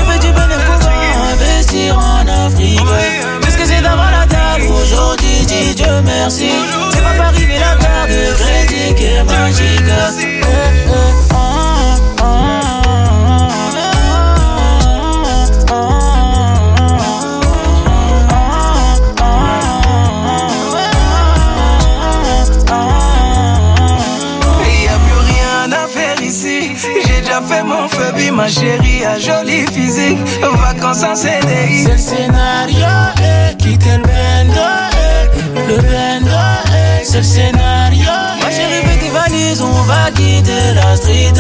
Investir 1.76 1.98
en 1.98 2.28
Afrique. 2.28 2.80
Qu'est-ce 3.42 3.58
que 3.58 3.66
c'est 3.66 3.82
d'avoir 3.82 4.12
la 4.12 4.26
table 4.28 4.66
aujourd'hui, 4.72 5.46
dis 5.46 5.76
Dieu 5.76 6.02
merci. 6.04 6.50
C'est 6.92 7.02
pas 7.02 7.14
Paris, 7.18 7.46
mais 7.48 7.60
la 7.60 7.76
carte 7.76 8.10
de 8.10 8.34
crédit 8.34 8.96
qui 8.96 9.06
est 9.06 9.24
magique. 9.24 9.82
Eh, 10.20 10.42
eh, 10.42 11.34
ah, 11.34 11.96
ah, 27.36 27.42
ah. 27.42 27.48
fait 27.48 27.64
mon 27.64 27.88
phobie, 27.88 28.32
ma 28.32 28.48
chérie 28.48 29.06
a 29.06 29.20
jolie 29.20 29.66
physique. 29.68 30.18
Vacances 30.42 31.04
en 31.04 31.16
CDI. 31.16 31.84
C'est 31.84 31.92
le 31.92 31.98
scénario, 31.98 32.86
eh, 33.20 33.56
quitter 33.58 33.98
le 33.98 34.04
bendo, 34.04 34.68
eh, 34.92 35.68
le 35.68 35.76
bendo, 35.78 36.32
eh, 36.68 37.04
c'est 37.04 37.18
le 37.18 37.24
scénario. 37.24 38.12
Ma 38.42 38.50
chérie 38.50 38.86
fait 38.86 39.00
tes 39.00 39.10
valises, 39.10 39.62
on 39.62 39.82
va 39.84 40.12
quitter 40.12 40.74
la 40.76 40.96
street. 40.96 41.34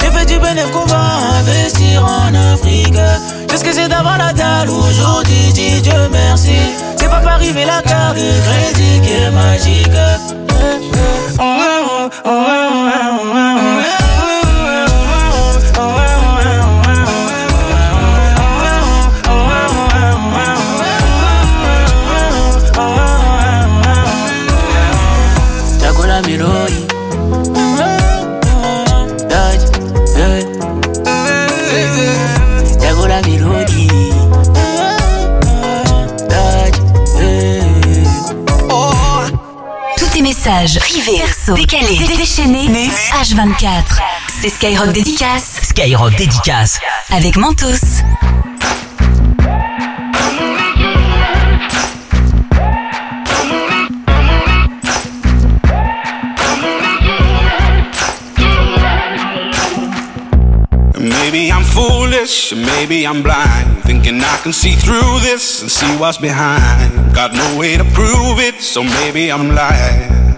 J'ai 0.00 0.10
fait 0.10 0.26
du 0.26 0.38
bénéfice 0.38 0.70
qu'on 0.72 0.86
va 0.86 1.02
investir 1.40 2.04
en 2.04 2.34
Afrique. 2.54 2.98
Qu'est-ce 3.48 3.64
que 3.64 3.72
c'est 3.72 3.88
d'avoir 3.88 4.18
la 4.18 4.32
dalle 4.32 4.70
aujourd'hui, 4.70 5.52
dis 5.52 5.80
Dieu 5.82 6.08
merci. 6.10 6.56
C'est 6.96 7.08
pas 7.08 7.20
Paris, 7.20 7.52
mais 7.54 7.66
la 7.66 7.82
carte 7.82 8.16
de 8.16 8.32
crédit 8.46 9.00
qui 9.00 9.12
est 9.12 9.30
magique. 9.30 9.88
Oh, 11.38 12.08
oh, 12.24 12.24
oh, 12.24 14.03
Message 40.44 40.78
privé, 40.78 41.22
perso, 41.24 41.54
décalé, 41.54 41.96
déchaîné, 42.18 42.90
H24. 43.18 43.98
C'est 44.42 44.50
Skyrock 44.50 44.92
Dédicace. 44.92 45.60
Skyrock 45.62 46.14
Dédicace. 46.16 46.80
Avec 47.10 47.36
Mentos. 47.36 48.02
Maybe 60.98 61.48
I'm 61.48 61.64
foolish, 61.64 62.52
maybe 62.54 63.06
I'm 63.06 63.22
blind. 63.22 63.82
Thinking 63.86 64.20
I 64.20 64.42
can 64.42 64.52
see 64.52 64.74
through 64.76 65.20
this 65.20 65.62
and 65.62 65.70
see 65.70 65.96
what's 65.96 66.18
behind. 66.18 67.14
Got 67.14 67.32
no 67.32 67.58
way 67.58 67.78
to 67.78 67.84
prove 67.94 68.40
it, 68.40 68.60
so 68.60 68.82
maybe 68.82 69.30
I'm 69.30 69.54
lying. 69.54 70.23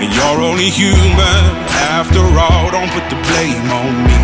and 0.00 0.10
you're 0.14 0.40
only 0.40 0.68
human 0.70 1.42
after 1.90 2.22
all. 2.38 2.70
Don't 2.70 2.90
put 2.90 3.06
the 3.10 3.18
blame 3.28 3.68
on 3.70 3.92
me. 4.08 4.20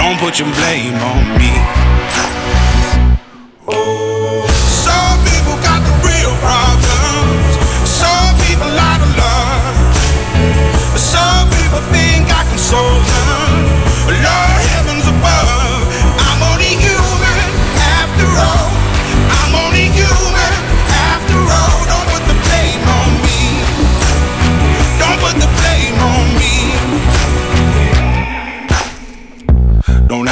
Don't 0.00 0.18
put 0.18 0.38
your 0.38 0.50
blame 0.58 0.98
on 1.12 1.22
me. 1.40 1.52
Some 4.86 5.18
people 5.28 5.56
got 5.62 5.80
the 5.86 5.94
real 6.08 6.34
problems. 6.44 7.52
Some 7.84 8.32
people 8.46 8.70
love. 8.80 9.00
Some 10.96 11.46
people 11.50 11.82
think 11.92 12.26
I 12.30 12.42
can 12.48 12.58
solve 12.58 13.04
them. 13.06 13.49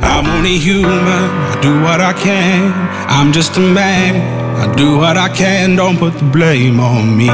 I'm 0.00 0.26
only 0.28 0.58
human. 0.58 1.28
I 1.50 1.58
do 1.60 1.82
what 1.82 2.00
I 2.00 2.12
can. 2.12 2.72
I'm 3.08 3.32
just 3.32 3.56
a 3.56 3.60
man. 3.60 4.14
I 4.60 4.72
do 4.76 4.98
what 4.98 5.16
I 5.16 5.28
can. 5.28 5.74
Don't 5.74 5.98
put 5.98 6.14
me. 6.22 7.26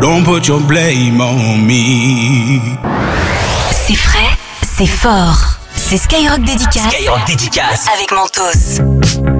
Don't 0.00 0.24
put 0.24 0.48
your 0.48 0.60
blame 0.60 1.20
on 1.20 1.66
me. 1.66 2.62
C'est 3.72 3.94
frais, 3.94 4.38
c'est 4.62 4.86
fort. 4.86 5.58
C'est 5.76 5.98
Skyrock 5.98 6.40
Dédicace. 6.44 6.94
Skyrock 6.94 7.26
Dédicace. 7.26 7.86
Avec 7.94 8.10
Mentos. 8.12 9.39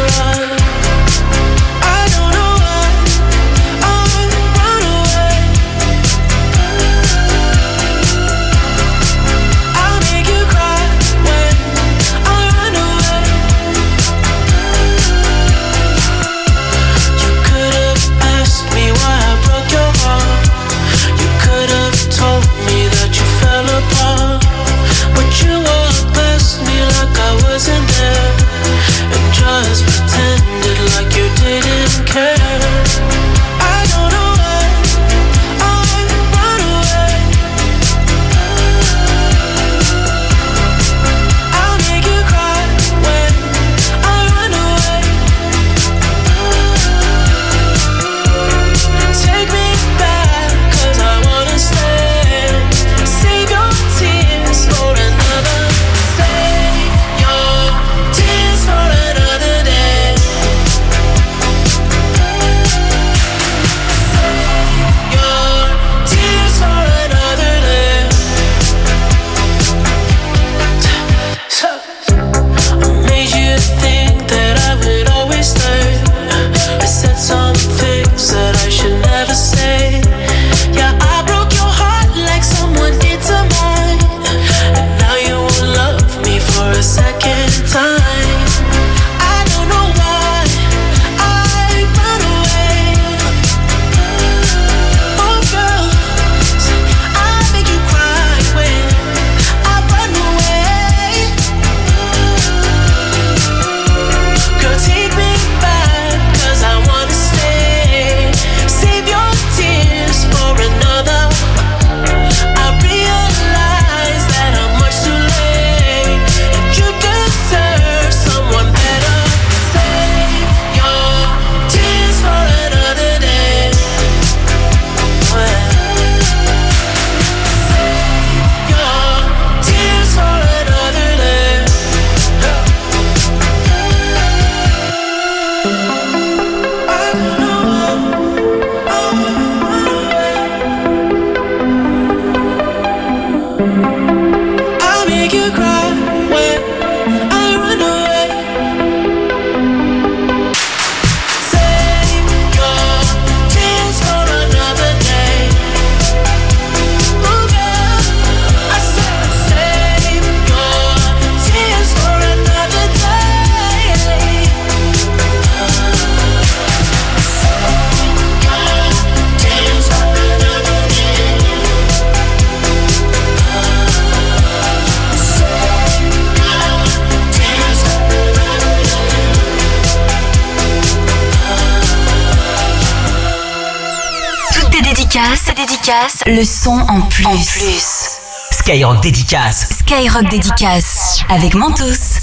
le 186.31 186.45
son 186.45 186.71
en 186.87 187.01
plus. 187.01 187.25
Plus. 187.25 188.19
Skyrock 188.51 189.01
dédicace. 189.01 189.67
Skyrock 189.79 190.29
dédicace 190.29 191.19
avec 191.29 191.55
Mentos. 191.55 192.20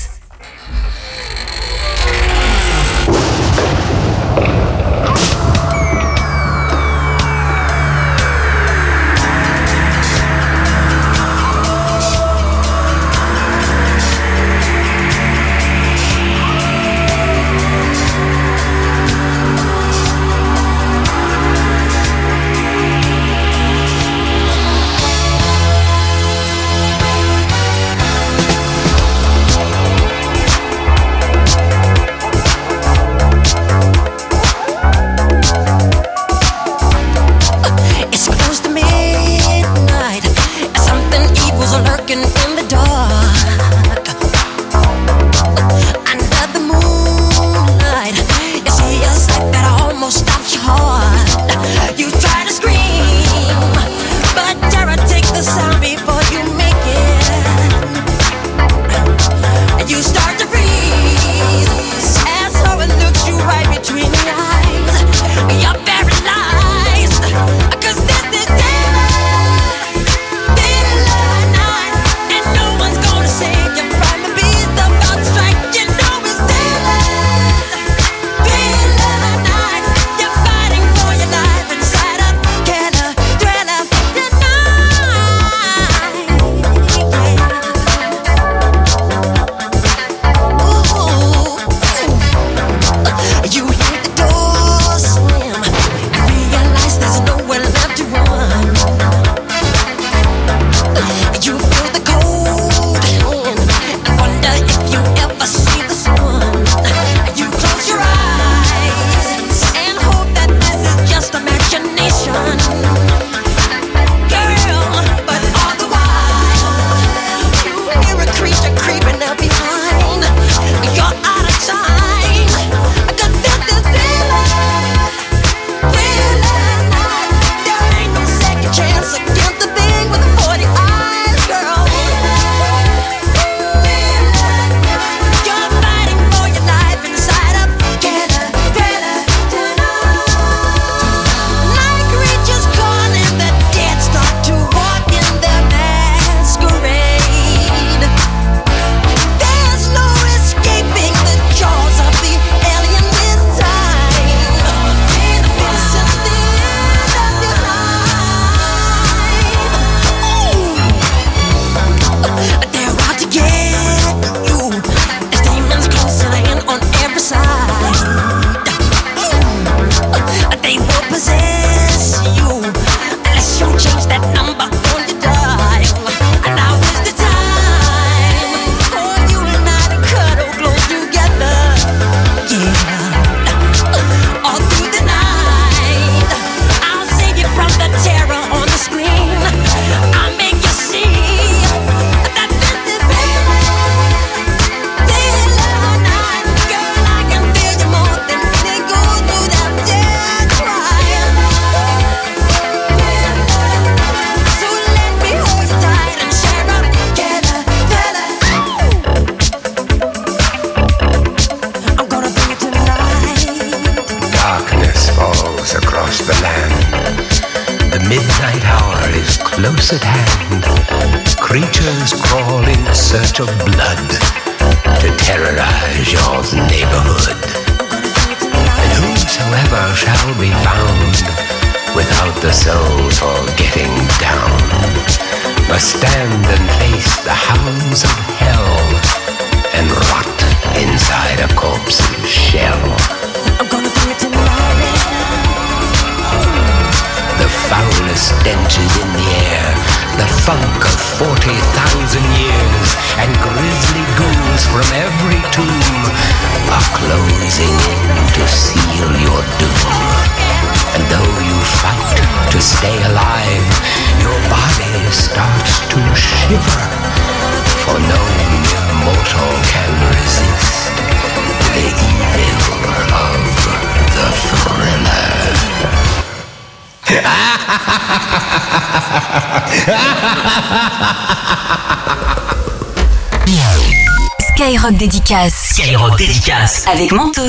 Dédicace. 285.28 285.74
Skyrock 285.74 286.16
dédicace. 286.16 286.86
Avec 286.86 287.12
Mentos. 287.12 287.42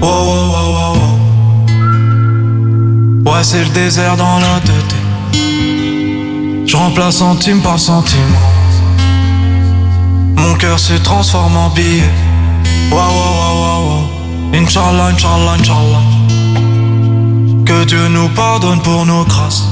Oh, 0.00 0.06
oh, 0.06 0.96
oh. 3.26 3.30
Ouais, 3.30 3.42
c'est 3.42 3.64
le 3.64 3.70
désert 3.70 4.16
dans 4.16 4.38
la 4.38 4.60
tête. 4.60 4.94
Je 6.66 6.76
remplace 6.76 7.16
centime 7.16 7.60
par 7.62 7.80
centime. 7.80 8.20
Mon 10.36 10.54
cœur 10.54 10.78
se 10.78 10.94
transforme 10.94 11.56
en 11.56 11.70
billet. 11.70 12.04
Wow, 12.92 12.98
wow, 12.98 13.08
wow. 13.08 13.53
Inch'Allah, 14.56 15.06
Inch'Allah, 15.06 15.56
Inch'Allah. 15.58 16.02
Que 17.66 17.84
Dieu 17.84 18.06
nous 18.08 18.28
pardonne 18.28 18.80
pour 18.82 19.04
nos 19.04 19.24
grâces. 19.24 19.64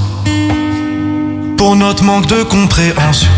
Pour 1.56 1.76
notre 1.76 2.02
manque 2.02 2.26
de 2.26 2.42
compréhension. 2.42 3.30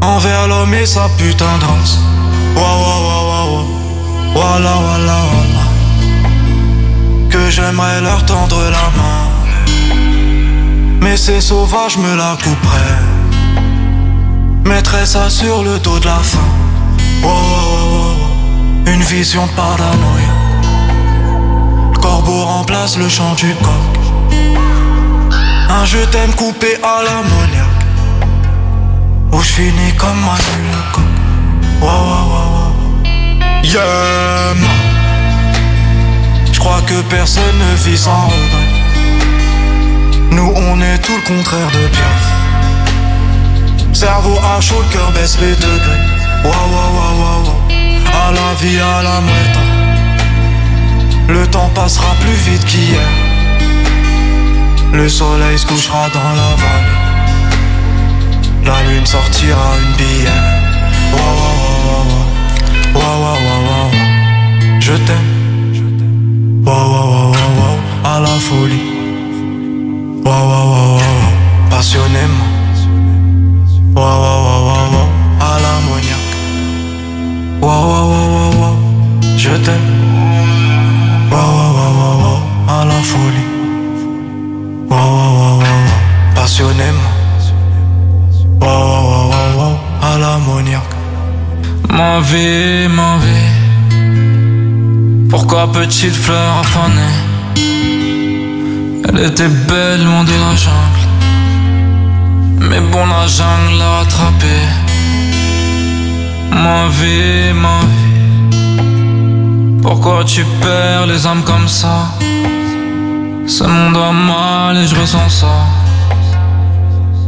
Envers 0.00 0.46
l'homme 0.46 0.72
et 0.74 0.86
sa 0.86 1.08
putain 1.18 1.58
de 1.58 1.64
race. 1.64 1.98
Voilà, 4.32 4.74
voilà, 4.80 5.18
voilà. 5.32 5.64
Que 7.30 7.50
j'aimerais 7.50 8.00
leur 8.00 8.24
tendre 8.26 8.62
la 8.62 8.86
main. 8.96 9.28
Mais 11.00 11.16
ces 11.16 11.40
sauvages 11.40 11.98
me 11.98 12.14
la 12.14 12.36
couperaient. 12.44 13.02
Mettrais 14.64 15.06
ça 15.06 15.28
sur 15.28 15.64
le 15.64 15.80
dos 15.80 15.98
de 15.98 16.04
la. 16.06 16.18
Wow, 17.22 17.30
wow, 17.30 17.32
wow, 17.32 18.02
wow. 18.02 18.07
Une 18.92 19.02
vision 19.02 19.44
de 19.44 19.50
paranoïa. 19.50 20.34
Le 21.92 21.98
corbeau 21.98 22.44
remplace 22.44 22.96
le 22.96 23.06
chant 23.08 23.34
du 23.34 23.54
coq. 23.56 23.98
Un 25.68 25.84
je 25.84 25.98
t'aime 26.06 26.32
coupé 26.34 26.78
à 26.82 27.02
l'ammoniaque. 27.02 27.84
Où 29.32 29.42
je 29.42 29.52
finis 29.52 29.92
comme 29.98 30.18
Manu 30.20 30.62
le 30.72 30.92
coq. 30.94 31.04
Wow, 31.82 31.88
wow, 31.88 32.28
wow. 32.32 32.68
Yeah, 33.62 34.54
Je 36.50 36.58
crois 36.58 36.80
que 36.86 37.02
personne 37.10 37.58
ne 37.58 37.76
vit 37.76 37.98
sans 37.98 38.26
regret. 38.28 38.68
Nous, 40.30 40.50
on 40.56 40.80
est 40.80 40.98
tout 40.98 41.12
le 41.14 41.36
contraire 41.36 41.70
de 41.72 41.86
Piaf. 41.88 42.24
Cerveau 43.92 44.38
à 44.56 44.60
chaud, 44.62 44.82
cœur 44.90 45.10
baisse 45.12 45.36
les 45.40 45.54
degrés. 45.54 46.04
Waouh, 46.44 46.52
waouh, 46.52 46.96
waouh, 46.96 47.44
waouh. 47.44 47.87
À 48.26 48.32
la 48.32 48.54
vie, 48.60 48.78
à 48.78 49.02
la 49.02 49.20
muerte. 49.20 49.58
Le 51.28 51.46
temps 51.46 51.70
passera 51.74 52.14
plus 52.20 52.38
vite 52.50 52.64
qu'hier. 52.64 53.08
Le 54.92 55.08
soleil 55.08 55.58
se 55.58 55.66
couchera 55.66 56.08
dans 56.14 56.32
la 56.40 56.50
vallée. 56.62 56.98
La 58.64 58.82
lune 58.88 59.06
sortira 59.06 59.68
une 59.82 59.94
bière. 59.96 60.44
Waouh, 61.12 61.34
waouh, 61.40 62.02
waouh, 62.94 63.20
waouh. 63.22 63.40
Waouh, 63.44 63.64
waouh. 63.68 63.92
Je 64.80 64.94
t'aime. 65.06 65.30
Waouh, 66.66 66.90
waouh, 66.92 67.32
waouh. 67.58 67.78
À 68.04 68.20
la 68.20 68.34
folie. 68.48 68.88
Waouh, 70.24 70.48
waouh, 70.50 70.98
waouh. 70.98 71.32
Passionnément. 71.70 72.50
Waouh, 73.94 74.20
waouh, 74.22 74.40
waouh, 74.68 74.92
waouh. 74.94 75.10
À 75.40 75.42
l'ammoniaque. 75.62 76.36
Waouh, 77.60 77.88
waouh. 77.90 78.07
Je 79.38 79.50
t'aime. 79.50 79.90
Waouh, 81.30 81.72
waouh, 81.76 81.94
waouh, 81.98 82.22
waouh. 82.22 82.42
À 82.76 82.84
la 82.84 82.98
folie. 83.10 83.48
Waouh, 84.90 85.38
waouh, 85.38 85.58
waouh. 85.60 85.90
Passionnément. 86.34 87.14
Waouh, 88.60 89.04
waouh, 89.08 89.30
waouh, 89.30 89.58
waouh. 89.58 89.78
À 90.02 90.18
l'ammoniaque. 90.18 90.94
Ma 91.88 92.18
vie, 92.18 92.88
ma 92.88 93.10
vie. 93.24 93.52
Pourquoi 95.30 95.70
petite 95.70 96.16
fleur 96.16 96.58
affanée 96.62 97.16
Elle 99.08 99.20
était 99.24 99.52
belle 99.68 100.02
loin 100.04 100.24
de 100.24 100.32
la 100.32 100.54
jungle. 100.64 101.06
Mais 102.68 102.80
bon, 102.80 103.06
la 103.06 103.28
jungle 103.28 103.78
l'a 103.78 103.90
rattrapée. 103.98 104.66
Ma 106.50 106.88
vie, 106.88 107.52
ma 107.54 107.78
vie. 107.88 107.97
Pourquoi 109.82 110.24
tu 110.24 110.44
perds 110.60 111.06
les 111.06 111.26
âmes 111.26 111.42
comme 111.44 111.68
ça? 111.68 112.08
Ce 113.46 113.64
monde 113.64 113.96
va 113.96 114.12
mal 114.12 114.76
et 114.76 114.86
je 114.86 114.94
ressens 114.94 115.28
ça. 115.28 115.56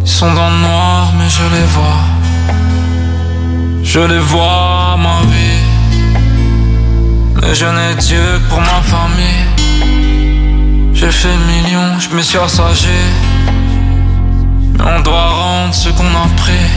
Ils 0.03 0.09
sont 0.09 0.33
dans 0.35 0.51
le 0.51 0.59
noir, 0.59 1.13
mais 1.19 1.29
je 1.29 1.43
les 1.55 1.67
vois. 1.77 2.03
Je 3.83 4.01
les 4.01 4.19
vois, 4.19 4.97
ma 4.99 5.21
vie. 5.33 5.65
Mais 7.41 7.55
je 7.55 7.67
n'ai 7.67 7.95
Dieu 7.97 8.19
que 8.19 8.49
pour 8.51 8.61
ma 8.61 8.81
famille. 8.95 9.47
J'ai 10.93 11.11
fait 11.11 11.37
millions, 11.51 11.99
je 11.99 12.15
me 12.15 12.21
suis 12.21 12.39
assagé. 12.39 13.01
Mais 14.77 14.85
on 14.97 15.01
doit 15.01 15.29
rendre 15.29 15.75
ce 15.75 15.89
qu'on 15.89 16.05
a 16.05 16.29
pris. 16.37 16.71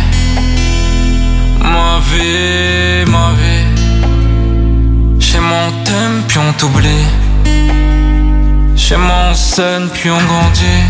Ma 1.62 2.00
vie, 2.10 3.12
ma 3.12 3.32
vie. 3.40 3.62
Moi 5.48 5.57
on 5.68 5.72
t'aime, 5.84 6.24
puis 6.28 6.40
on 6.40 6.53
t'oublie. 6.53 7.07
Chez 8.76 8.98
moi 8.98 9.30
on 9.30 9.34
scène, 9.34 9.90
puis 9.94 10.10
on 10.10 10.22
grandit. 10.32 10.86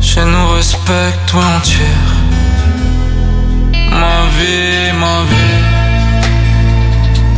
Chez 0.00 0.24
nous 0.24 0.48
respecte, 0.56 1.32
ouais 1.34 1.48
on 1.56 1.60
tire. 1.60 2.08
Ma 4.00 4.18
vie, 4.36 4.92
ma 5.04 5.16
vie. 5.30 5.62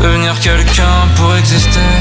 Devenir 0.01 0.39
quelqu'un 0.41 0.99
pour 1.17 1.35
exister. 1.37 1.95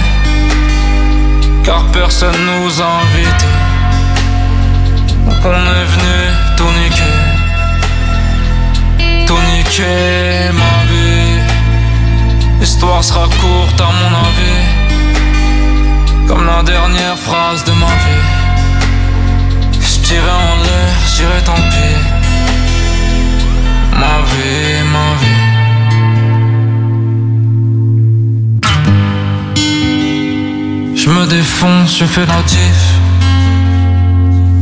Car 1.64 1.84
personne 1.92 2.40
nous 2.48 2.82
a 2.82 2.90
invités. 3.04 3.58
Donc 5.26 5.42
on 5.46 5.62
est 5.78 5.88
venu. 5.96 6.20
Tout 9.30 9.42
niquer, 9.52 10.52
ma 10.54 10.74
vie. 10.90 11.09
L'histoire 12.60 13.04
sera 13.04 13.28
courte 13.42 13.80
à 13.82 13.90
mon 14.00 14.12
avis. 14.28 14.66
Comme 16.28 16.46
la 16.46 16.62
dernière 16.64 17.18
phrase 17.18 17.64
de 17.64 17.72
ma 17.72 17.86
vie. 17.86 18.28
Je 19.82 20.00
tirais 20.08 20.40
en 20.52 20.56
l'air, 20.64 20.94
je 21.08 21.16
dirais 21.18 21.42
tant 21.46 21.62
pis. 21.72 22.00
Ma 24.02 24.22
vie, 24.30 24.84
ma 24.96 25.10
vie. 25.22 25.50
Je 30.96 31.10
me 31.10 31.26
défonce, 31.26 31.98
je 31.98 32.06
fais 32.06 32.26
la 32.26 32.42
diff. 32.46 33.00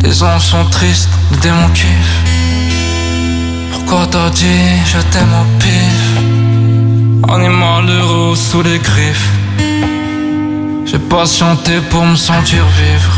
Les 0.03 0.23
anges 0.23 0.43
sont 0.43 0.65
tristes, 0.65 1.09
les 1.31 1.37
démons 1.37 1.69
kiffent. 1.73 2.23
Pourquoi 3.71 4.05
t'as 4.09 4.29
dit 4.29 4.77
je 4.85 4.99
t'aime 5.11 5.33
au 5.33 5.45
pif? 5.59 6.16
Animal 7.29 7.89
heureux 7.89 8.35
sous 8.35 8.61
les 8.61 8.79
griffes. 8.79 9.31
J'ai 10.85 10.99
patienté 10.99 11.81
pour 11.89 12.05
me 12.05 12.15
sentir 12.15 12.65
vivre. 12.65 13.13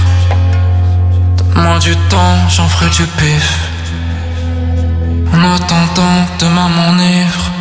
Donne-moi 1.37 1.77
du 1.79 1.95
temps, 2.09 2.37
j'en 2.49 2.67
ferai 2.67 2.89
du 2.89 3.05
pif. 3.19 3.69
En 5.31 5.55
attendant 5.55 6.25
demain 6.39 6.69
m'enivre 6.69 7.51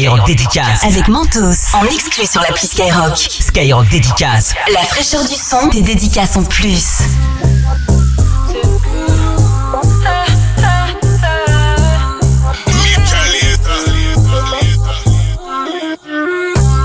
Skyrock 0.00 0.26
Dédicace. 0.26 0.84
avec 0.84 1.08
Mentos 1.08 1.74
en 1.74 1.84
exclu 1.84 2.24
sur 2.24 2.40
l'appli 2.40 2.66
Skyrock. 2.66 3.18
Skyrock 3.18 3.86
Dédicace. 3.90 4.54
La 4.72 4.80
fraîcheur 4.80 5.22
du 5.26 5.34
son, 5.34 5.66
des 5.68 5.82
dédicaces 5.82 6.38
en 6.38 6.42
plus. 6.42 7.02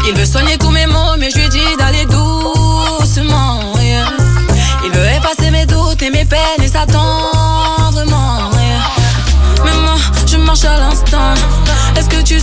Il 0.08 0.14
veut 0.14 0.26
soigner 0.26 0.58
tous 0.58 0.72
mes 0.72 0.86
mots, 0.86 1.16
mais 1.18 1.30
je 1.32 1.38
lui 1.38 1.48
dis 1.48 1.60
d'aller 1.80 2.06
doucement. 2.08 3.78
yeah. 3.80 4.08
Il 4.84 4.92
veut 4.92 5.06
effacer 5.06 5.52
mes 5.52 5.66
doutes 5.66 6.02
et 6.02 6.10
mes 6.10 6.26
peines 6.26 6.62
et 6.62 6.68
s'attendrement. 6.68 7.35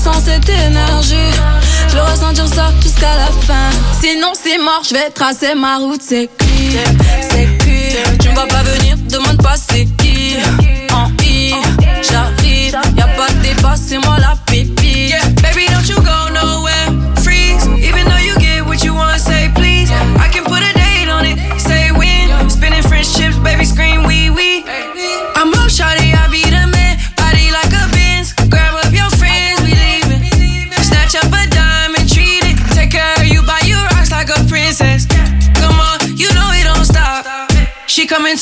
Sens 0.03 0.25
cette 0.25 0.49
énergie 0.49 1.31
Je 1.89 1.95
veux 1.95 2.03
ressentir 2.03 2.47
ça 2.49 2.73
jusqu'à 2.83 3.15
la 3.17 3.27
fin. 3.27 3.71
Sinon, 4.01 4.33
c'est 4.35 4.59
mort, 4.59 4.83
je 4.89 4.95
vais 4.95 5.11
tracer 5.11 5.55
ma 5.55 5.77
route. 5.79 6.01
C'est 6.03 6.29
cuit, 6.39 6.77
c'est 7.31 7.47
cuit. 7.59 7.97
Tu 8.21 8.29
me 8.29 8.35
vois 8.35 8.47
pas 8.47 8.63
venir, 8.63 8.97
demande 9.09 9.41
pas 9.43 9.55
c'est 9.57 9.87
qui. 9.99 10.37
En 10.93 11.09
I, 11.23 11.55
j'arrive. 12.11 12.77
Y'a 12.97 13.07
pas 13.07 13.29
de 13.29 13.43
débat, 13.43 13.75
c'est 13.77 13.99
moi 13.99 14.12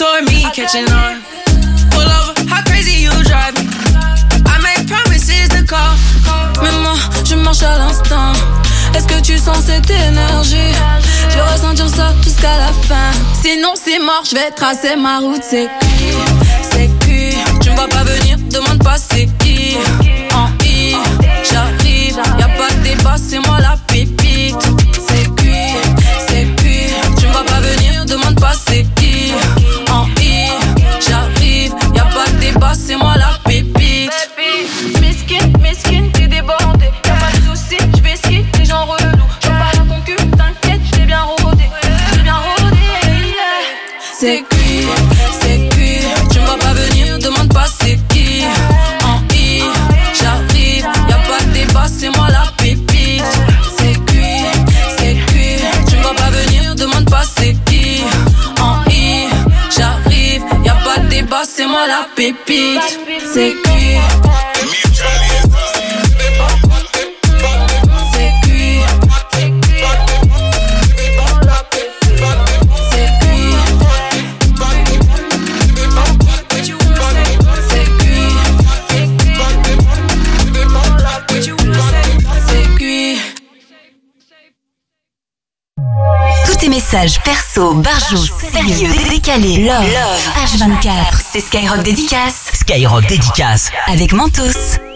toward 0.00 0.24
me, 0.24 0.40
catching 0.54 0.88
on. 0.90 1.20
Pull 1.92 2.08
over, 2.08 2.32
how 2.48 2.62
crazy 2.64 3.02
you 3.04 3.12
drive 3.24 3.52
me. 3.60 3.68
I 4.46 4.56
make 4.64 4.88
promises 4.88 5.48
to 5.50 5.62
call. 5.62 5.94
Mais 6.62 6.72
moi, 6.82 6.96
je 7.28 7.34
marche 7.34 7.62
à 7.62 7.76
l'instant. 7.78 8.32
Est-ce 8.94 9.06
que 9.06 9.20
tu 9.20 9.36
sens 9.36 9.58
cette 9.66 9.90
énergie? 9.90 10.72
Je 11.28 11.36
veux 11.36 11.42
ressentir 11.52 11.88
ça 11.90 12.14
jusqu'à 12.22 12.56
la 12.56 12.72
fin. 12.88 13.10
Sinon, 13.42 13.74
c'est 13.74 13.98
mort, 13.98 14.22
je 14.24 14.36
vais 14.36 14.50
tracer 14.52 14.96
ma 14.96 15.18
route. 15.18 15.42
C'est 15.42 15.68
cuit, 15.80 16.16
c'est 16.70 16.88
cuit. 17.00 17.36
Tu 17.60 17.70
me 17.70 17.76
vois 17.76 17.88
pas 17.88 18.04
venir, 18.04 18.38
demande 18.50 18.82
pas 18.82 18.96
c'est 18.96 19.28
qui. 19.38 19.76
En 20.34 20.48
I, 20.64 20.96
j'arrive. 21.50 22.18
Y'a 22.38 22.48
pas 22.48 22.70
de 22.74 22.82
débat, 22.82 23.16
c'est 23.18 23.38
moi 23.46 23.58
la 23.60 23.76
la 62.50 62.80
pépite. 62.80 63.26
C'est 63.32 63.52
cuit. 63.52 63.60
C'est 63.64 63.69
messages 86.92 87.20
perso, 87.22 87.74
barjou, 87.74 88.16
sérieux, 88.52 88.90
décalés, 89.08 89.64
love, 89.64 89.84
H24, 90.44 91.20
c'est 91.32 91.40
Skyrock 91.40 91.82
Dédicace. 91.84 92.50
Skyrock 92.52 93.06
Dédicace. 93.06 93.70
Avec 93.86 94.12
Mentos. 94.12 94.89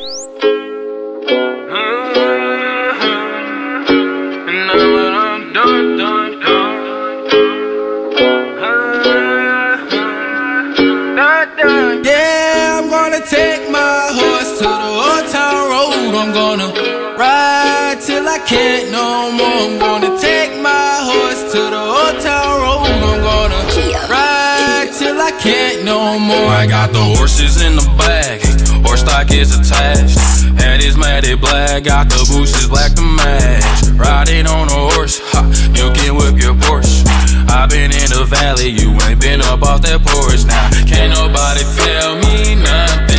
More. 26.24 26.48
I 26.48 26.66
got 26.66 26.92
the 26.92 27.04
horses 27.16 27.60
in 27.62 27.76
the 27.76 27.86
back, 28.00 28.40
horse 28.84 29.00
stock 29.00 29.30
is 29.30 29.52
attached. 29.52 30.18
Head 30.58 30.82
is 30.82 30.96
matted 30.96 31.40
black, 31.40 31.84
got 31.84 32.08
the 32.08 32.24
bushes 32.32 32.68
black 32.68 32.94
to 32.94 33.02
match. 33.02 33.64
Riding 33.94 34.46
on 34.46 34.68
a 34.68 34.80
horse, 34.94 35.20
ha, 35.22 35.44
you 35.76 35.92
can 35.92 36.16
whip 36.16 36.40
your 36.40 36.54
Porsche. 36.54 37.04
i 37.48 37.66
been 37.66 37.92
in 37.92 38.08
the 38.10 38.24
valley, 38.24 38.68
you 38.68 38.90
ain't 39.06 39.20
been 39.20 39.42
up 39.42 39.62
off 39.62 39.82
that 39.82 40.00
porch. 40.00 40.44
Now, 40.44 40.70
can't 40.88 41.12
nobody 41.12 41.62
tell 41.76 42.16
me 42.16 42.54
nothing. 42.56 43.13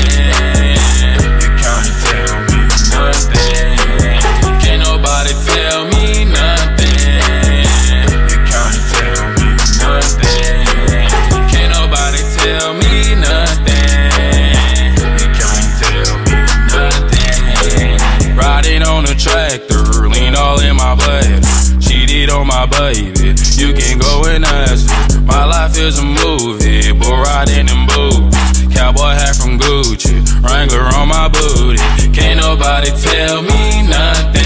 Cheat 22.25 22.33
on 22.33 22.47
my 22.47 22.65
baby. 22.65 23.35
You 23.55 23.73
can 23.73 23.99
go 23.99 24.23
and 24.25 24.45
ask 24.45 24.89
her. 24.89 25.21
My 25.21 25.45
life 25.45 25.77
is 25.77 25.99
a 25.99 26.03
movie, 26.03 26.91
bull 26.93 27.17
riding 27.17 27.67
in 27.67 27.87
boots. 27.87 28.37
Cowboy 28.73 29.13
hat 29.13 29.35
from 29.35 29.59
Gucci, 29.59 30.23
Wrangler 30.43 30.87
on 30.95 31.07
my 31.07 31.27
booty. 31.29 31.77
Can't 32.13 32.39
nobody 32.39 32.89
tell 32.89 33.41
me 33.41 33.87
nothing. 33.87 34.41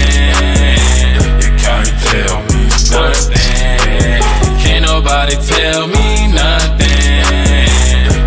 You 1.42 1.50
can't 1.58 1.90
tell 2.06 2.38
me 2.50 2.62
nothing. 2.90 4.22
Can't 4.62 4.84
nobody 4.86 5.36
tell 5.36 5.86
me 5.86 6.28
nothing. 6.32 7.24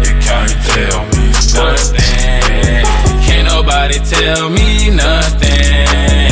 You 0.05 0.13
can't 0.27 0.55
tell 0.69 1.01
me 1.13 1.25
nothing. 1.53 2.85
Can't 3.25 3.47
nobody 3.47 3.99
tell 3.99 4.49
me 4.49 4.89
nothing. 4.89 6.22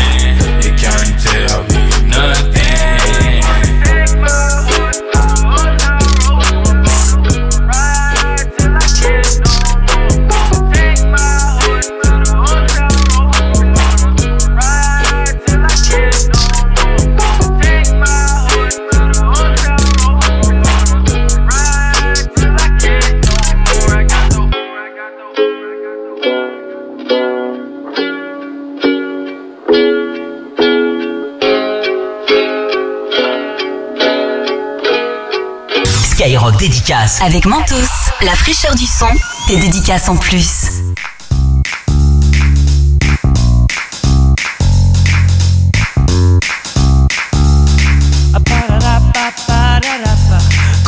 Avec 37.21 37.45
Mentos, 37.45 38.11
la 38.21 38.35
fraîcheur 38.35 38.75
du 38.75 38.85
son, 38.85 39.07
tes 39.47 39.55
dédicaces 39.55 40.09
en 40.09 40.17
plus. 40.17 40.60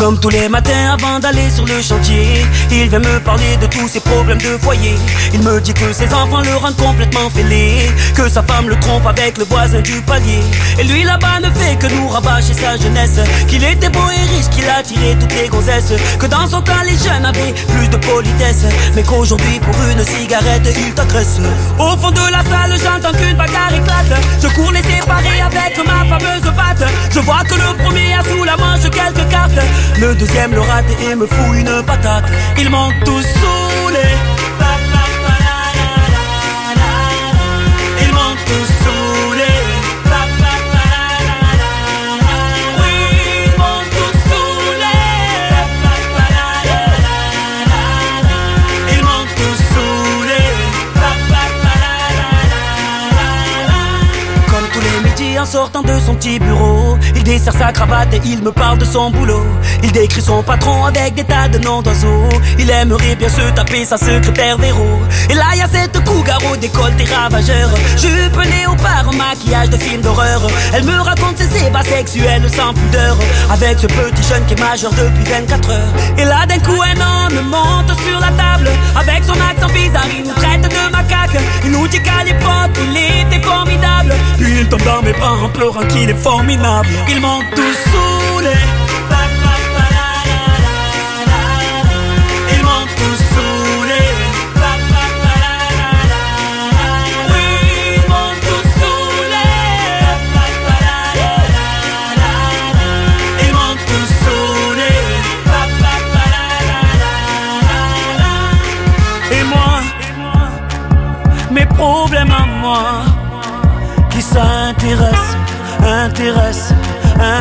Comme 0.03 0.19
tous 0.19 0.27
les 0.27 0.49
matins 0.49 0.97
avant 0.99 1.17
d'aller 1.17 1.49
sur 1.49 1.65
le 1.65 1.81
chantier, 1.81 2.45
il 2.69 2.89
vient 2.89 2.99
me 2.99 3.21
parler 3.21 3.55
de 3.61 3.67
tous 3.67 3.87
ses 3.87 4.01
problèmes 4.01 4.37
de 4.37 4.57
foyer. 4.57 4.95
Il 5.33 5.41
me 5.41 5.61
dit 5.61 5.73
que 5.73 5.93
ses 5.93 6.13
enfants 6.13 6.41
le 6.41 6.53
rendent 6.57 6.75
complètement 6.75 7.29
fêlé, 7.29 7.89
que 8.13 8.27
sa 8.27 8.43
femme 8.43 8.67
le 8.67 8.77
trompe 8.81 9.07
avec 9.07 9.37
le 9.37 9.45
voisin 9.45 9.79
du 9.79 10.01
palier. 10.01 10.41
Et 10.77 10.83
lui 10.83 11.03
là-bas 11.03 11.39
ne 11.39 11.49
fait 11.51 11.77
que 11.79 11.87
nous 11.87 12.09
rabâcher 12.09 12.53
sa 12.53 12.75
jeunesse, 12.75 13.21
qu'il 13.47 13.63
était 13.63 13.87
beau 13.87 14.03
et 14.09 14.35
riche, 14.35 14.49
qu'il 14.51 14.67
a 14.67 14.83
tiré 14.83 15.15
toutes 15.17 15.33
les 15.35 15.47
gonzesses, 15.47 15.93
que 16.19 16.25
dans 16.25 16.47
son 16.47 16.61
temps 16.61 16.83
les 16.83 16.97
jeunes 16.97 17.25
avaient 17.25 17.53
plus 17.53 17.87
de 17.87 17.95
politesse, 17.95 18.65
mais 18.95 19.03
qu'aujourd'hui 19.03 19.61
pour 19.61 19.75
une 19.89 20.03
cigarette 20.03 20.67
il 20.85 20.93
t'agresse. 20.93 21.39
Au 21.79 21.95
fond 21.95 22.11
de 22.11 22.29
la 22.29 22.43
salle 22.43 22.75
j'entends 22.77 23.17
qu'une 23.17 23.37
bagarre 23.37 23.73
éclate, 23.73 24.21
je 24.41 24.49
cours 24.49 24.73
les 24.73 24.83
séparer 24.83 25.39
avec 25.39 25.77
ma 25.87 26.03
fameuse 26.09 26.41
batte. 26.41 26.91
Je 27.09 27.19
vois 27.21 27.45
que 27.47 27.55
le 27.55 27.81
premier 27.81 28.15
a 28.15 28.23
sous 28.23 28.43
la 28.43 28.57
manche 28.57 28.81
quelques 28.81 29.29
cartes. 29.29 29.63
Le 29.99 30.15
deuxième 30.15 30.51
le 30.51 30.59
rate 30.59 30.85
et 31.01 31.15
me 31.15 31.25
fout 31.25 31.55
une 31.55 31.83
patate. 31.85 32.25
Ils 32.57 32.69
m'ont 32.69 32.89
tous 33.05 33.21
saoulé. 33.21 34.32
En 55.43 55.45
sortant 55.45 55.81
de 55.81 55.99
son 55.99 56.15
petit 56.15 56.39
bureau, 56.39 56.97
il 57.17 57.23
dessert 57.23 57.53
sa 57.53 57.73
cravate 57.73 58.13
et 58.13 58.21
il 58.23 58.41
me 58.41 58.51
parle 58.53 58.77
de 58.77 58.85
son 58.85 59.11
boulot. 59.11 59.43
Il 59.83 59.91
décrit 59.91 60.21
son 60.21 60.41
patron 60.41 60.85
avec 60.85 61.15
des 61.15 61.25
tas 61.25 61.49
de 61.49 61.57
noms 61.57 61.81
d'oiseaux. 61.81 62.29
Il 62.57 62.69
aimerait 62.69 63.15
bien 63.15 63.27
se 63.27 63.41
taper 63.53 63.83
sa 63.83 63.97
secrétaire 63.97 64.57
Véro. 64.57 64.87
Et 65.29 65.33
là, 65.33 65.53
y 65.57 65.61
a 65.61 65.67
cette 65.67 66.01
cougar 66.05 66.39
au 66.49 66.55
décolleté 66.55 67.03
ravageur. 67.13 67.69
Jupe 67.97 68.39
léopard, 68.41 69.11
maquillage 69.17 69.69
de 69.69 69.77
film 69.77 70.01
d'horreur. 70.01 70.47
Elle 70.73 70.85
me 70.85 70.97
raconte 71.01 71.37
ses 71.37 71.67
ébats 71.67 71.83
sexuels 71.83 72.49
sans 72.49 72.73
pudeur. 72.73 73.17
Avec 73.51 73.79
ce 73.79 73.87
petit 73.87 74.23
jeune 74.23 74.45
qui 74.45 74.53
est 74.53 74.59
majeur 74.61 74.91
depuis 74.91 75.25
24 75.25 75.69
heures. 75.71 75.93
Et 76.17 76.23
là, 76.23 76.45
d'un 76.45 76.59
coup, 76.59 76.81
un 76.81 77.01
homme 77.01 77.49
monte 77.49 77.99
sur 77.99 78.17
la 78.21 78.31
table. 78.41 78.69
Avec 78.95 79.25
son 79.25 79.33
accent 79.33 79.73
bizarre, 79.73 80.07
il 80.17 80.23
nous 80.23 80.35
traite 80.35 80.61
de 80.61 80.91
macaque. 80.91 81.37
Il 81.65 81.71
nous 81.71 81.87
dit 81.89 82.01
qu'à 82.01 82.23
l'époque, 82.23 82.77
il 82.87 82.95
était 83.27 83.45
formidable. 83.45 84.13
Puis 84.37 84.61
il 84.61 84.69
tombe 84.69 84.83
dans 84.83 85.01
mes 85.01 85.11
bras 85.11 85.32
en 85.41 85.49
pleurant 85.49 85.85
qu'il 85.87 86.09
est 86.09 86.21
formidable. 86.21 86.89
Ils 87.09 87.21
m'ont 87.21 87.41
tous 87.55 87.77
saoulé. 87.91 88.82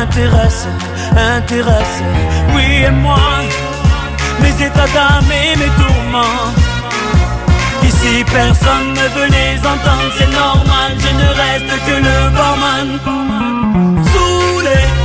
Intéressent, 0.03 0.67
intéressent. 1.15 2.03
Oui, 2.53 2.83
et 2.87 2.91
moi, 2.91 3.19
mes 4.41 4.55
états 4.65 4.89
d'âme 4.95 5.31
et 5.31 5.55
mes 5.57 5.71
tourments. 5.81 6.45
Ici 7.83 8.23
personne 8.39 8.89
ne 9.01 9.07
veut 9.15 9.29
les 9.37 9.57
entendre, 9.59 10.09
c'est 10.17 10.31
normal, 10.31 10.89
je 11.03 11.11
ne 11.21 11.29
reste 11.41 11.73
que 11.87 11.95
le 12.07 12.17
barman. 12.37 12.89
Ils 14.05 15.02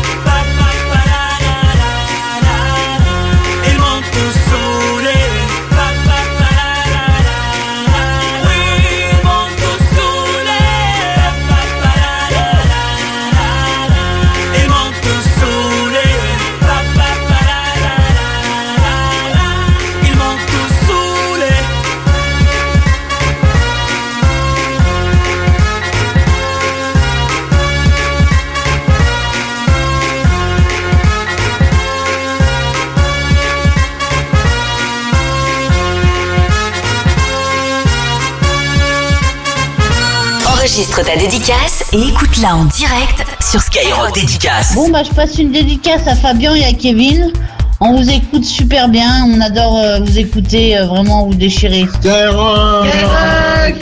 Enregistre 40.98 41.02
ta 41.02 41.16
dédicace 41.16 41.84
et 41.92 42.08
écoute-la 42.08 42.56
en 42.56 42.64
direct 42.64 43.24
sur 43.40 43.60
Skyrock 43.60 44.14
Dédicace. 44.14 44.74
Bon, 44.74 44.88
bah, 44.90 45.02
je 45.02 45.10
passe 45.10 45.38
une 45.38 45.52
dédicace 45.52 46.06
à 46.06 46.14
Fabien 46.14 46.54
et 46.54 46.64
à 46.64 46.72
Kevin. 46.72 47.32
On 47.80 47.96
vous 47.96 48.10
écoute 48.10 48.44
super 48.44 48.88
bien, 48.88 49.24
on 49.26 49.40
adore 49.40 49.78
euh, 49.78 50.00
vous 50.00 50.18
écouter, 50.18 50.76
euh, 50.76 50.86
vraiment 50.86 51.26
vous 51.26 51.34
déchirer. 51.34 51.86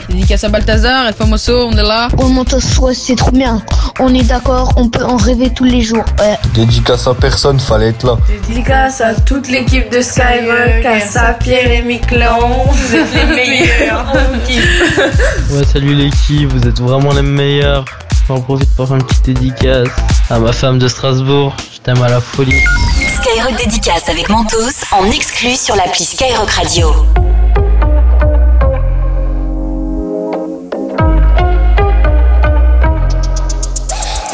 Dédicace 0.08 0.44
à 0.44 0.48
Balthazar 0.48 1.08
et 1.08 1.12
Famoso, 1.12 1.68
on 1.68 1.72
est 1.72 1.82
là. 1.82 2.08
Oh 2.18 2.28
ouais, 2.82 2.94
c'est 2.94 3.16
trop 3.16 3.30
bien. 3.30 3.62
On 3.98 4.12
est 4.14 4.24
d'accord, 4.24 4.74
on 4.76 4.88
peut 4.88 5.04
en 5.04 5.16
rêver 5.16 5.50
tous 5.54 5.64
les 5.64 5.80
jours. 5.80 6.04
Ouais. 6.18 6.36
Dédicace 6.54 7.06
à 7.06 7.14
personne, 7.14 7.58
fallait 7.58 7.88
être 7.88 8.04
là. 8.04 8.16
Dédicace 8.46 9.00
à 9.00 9.14
toute 9.14 9.48
l'équipe 9.48 9.90
de 9.90 10.02
Skyrock, 10.02 10.84
à 10.84 11.00
ça, 11.00 11.34
Pierre 11.40 11.70
et 11.70 11.82
Miquelon. 11.82 12.64
Vous 12.70 12.94
êtes 12.94 13.14
les 13.14 13.24
meilleurs. 13.24 14.12
Ouais, 15.50 15.64
salut 15.64 15.94
l'équipe, 15.94 16.52
vous 16.52 16.68
êtes 16.68 16.80
vraiment 16.80 17.12
les 17.12 17.22
meilleurs. 17.22 17.84
J'en 18.28 18.40
profite 18.40 18.68
pour 18.74 18.88
faire 18.88 18.96
une 18.96 19.04
petite 19.04 19.26
dédicace 19.26 19.88
à 20.28 20.38
ma 20.38 20.52
femme 20.52 20.78
de 20.78 20.88
Strasbourg. 20.88 21.54
Je 21.72 21.78
t'aime 21.80 22.02
à 22.02 22.08
la 22.08 22.20
folie. 22.20 22.60
Skyrock 23.22 23.56
Dédicace 23.64 24.08
avec 24.08 24.28
Mentos 24.28 24.84
en 24.92 25.10
exclu 25.10 25.54
sur 25.56 25.76
l'appli 25.76 26.04
Skyrock 26.04 26.50
Radio. 26.50 26.88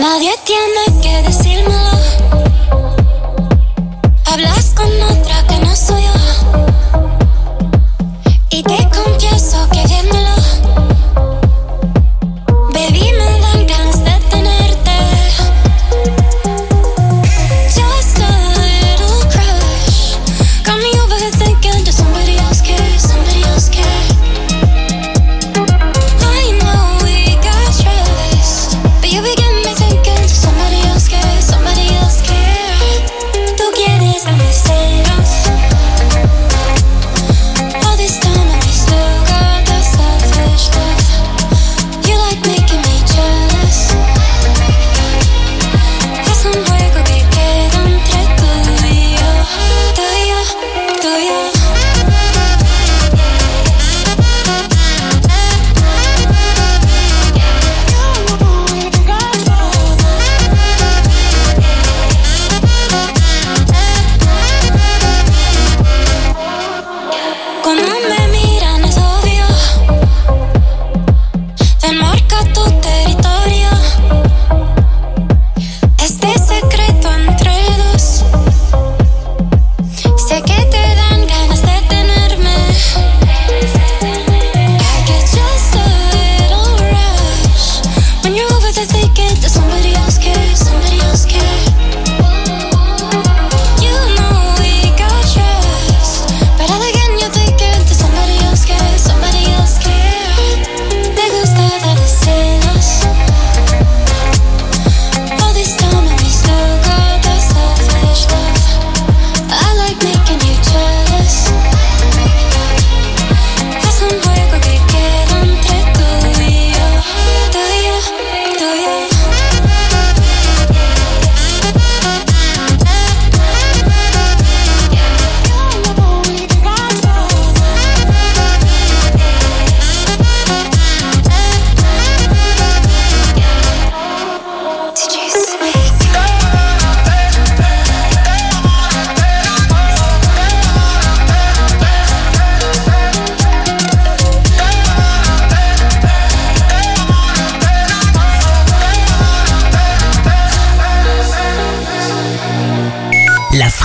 Nadie 0.02 0.32
tiene 0.44 1.00
que 1.00 1.22
decírmelo. 1.22 1.92
Hablas 4.26 4.74
con 4.74 4.91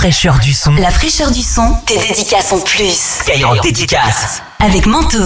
fraîcheur 0.08 0.38
du 0.38 0.54
son. 0.54 0.74
La 0.76 0.90
fraîcheur 0.90 1.30
du 1.30 1.42
son, 1.42 1.70
tes 1.84 1.98
dédicaces 1.98 2.50
en 2.52 2.60
plus. 2.60 3.18
Skyrock 3.20 3.62
dédicace. 3.62 4.40
Avec 4.58 4.86
Mentos. 4.86 5.18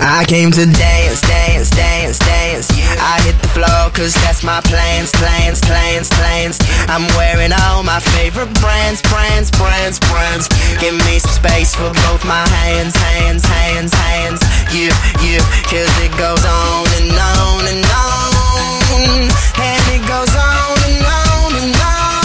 I 0.00 0.24
came 0.26 0.50
to 0.50 0.64
cause 3.98 4.14
that's 4.22 4.44
my 4.44 4.60
plans, 4.60 5.10
plans, 5.10 5.60
plans, 5.60 6.08
plans. 6.08 6.56
I'm 6.86 7.02
wearing 7.18 7.50
all 7.50 7.82
my 7.82 7.98
favorite 8.14 8.54
brands, 8.62 9.02
brands, 9.02 9.50
brands, 9.50 9.98
brands. 9.98 10.46
Give 10.78 10.94
me 11.10 11.18
some 11.18 11.34
space 11.34 11.74
for 11.74 11.90
both 12.06 12.22
my 12.24 12.46
hands, 12.62 12.94
hands, 12.94 13.44
hands, 13.44 13.92
hands. 13.92 14.40
You, 14.70 14.94
you, 15.26 15.42
cause 15.66 15.90
it 15.98 16.14
goes 16.14 16.44
on 16.46 16.86
and 17.02 17.10
on 17.10 17.62
and 17.74 17.84
on. 17.90 18.30
And 19.66 19.82
it 19.90 20.06
goes 20.06 20.30
on 20.30 20.78
and 20.86 21.02
on 21.02 21.54
and 21.58 21.74
on. 21.82 22.17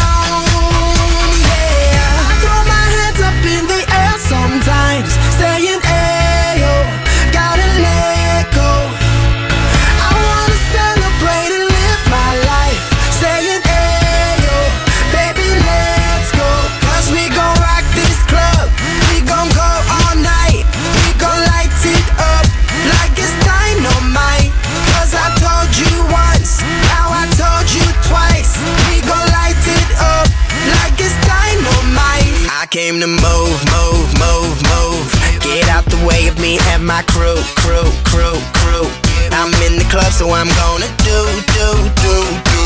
Came 32.73 32.99
to 32.99 33.05
move, 33.05 33.59
move, 33.69 34.09
move, 34.17 34.57
move. 34.73 35.05
Get 35.45 35.69
out 35.69 35.85
the 35.85 36.01
way 36.09 36.25
of 36.25 36.41
me 36.41 36.57
and 36.73 36.81
my 36.81 37.05
crew, 37.05 37.37
crew, 37.61 37.85
crew, 38.01 38.33
crew. 38.57 38.89
I'm 39.29 39.53
in 39.61 39.77
the 39.77 39.85
club, 39.93 40.09
so 40.09 40.33
I'm 40.33 40.49
gonna 40.57 40.89
do, 41.05 41.19
do, 41.53 41.69
do, 42.01 42.17
do. 42.49 42.65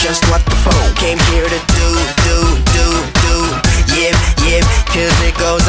Just 0.00 0.24
what 0.32 0.40
the 0.48 0.56
phone 0.64 0.96
came 0.96 1.20
here 1.28 1.44
to 1.44 1.60
do, 1.76 1.88
do, 2.24 2.38
do, 2.72 2.86
do. 3.20 3.36
Yip, 3.92 4.16
yip, 4.48 4.64
cause 4.88 5.12
it 5.20 5.36
goes 5.36 5.61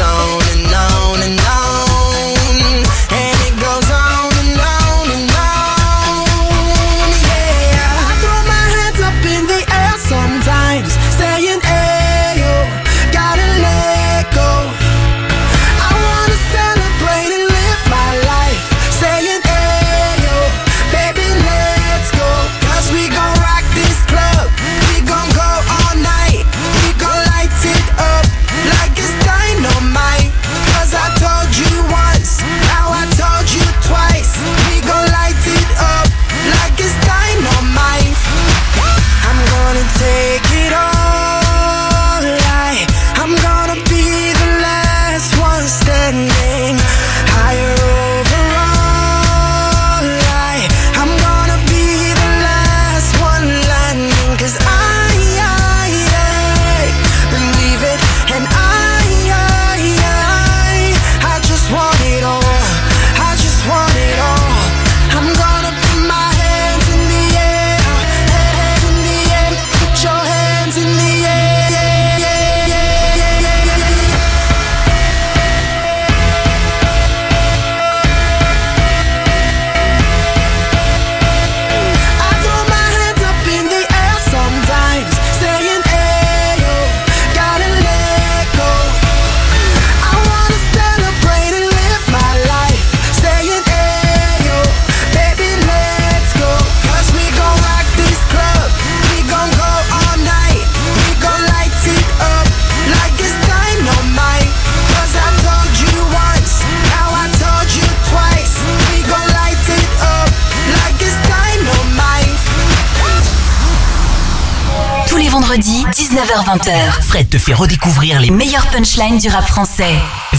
19h-20h. 116.54 117.02
Fred 117.02 117.28
te 117.28 117.38
fait 117.38 117.54
redécouvrir 117.54 118.20
les 118.20 118.30
Meilleures 118.30 118.66
punchlines 118.66 119.18
du 119.18 119.28
rap 119.28 119.46
français. 119.46 119.94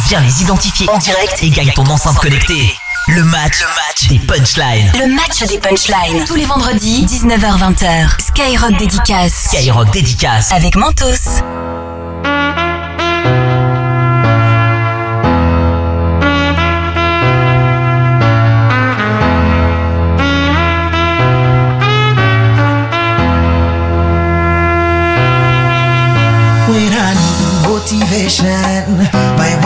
Viens 0.07 0.21
les 0.21 0.41
identifier 0.41 0.89
en 0.89 0.97
direct 0.97 1.39
et 1.41 1.49
gagne 1.49 1.71
ton 1.73 1.85
enceinte 1.87 2.17
connectée. 2.17 2.73
Le 3.07 3.23
match, 3.23 3.61
le 3.61 3.67
match 3.67 4.07
des 4.07 4.19
punchlines. 4.19 4.91
Le 4.99 5.13
match 5.13 5.43
des 5.47 5.59
punchlines. 5.59 6.25
Tous 6.25 6.35
les 6.35 6.45
vendredis, 6.45 7.05
19h-20h. 7.05 8.19
Skyrock 8.19 8.77
dédicace. 8.77 9.49
Skyrock 9.51 9.91
dédicace. 9.91 10.51
Avec 10.51 10.75
Mentos. 10.75 11.41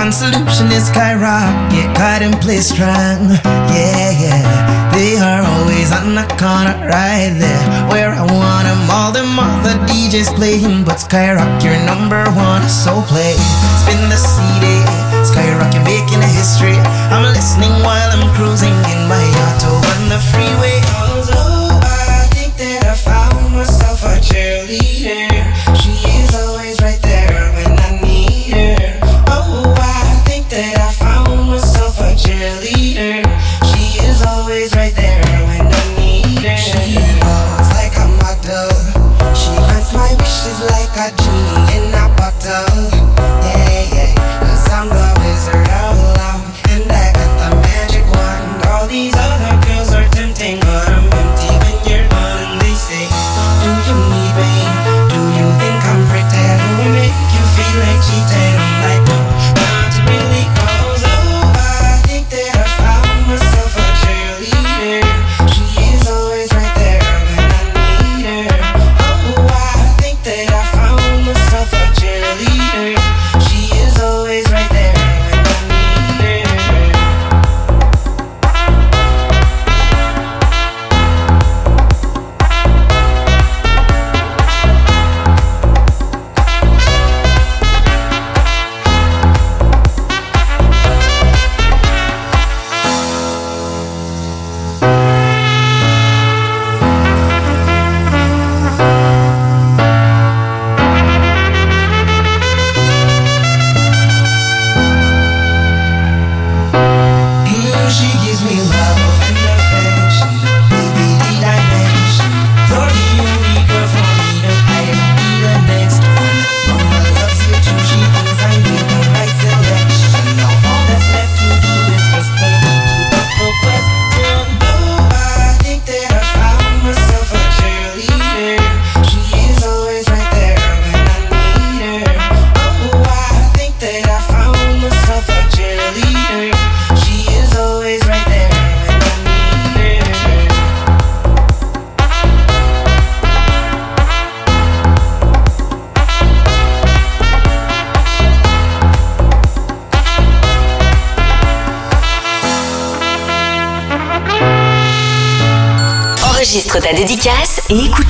One 0.09 0.33
solution 0.33 0.71
is 0.71 0.87
skyrocket, 0.87 1.85
caught 1.93 2.25
and 2.25 2.33
play 2.41 2.57
strong. 2.57 3.29
Yeah, 3.69 4.09
yeah, 4.09 4.41
they 4.89 5.13
are 5.21 5.45
always 5.45 5.93
on 5.93 6.15
the 6.17 6.25
corner 6.41 6.73
right 6.89 7.29
there 7.37 7.65
where 7.93 8.09
I 8.09 8.25
want 8.25 8.65
them. 8.65 8.89
All 8.89 9.11
them 9.11 9.37
other 9.37 9.77
DJs 9.85 10.33
playing, 10.33 10.83
but 10.83 10.97
skyrock 10.97 11.61
your 11.61 11.77
number 11.85 12.25
one. 12.33 12.65
So 12.67 13.05
play, 13.05 13.37
spin 13.85 14.01
the 14.09 14.17
CD, 14.17 14.65
skyrock 15.29 15.77
you're 15.77 15.85
making 15.85 16.25
a 16.25 16.31
history. 16.41 16.77
I'm 17.13 17.29
listening 17.29 17.73
while 17.85 18.09
I'm 18.09 18.25
cruising 18.33 18.73
in 18.89 19.01
my 19.05 19.25
auto 19.45 19.77
on 19.77 20.01
the 20.09 20.17
freeway. 20.33 20.81
Although 20.97 21.85
I 21.85 22.25
think 22.33 22.57
that 22.57 22.81
I 22.81 22.95
found 22.97 23.53
myself 23.53 24.01
a 24.01 24.17
cheerleader. 24.17 24.98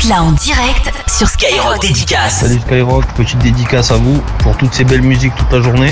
Écoute-la 0.09 0.23
en 0.23 0.31
direct 0.31 0.91
sur 1.07 1.27
Skyrock 1.27 1.81
Dédicace. 1.81 2.39
Salut 2.41 2.59
Skyrock, 2.59 3.05
petite 3.13 3.37
dédicace 3.39 3.91
à 3.91 3.97
vous 3.97 4.21
pour 4.39 4.57
toutes 4.57 4.73
ces 4.73 4.83
belles 4.83 5.01
musiques 5.01 5.33
toute 5.35 5.51
la 5.51 5.61
journée. 5.61 5.91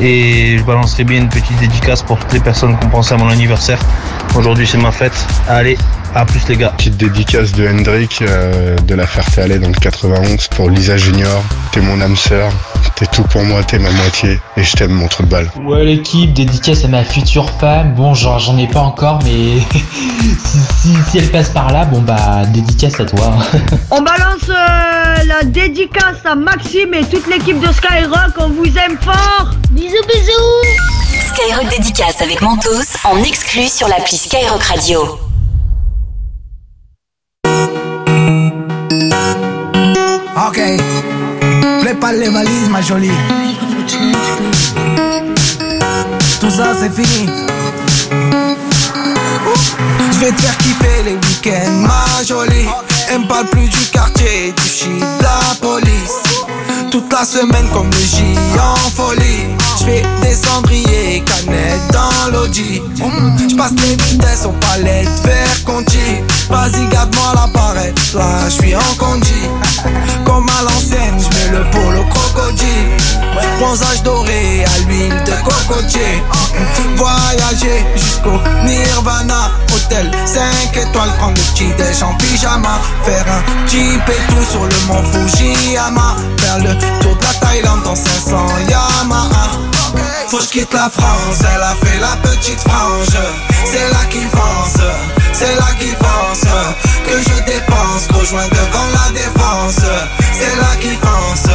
Et 0.00 0.58
je 0.58 0.62
balancerai 0.64 1.04
bien 1.04 1.18
une 1.18 1.28
petite 1.28 1.56
dédicace 1.58 2.02
pour 2.02 2.18
toutes 2.18 2.32
les 2.32 2.40
personnes 2.40 2.76
qui 2.78 2.86
ont 2.86 2.90
pensé 2.90 3.14
à 3.14 3.16
mon 3.16 3.28
anniversaire. 3.28 3.78
Aujourd'hui 4.34 4.66
c'est 4.66 4.78
ma 4.78 4.90
fête. 4.90 5.26
Allez, 5.48 5.78
à 6.14 6.24
plus 6.24 6.46
les 6.48 6.56
gars. 6.56 6.70
Petite 6.76 6.96
dédicace 6.96 7.52
de 7.52 7.68
Hendrik 7.68 8.22
euh, 8.22 8.76
de 8.78 8.94
la 8.94 9.06
Ferté-Alais 9.06 9.58
dans 9.58 9.68
le 9.68 9.74
91 9.74 10.48
pour 10.48 10.70
Lisa 10.70 10.96
Junior. 10.96 11.42
T'es 11.70 11.80
mon 11.80 12.00
âme 12.00 12.16
sœur, 12.16 12.50
t'es 12.96 13.06
tout 13.06 13.22
pour 13.24 13.42
moi, 13.42 13.62
t'es 13.64 13.78
ma 13.78 13.90
moitié 13.90 14.40
et 14.56 14.62
je 14.64 14.72
t'aime 14.76 14.92
mon 14.92 15.08
trou 15.08 15.22
de 15.24 15.28
balle. 15.28 15.50
Ouais 15.64 15.84
l'équipe, 15.84 16.32
dédicace 16.32 16.84
à 16.84 16.88
ma 16.88 17.04
future 17.04 17.50
femme. 17.58 17.94
Bon 17.94 18.14
genre 18.14 18.38
j'en 18.38 18.56
ai 18.58 18.66
pas 18.68 18.80
encore 18.80 19.18
mais 19.24 19.60
si, 20.44 20.58
si- 20.80 20.96
si 21.10 21.18
elle 21.18 21.30
passe 21.30 21.48
par 21.50 21.72
là, 21.72 21.84
bon 21.84 22.00
bah 22.00 22.42
dédicace 22.46 23.00
à 23.00 23.04
toi. 23.04 23.34
On 23.90 24.00
balance 24.02 24.48
euh, 24.48 25.24
la 25.26 25.42
dédicace 25.44 26.18
à 26.24 26.34
Maxime 26.34 26.94
et 26.94 27.04
toute 27.04 27.26
l'équipe 27.28 27.58
de 27.60 27.72
Skyrock, 27.72 28.32
on 28.38 28.48
vous 28.50 28.66
aime 28.66 28.96
fort 29.00 29.50
Bisous 29.70 29.88
bisous 30.06 31.32
Skyrock 31.34 31.68
Dédicace 31.70 32.20
avec 32.22 32.40
Mentos 32.42 32.70
en 33.04 33.22
exclu 33.24 33.66
sur 33.68 33.88
l'appli 33.88 34.16
Skyrock 34.16 34.62
Radio. 34.62 35.18
Prépare 41.94 42.12
les 42.12 42.28
valises, 42.28 42.68
ma 42.70 42.80
jolie. 42.80 43.10
Tout 46.40 46.50
ça, 46.50 46.72
c'est 46.78 46.92
fini. 46.92 47.28
Je 50.12 50.18
vais 50.18 50.32
te 50.32 50.42
faire 50.42 50.56
kiffer 50.58 51.02
les 51.04 51.14
week-ends, 51.14 51.86
ma 51.86 52.24
jolie. 52.24 52.68
Elle 53.10 53.20
me 53.20 53.26
parle 53.26 53.46
plus 53.46 53.68
du 53.68 53.78
quartier, 53.92 54.52
du 54.56 54.68
shit, 54.68 55.04
la 55.20 55.54
police. 55.60 56.22
Toute 56.90 57.12
la 57.12 57.24
semaine 57.24 57.68
comme 57.72 57.90
le 57.90 57.98
J 57.98 58.22
en 58.58 58.90
folie. 58.90 59.46
Je 59.78 59.84
fais 59.84 60.02
des 60.22 60.34
cendriers, 60.34 61.22
canettes 61.24 61.92
dans 61.92 62.32
l'audi. 62.32 62.82
Je 63.48 63.56
passe 63.56 63.72
les 63.72 63.96
vitesses 63.96 64.46
aux 64.46 64.52
palettes 64.52 65.08
vers 65.24 65.64
Conti. 65.64 65.98
Vas-y, 66.48 66.86
garde-moi 66.88 67.32
la 67.34 67.46
barrette, 67.48 67.98
là 68.14 68.48
je 68.48 68.54
suis 68.54 68.74
en 68.74 68.94
condi. 68.98 69.48
Comme 70.24 70.46
à 70.48 70.62
l'ancienne, 70.62 71.18
je 71.18 71.28
mets 71.28 71.58
le 71.58 71.70
polo 71.70 72.04
crocodile. 72.04 72.96
Bronzage 73.58 74.02
doré 74.02 74.64
à 74.64 74.78
l'huile 74.86 75.22
de 75.24 75.32
cocotier. 75.44 76.22
Voyager 76.96 77.84
jusqu'au 77.96 78.40
Nirvana. 78.64 79.50
Hôtel 79.74 80.10
5 80.24 80.76
étoiles, 80.76 81.12
prendre 81.18 81.34
le 81.34 81.52
petit 81.52 81.72
déj 81.76 82.02
en 82.02 82.14
pyjama. 82.14 82.80
Faire 83.04 83.24
un 83.28 83.42
et 83.74 84.32
tout 84.32 84.44
sur 84.50 84.64
le 84.64 84.86
mont 84.86 85.02
Fujiyama. 85.12 86.16
Faire 86.38 86.58
le 86.58 86.74
tour 87.00 87.16
de 87.16 87.22
la 87.22 87.34
Thaïlande 87.34 87.82
dans 87.84 87.96
500 87.96 88.36
Yamaha. 88.68 89.50
Faut 90.28 90.38
que 90.38 90.44
je 90.44 90.48
quitte 90.48 90.72
la 90.72 90.90
France, 90.90 91.38
elle 91.40 91.62
a 91.62 91.74
fait 91.84 92.00
la 92.00 92.16
petite 92.28 92.60
frange. 92.60 93.06
C'est 93.64 93.88
là 93.90 94.04
qui 94.10 94.24
pense, 94.32 94.82
c'est 95.34 95.54
là 95.56 95.74
qui 95.78 95.90
pense. 95.96 96.42
Que 97.04 97.18
je 97.18 97.42
dépense, 97.44 98.08
rejoins 98.12 98.48
devant 98.48 98.88
la 98.94 99.12
défense. 99.12 99.84
C'est 100.32 100.56
là 100.56 100.76
qui 100.80 100.96
pense, 100.96 101.50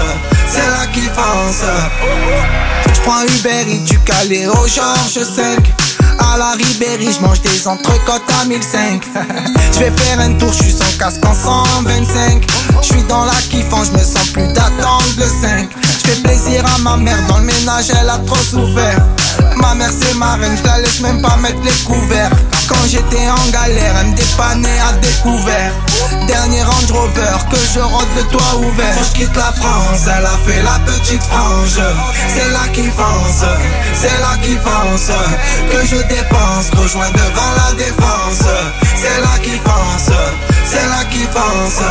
c'est 0.48 0.70
là 0.70 0.86
qui 0.94 1.08
pense. 1.10 1.64
Je 2.94 3.02
prends 3.02 3.24
Uber 3.24 3.74
Eats 3.74 3.86
du 3.86 4.00
Calais 4.00 4.48
au 4.48 4.68
Georges 4.68 5.24
5. 5.24 5.60
La 6.40 6.52
Ribéry, 6.52 7.11
je 7.11 7.20
mange 7.20 7.41
des 7.41 7.68
entrecôtes 7.68 8.24
à 8.41 8.45
1005. 8.45 9.03
Je 9.74 9.80
vais 9.80 9.91
faire 9.91 10.22
un 10.22 10.32
tour, 10.36 10.53
je 10.53 10.64
suis 10.64 10.72
sans 10.72 10.98
casque 10.98 11.26
en 11.26 11.34
125. 11.34 12.48
Je 12.82 12.88
suis 12.88 13.03
dans 13.03 13.26
la 13.26 13.34
kiffant, 13.49 13.84
je 13.84 13.91
me 13.91 13.98
sens 13.98 14.30
plus 14.30 14.48
d'attendre 14.53 15.03
le 15.18 15.26
5. 15.26 15.70
Je 15.74 16.10
fais 16.10 16.22
plaisir 16.22 16.64
à 16.66 16.78
ma 16.80 16.95
mère, 16.95 17.18
dans 17.28 17.40
le 17.40 17.44
ménage 17.44 17.88
elle 17.90 18.10
a 18.10 18.18
trop 18.20 18.38
souffert. 18.38 19.06
Ma 19.57 19.76
mère 19.76 19.91
c'est 19.91 20.14
ma 20.16 20.36
reine, 20.36 20.56
je 20.57 20.66
la 20.66 20.80
laisse 20.80 21.02
même 21.02 21.22
pas 21.22 21.36
mettre 21.38 21.61
les 21.61 21.84
couverts. 21.84 22.32
Quand 22.70 22.86
j'étais 22.88 23.28
en 23.30 23.49
galère, 23.52 23.95
elle 23.99 24.07
me 24.07 24.16
dépannait 24.16 24.80
à 24.80 24.94
découvert. 24.94 25.74
Dernier 26.28 26.61
Range 26.61 26.91
Rover, 26.91 27.38
que 27.49 27.57
je 27.74 27.80
rentre 27.80 28.07
le 28.16 28.24
toit 28.24 28.60
ouvert. 28.60 28.95
Que 28.95 29.06
je 29.06 29.20
quitte 29.20 29.36
la 29.36 29.52
France, 29.52 30.06
elle 30.06 30.26
a 30.26 30.38
fait 30.45 30.61
la 30.61 30.80
petite 30.86 31.24
frange. 31.24 31.82
C'est 32.34 32.52
là 32.52 32.68
qui 32.72 32.88
pense, 32.90 33.44
c'est 33.95 34.20
là 34.22 34.38
qui 34.44 34.56
pense. 34.57 35.10
Que 35.72 35.88
je 35.88 35.95
dépense, 36.07 36.29
rejoins 36.76 37.12
devant 37.12 37.52
la 37.56 37.74
défense. 37.74 38.44
C'est 39.02 39.22
là 39.22 39.38
qui 39.42 39.58
pense, 39.60 40.12
c'est 40.66 40.88
là 40.90 41.04
qui 41.10 41.26
pense. 41.28 41.82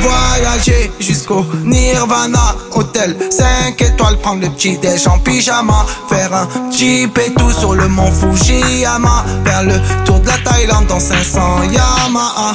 Voyager 0.00 0.92
jusqu'au 1.00 1.44
Nirvana, 1.64 2.54
hôtel 2.72 3.16
5 3.30 3.80
étoiles, 3.80 4.16
prendre 4.18 4.42
le 4.42 4.48
petit 4.50 4.78
déj 4.78 5.08
en 5.08 5.18
pyjama. 5.18 5.84
Faire 6.08 6.32
un 6.32 6.48
jeep 6.70 7.18
et 7.18 7.32
tout 7.34 7.50
sur 7.50 7.74
le 7.74 7.88
mont 7.88 8.12
Fujiyama. 8.12 9.24
Faire 9.44 9.64
le 9.64 10.04
tour 10.04 10.20
de 10.20 10.28
la 10.28 10.38
Thaïlande 10.38 10.86
dans 10.86 11.00
500 11.00 11.62
Yamaha. 11.64 12.54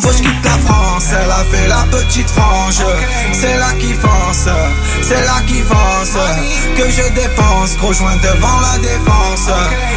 Faut 0.00 0.08
que 0.08 0.14
je 0.14 0.22
quitte 0.22 0.44
la 0.44 0.58
France, 0.58 1.04
elle 1.10 1.30
a 1.30 1.44
fait 1.50 1.68
la 1.68 1.84
petite 1.90 2.30
frange. 2.30 2.82
C'est 3.32 3.58
là 3.58 3.72
qui 3.80 3.92
pense, 3.94 4.48
c'est 5.02 5.24
là 5.24 5.40
qui 5.48 5.62
pense. 5.62 6.16
Que 6.76 6.90
je 6.90 7.12
dépense, 7.14 7.76
rejoins 7.82 8.16
devant 8.16 8.60
la 8.60 8.78
défense. 8.78 9.50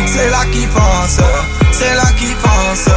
C'est 0.07 0.30
là 0.31 0.43
qui 0.51 0.65
pense, 0.68 1.19
c'est 1.80 2.15
qui 2.18 2.34
pense. 2.43 2.89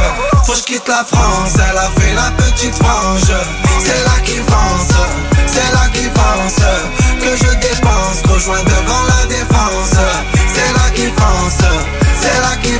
Faut 0.45 0.51
que 0.51 0.57
je 0.57 0.63
quitte 0.63 0.87
la 0.87 1.03
France, 1.05 1.53
elle 1.55 1.77
a 1.77 1.89
fait 1.97 2.13
la 2.13 2.31
petite 2.31 2.75
frange. 2.75 3.31
C'est 3.79 4.23
qui 4.25 4.39
pense, 4.41 4.89
c'est 5.47 5.71
qui 5.93 6.07
pense. 6.09 6.59
Que 7.21 7.37
je 7.37 7.51
dépense, 7.55 8.21
rejoins 8.29 8.63
devant 8.63 9.03
la 9.07 9.25
défense. 9.27 9.95
C'est 10.53 10.73
qui 10.93 11.07
pense, 11.11 11.63
c'est 12.19 12.39
là 12.41 12.55
qui 12.61 12.73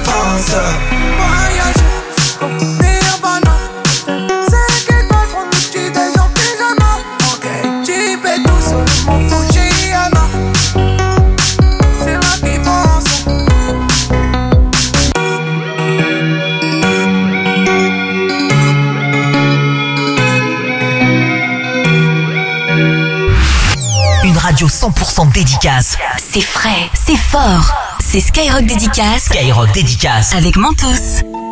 radio 24.63 24.67
100% 24.67 25.31
dédicace. 25.33 25.97
C'est 26.17 26.41
frais, 26.41 26.89
c'est 26.93 27.17
fort. 27.17 27.73
C'est 27.99 28.19
Skyrock 28.19 28.65
Dédicace. 28.65 29.25
Skyrock 29.25 29.71
Dédicace 29.73 30.33
avec 30.33 30.57
Mentos. 30.57 31.42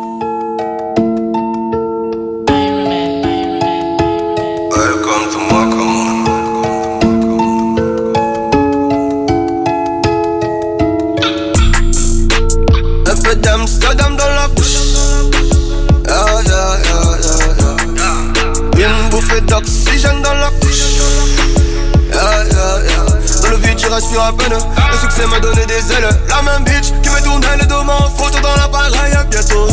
La 26.28 26.42
même 26.42 26.64
bitch 26.64 26.92
qui 27.02 27.08
me 27.08 27.22
tournait 27.24 27.56
le 27.58 27.66
dos 27.66 27.80
en 27.80 28.08
photo 28.10 28.38
dans 28.40 28.54
l'appareil. 28.56 29.12
Bientôt. 29.30 29.66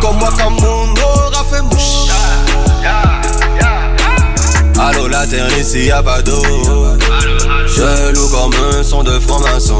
Comme 0.00 0.16
moi, 0.18 0.30
comme 0.36 0.54
mon 0.54 0.92
aura 1.00 1.44
fait 1.44 1.62
mouche. 1.62 2.10
Allô 4.78 5.06
la 5.06 5.26
terre 5.26 5.46
ici 5.58 5.86
y'a 5.86 6.02
pas 6.02 6.20
d'eau. 6.22 6.42
Chelou 7.68 8.28
comme 8.28 8.52
un 8.54 8.82
son 8.82 9.04
de 9.04 9.18
franc-maçon. 9.20 9.78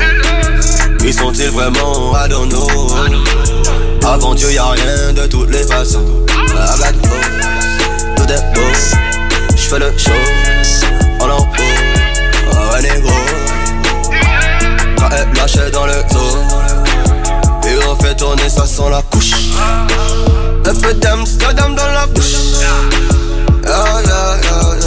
Ils 1.05 1.13
sont-ils 1.13 1.51
vraiment 1.51 2.13
know 2.47 2.89
Avant 4.07 4.35
Dieu 4.35 4.53
y'a 4.53 4.67
rien 4.69 5.13
de 5.15 5.27
toutes 5.27 5.51
les 5.51 5.65
façons. 5.65 6.05
Tout 8.17 8.23
est 8.23 8.55
beau. 8.55 8.61
J'fais 9.57 9.79
le 9.81 9.93
show. 9.99 10.11
En 11.21 11.25
en 11.25 11.39
haut. 11.39 11.47
Oh 12.53 12.75
ouais 12.75 12.83
négro 12.83 13.11
Lâchait 15.37 15.71
dans 15.71 15.87
le 15.87 15.95
zoo 16.11 16.39
Et 17.65 17.87
on 17.89 17.97
fait 17.97 18.15
tourner 18.15 18.49
ça 18.49 18.67
sans 18.67 18.89
la 18.89 19.03
couche 19.03 19.33
Un 20.67 20.75
peu 20.75 20.95
d'Amsterdam 20.95 21.75
dans 21.75 21.87
la 21.87 22.07
bouche 22.07 22.35
yeah, 23.65 24.03
yeah, 24.05 24.37
yeah. 24.43 24.83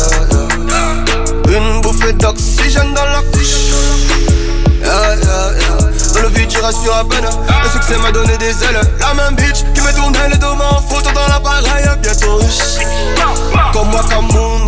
Une 1.48 1.82
bouffée 1.82 2.12
d'oxygène 2.14 2.94
dans 2.94 3.06
la 3.06 3.22
couche. 3.32 3.72
Dans 6.14 6.22
le 6.22 6.28
vide, 6.30 6.48
tu 6.50 6.60
rassures 6.60 6.96
à 6.96 7.04
peine. 7.08 7.26
Le 7.64 7.70
succès 7.70 7.98
m'a 7.98 8.12
donné 8.12 8.38
des 8.38 8.50
ailes. 8.64 8.82
La 9.00 9.14
même 9.14 9.36
bitch 9.36 9.64
qui 9.74 9.82
me 9.82 9.94
tournait 9.96 10.30
les 10.30 10.38
dos 10.38 10.48
en 10.48 10.82
photo 10.82 11.10
dans 11.14 11.28
l'appareil. 11.28 11.86
Bientôt. 12.02 12.40
Comme 13.74 13.90
moi, 13.90 14.02
comme 14.10 14.28
mon 14.34 14.66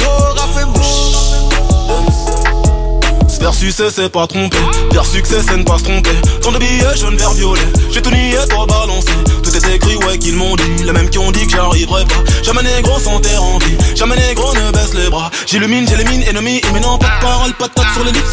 Vers 3.48 3.54
succès 3.54 3.88
c'est 3.90 4.10
pas 4.10 4.28
tromper 4.28 4.58
Vers 4.92 5.06
succès 5.06 5.38
c'est 5.48 5.56
ne 5.56 5.64
pas 5.64 5.78
se 5.78 5.84
tromper. 5.86 6.12
Tant 6.42 6.52
de 6.52 6.58
billets 6.58 6.98
jaune 6.98 7.16
vert 7.16 7.32
violet 7.32 7.62
J'ai 7.90 8.02
tout 8.02 8.12
nié 8.12 8.36
toi 8.50 8.66
balancé. 8.66 9.08
Tout 9.42 9.56
est 9.56 9.74
écrit 9.74 9.96
ouais 9.96 10.18
qu'ils 10.18 10.36
m'ont 10.36 10.58
dit. 10.58 10.84
Les 10.84 10.92
mêmes 10.92 11.10
qui 11.10 11.18
ont 11.18 11.32
dit 11.32 11.48
que 11.48 11.54
j'arriverai 11.56 12.04
pas. 12.04 12.24
Jamais 12.44 12.62
négro 12.64 13.00
sans 13.00 13.22
terre 13.22 13.42
en 13.42 13.58
vie 13.60 13.78
Jamais 13.96 14.18
négro 14.18 14.54
ne 14.54 14.70
baisse 14.72 14.94
les 14.94 15.10
bras. 15.10 15.32
J'illumine 15.46 15.88
j'élimine 15.88 16.24
ennemi 16.24 16.60
imminent. 16.70 16.98
Pas 16.98 17.08
de 17.08 17.22
parole 17.22 17.54
pas 17.54 17.70
de 17.70 17.74
tête 17.74 17.86
sur 17.94 18.04
les 18.04 18.12
lips 18.12 18.26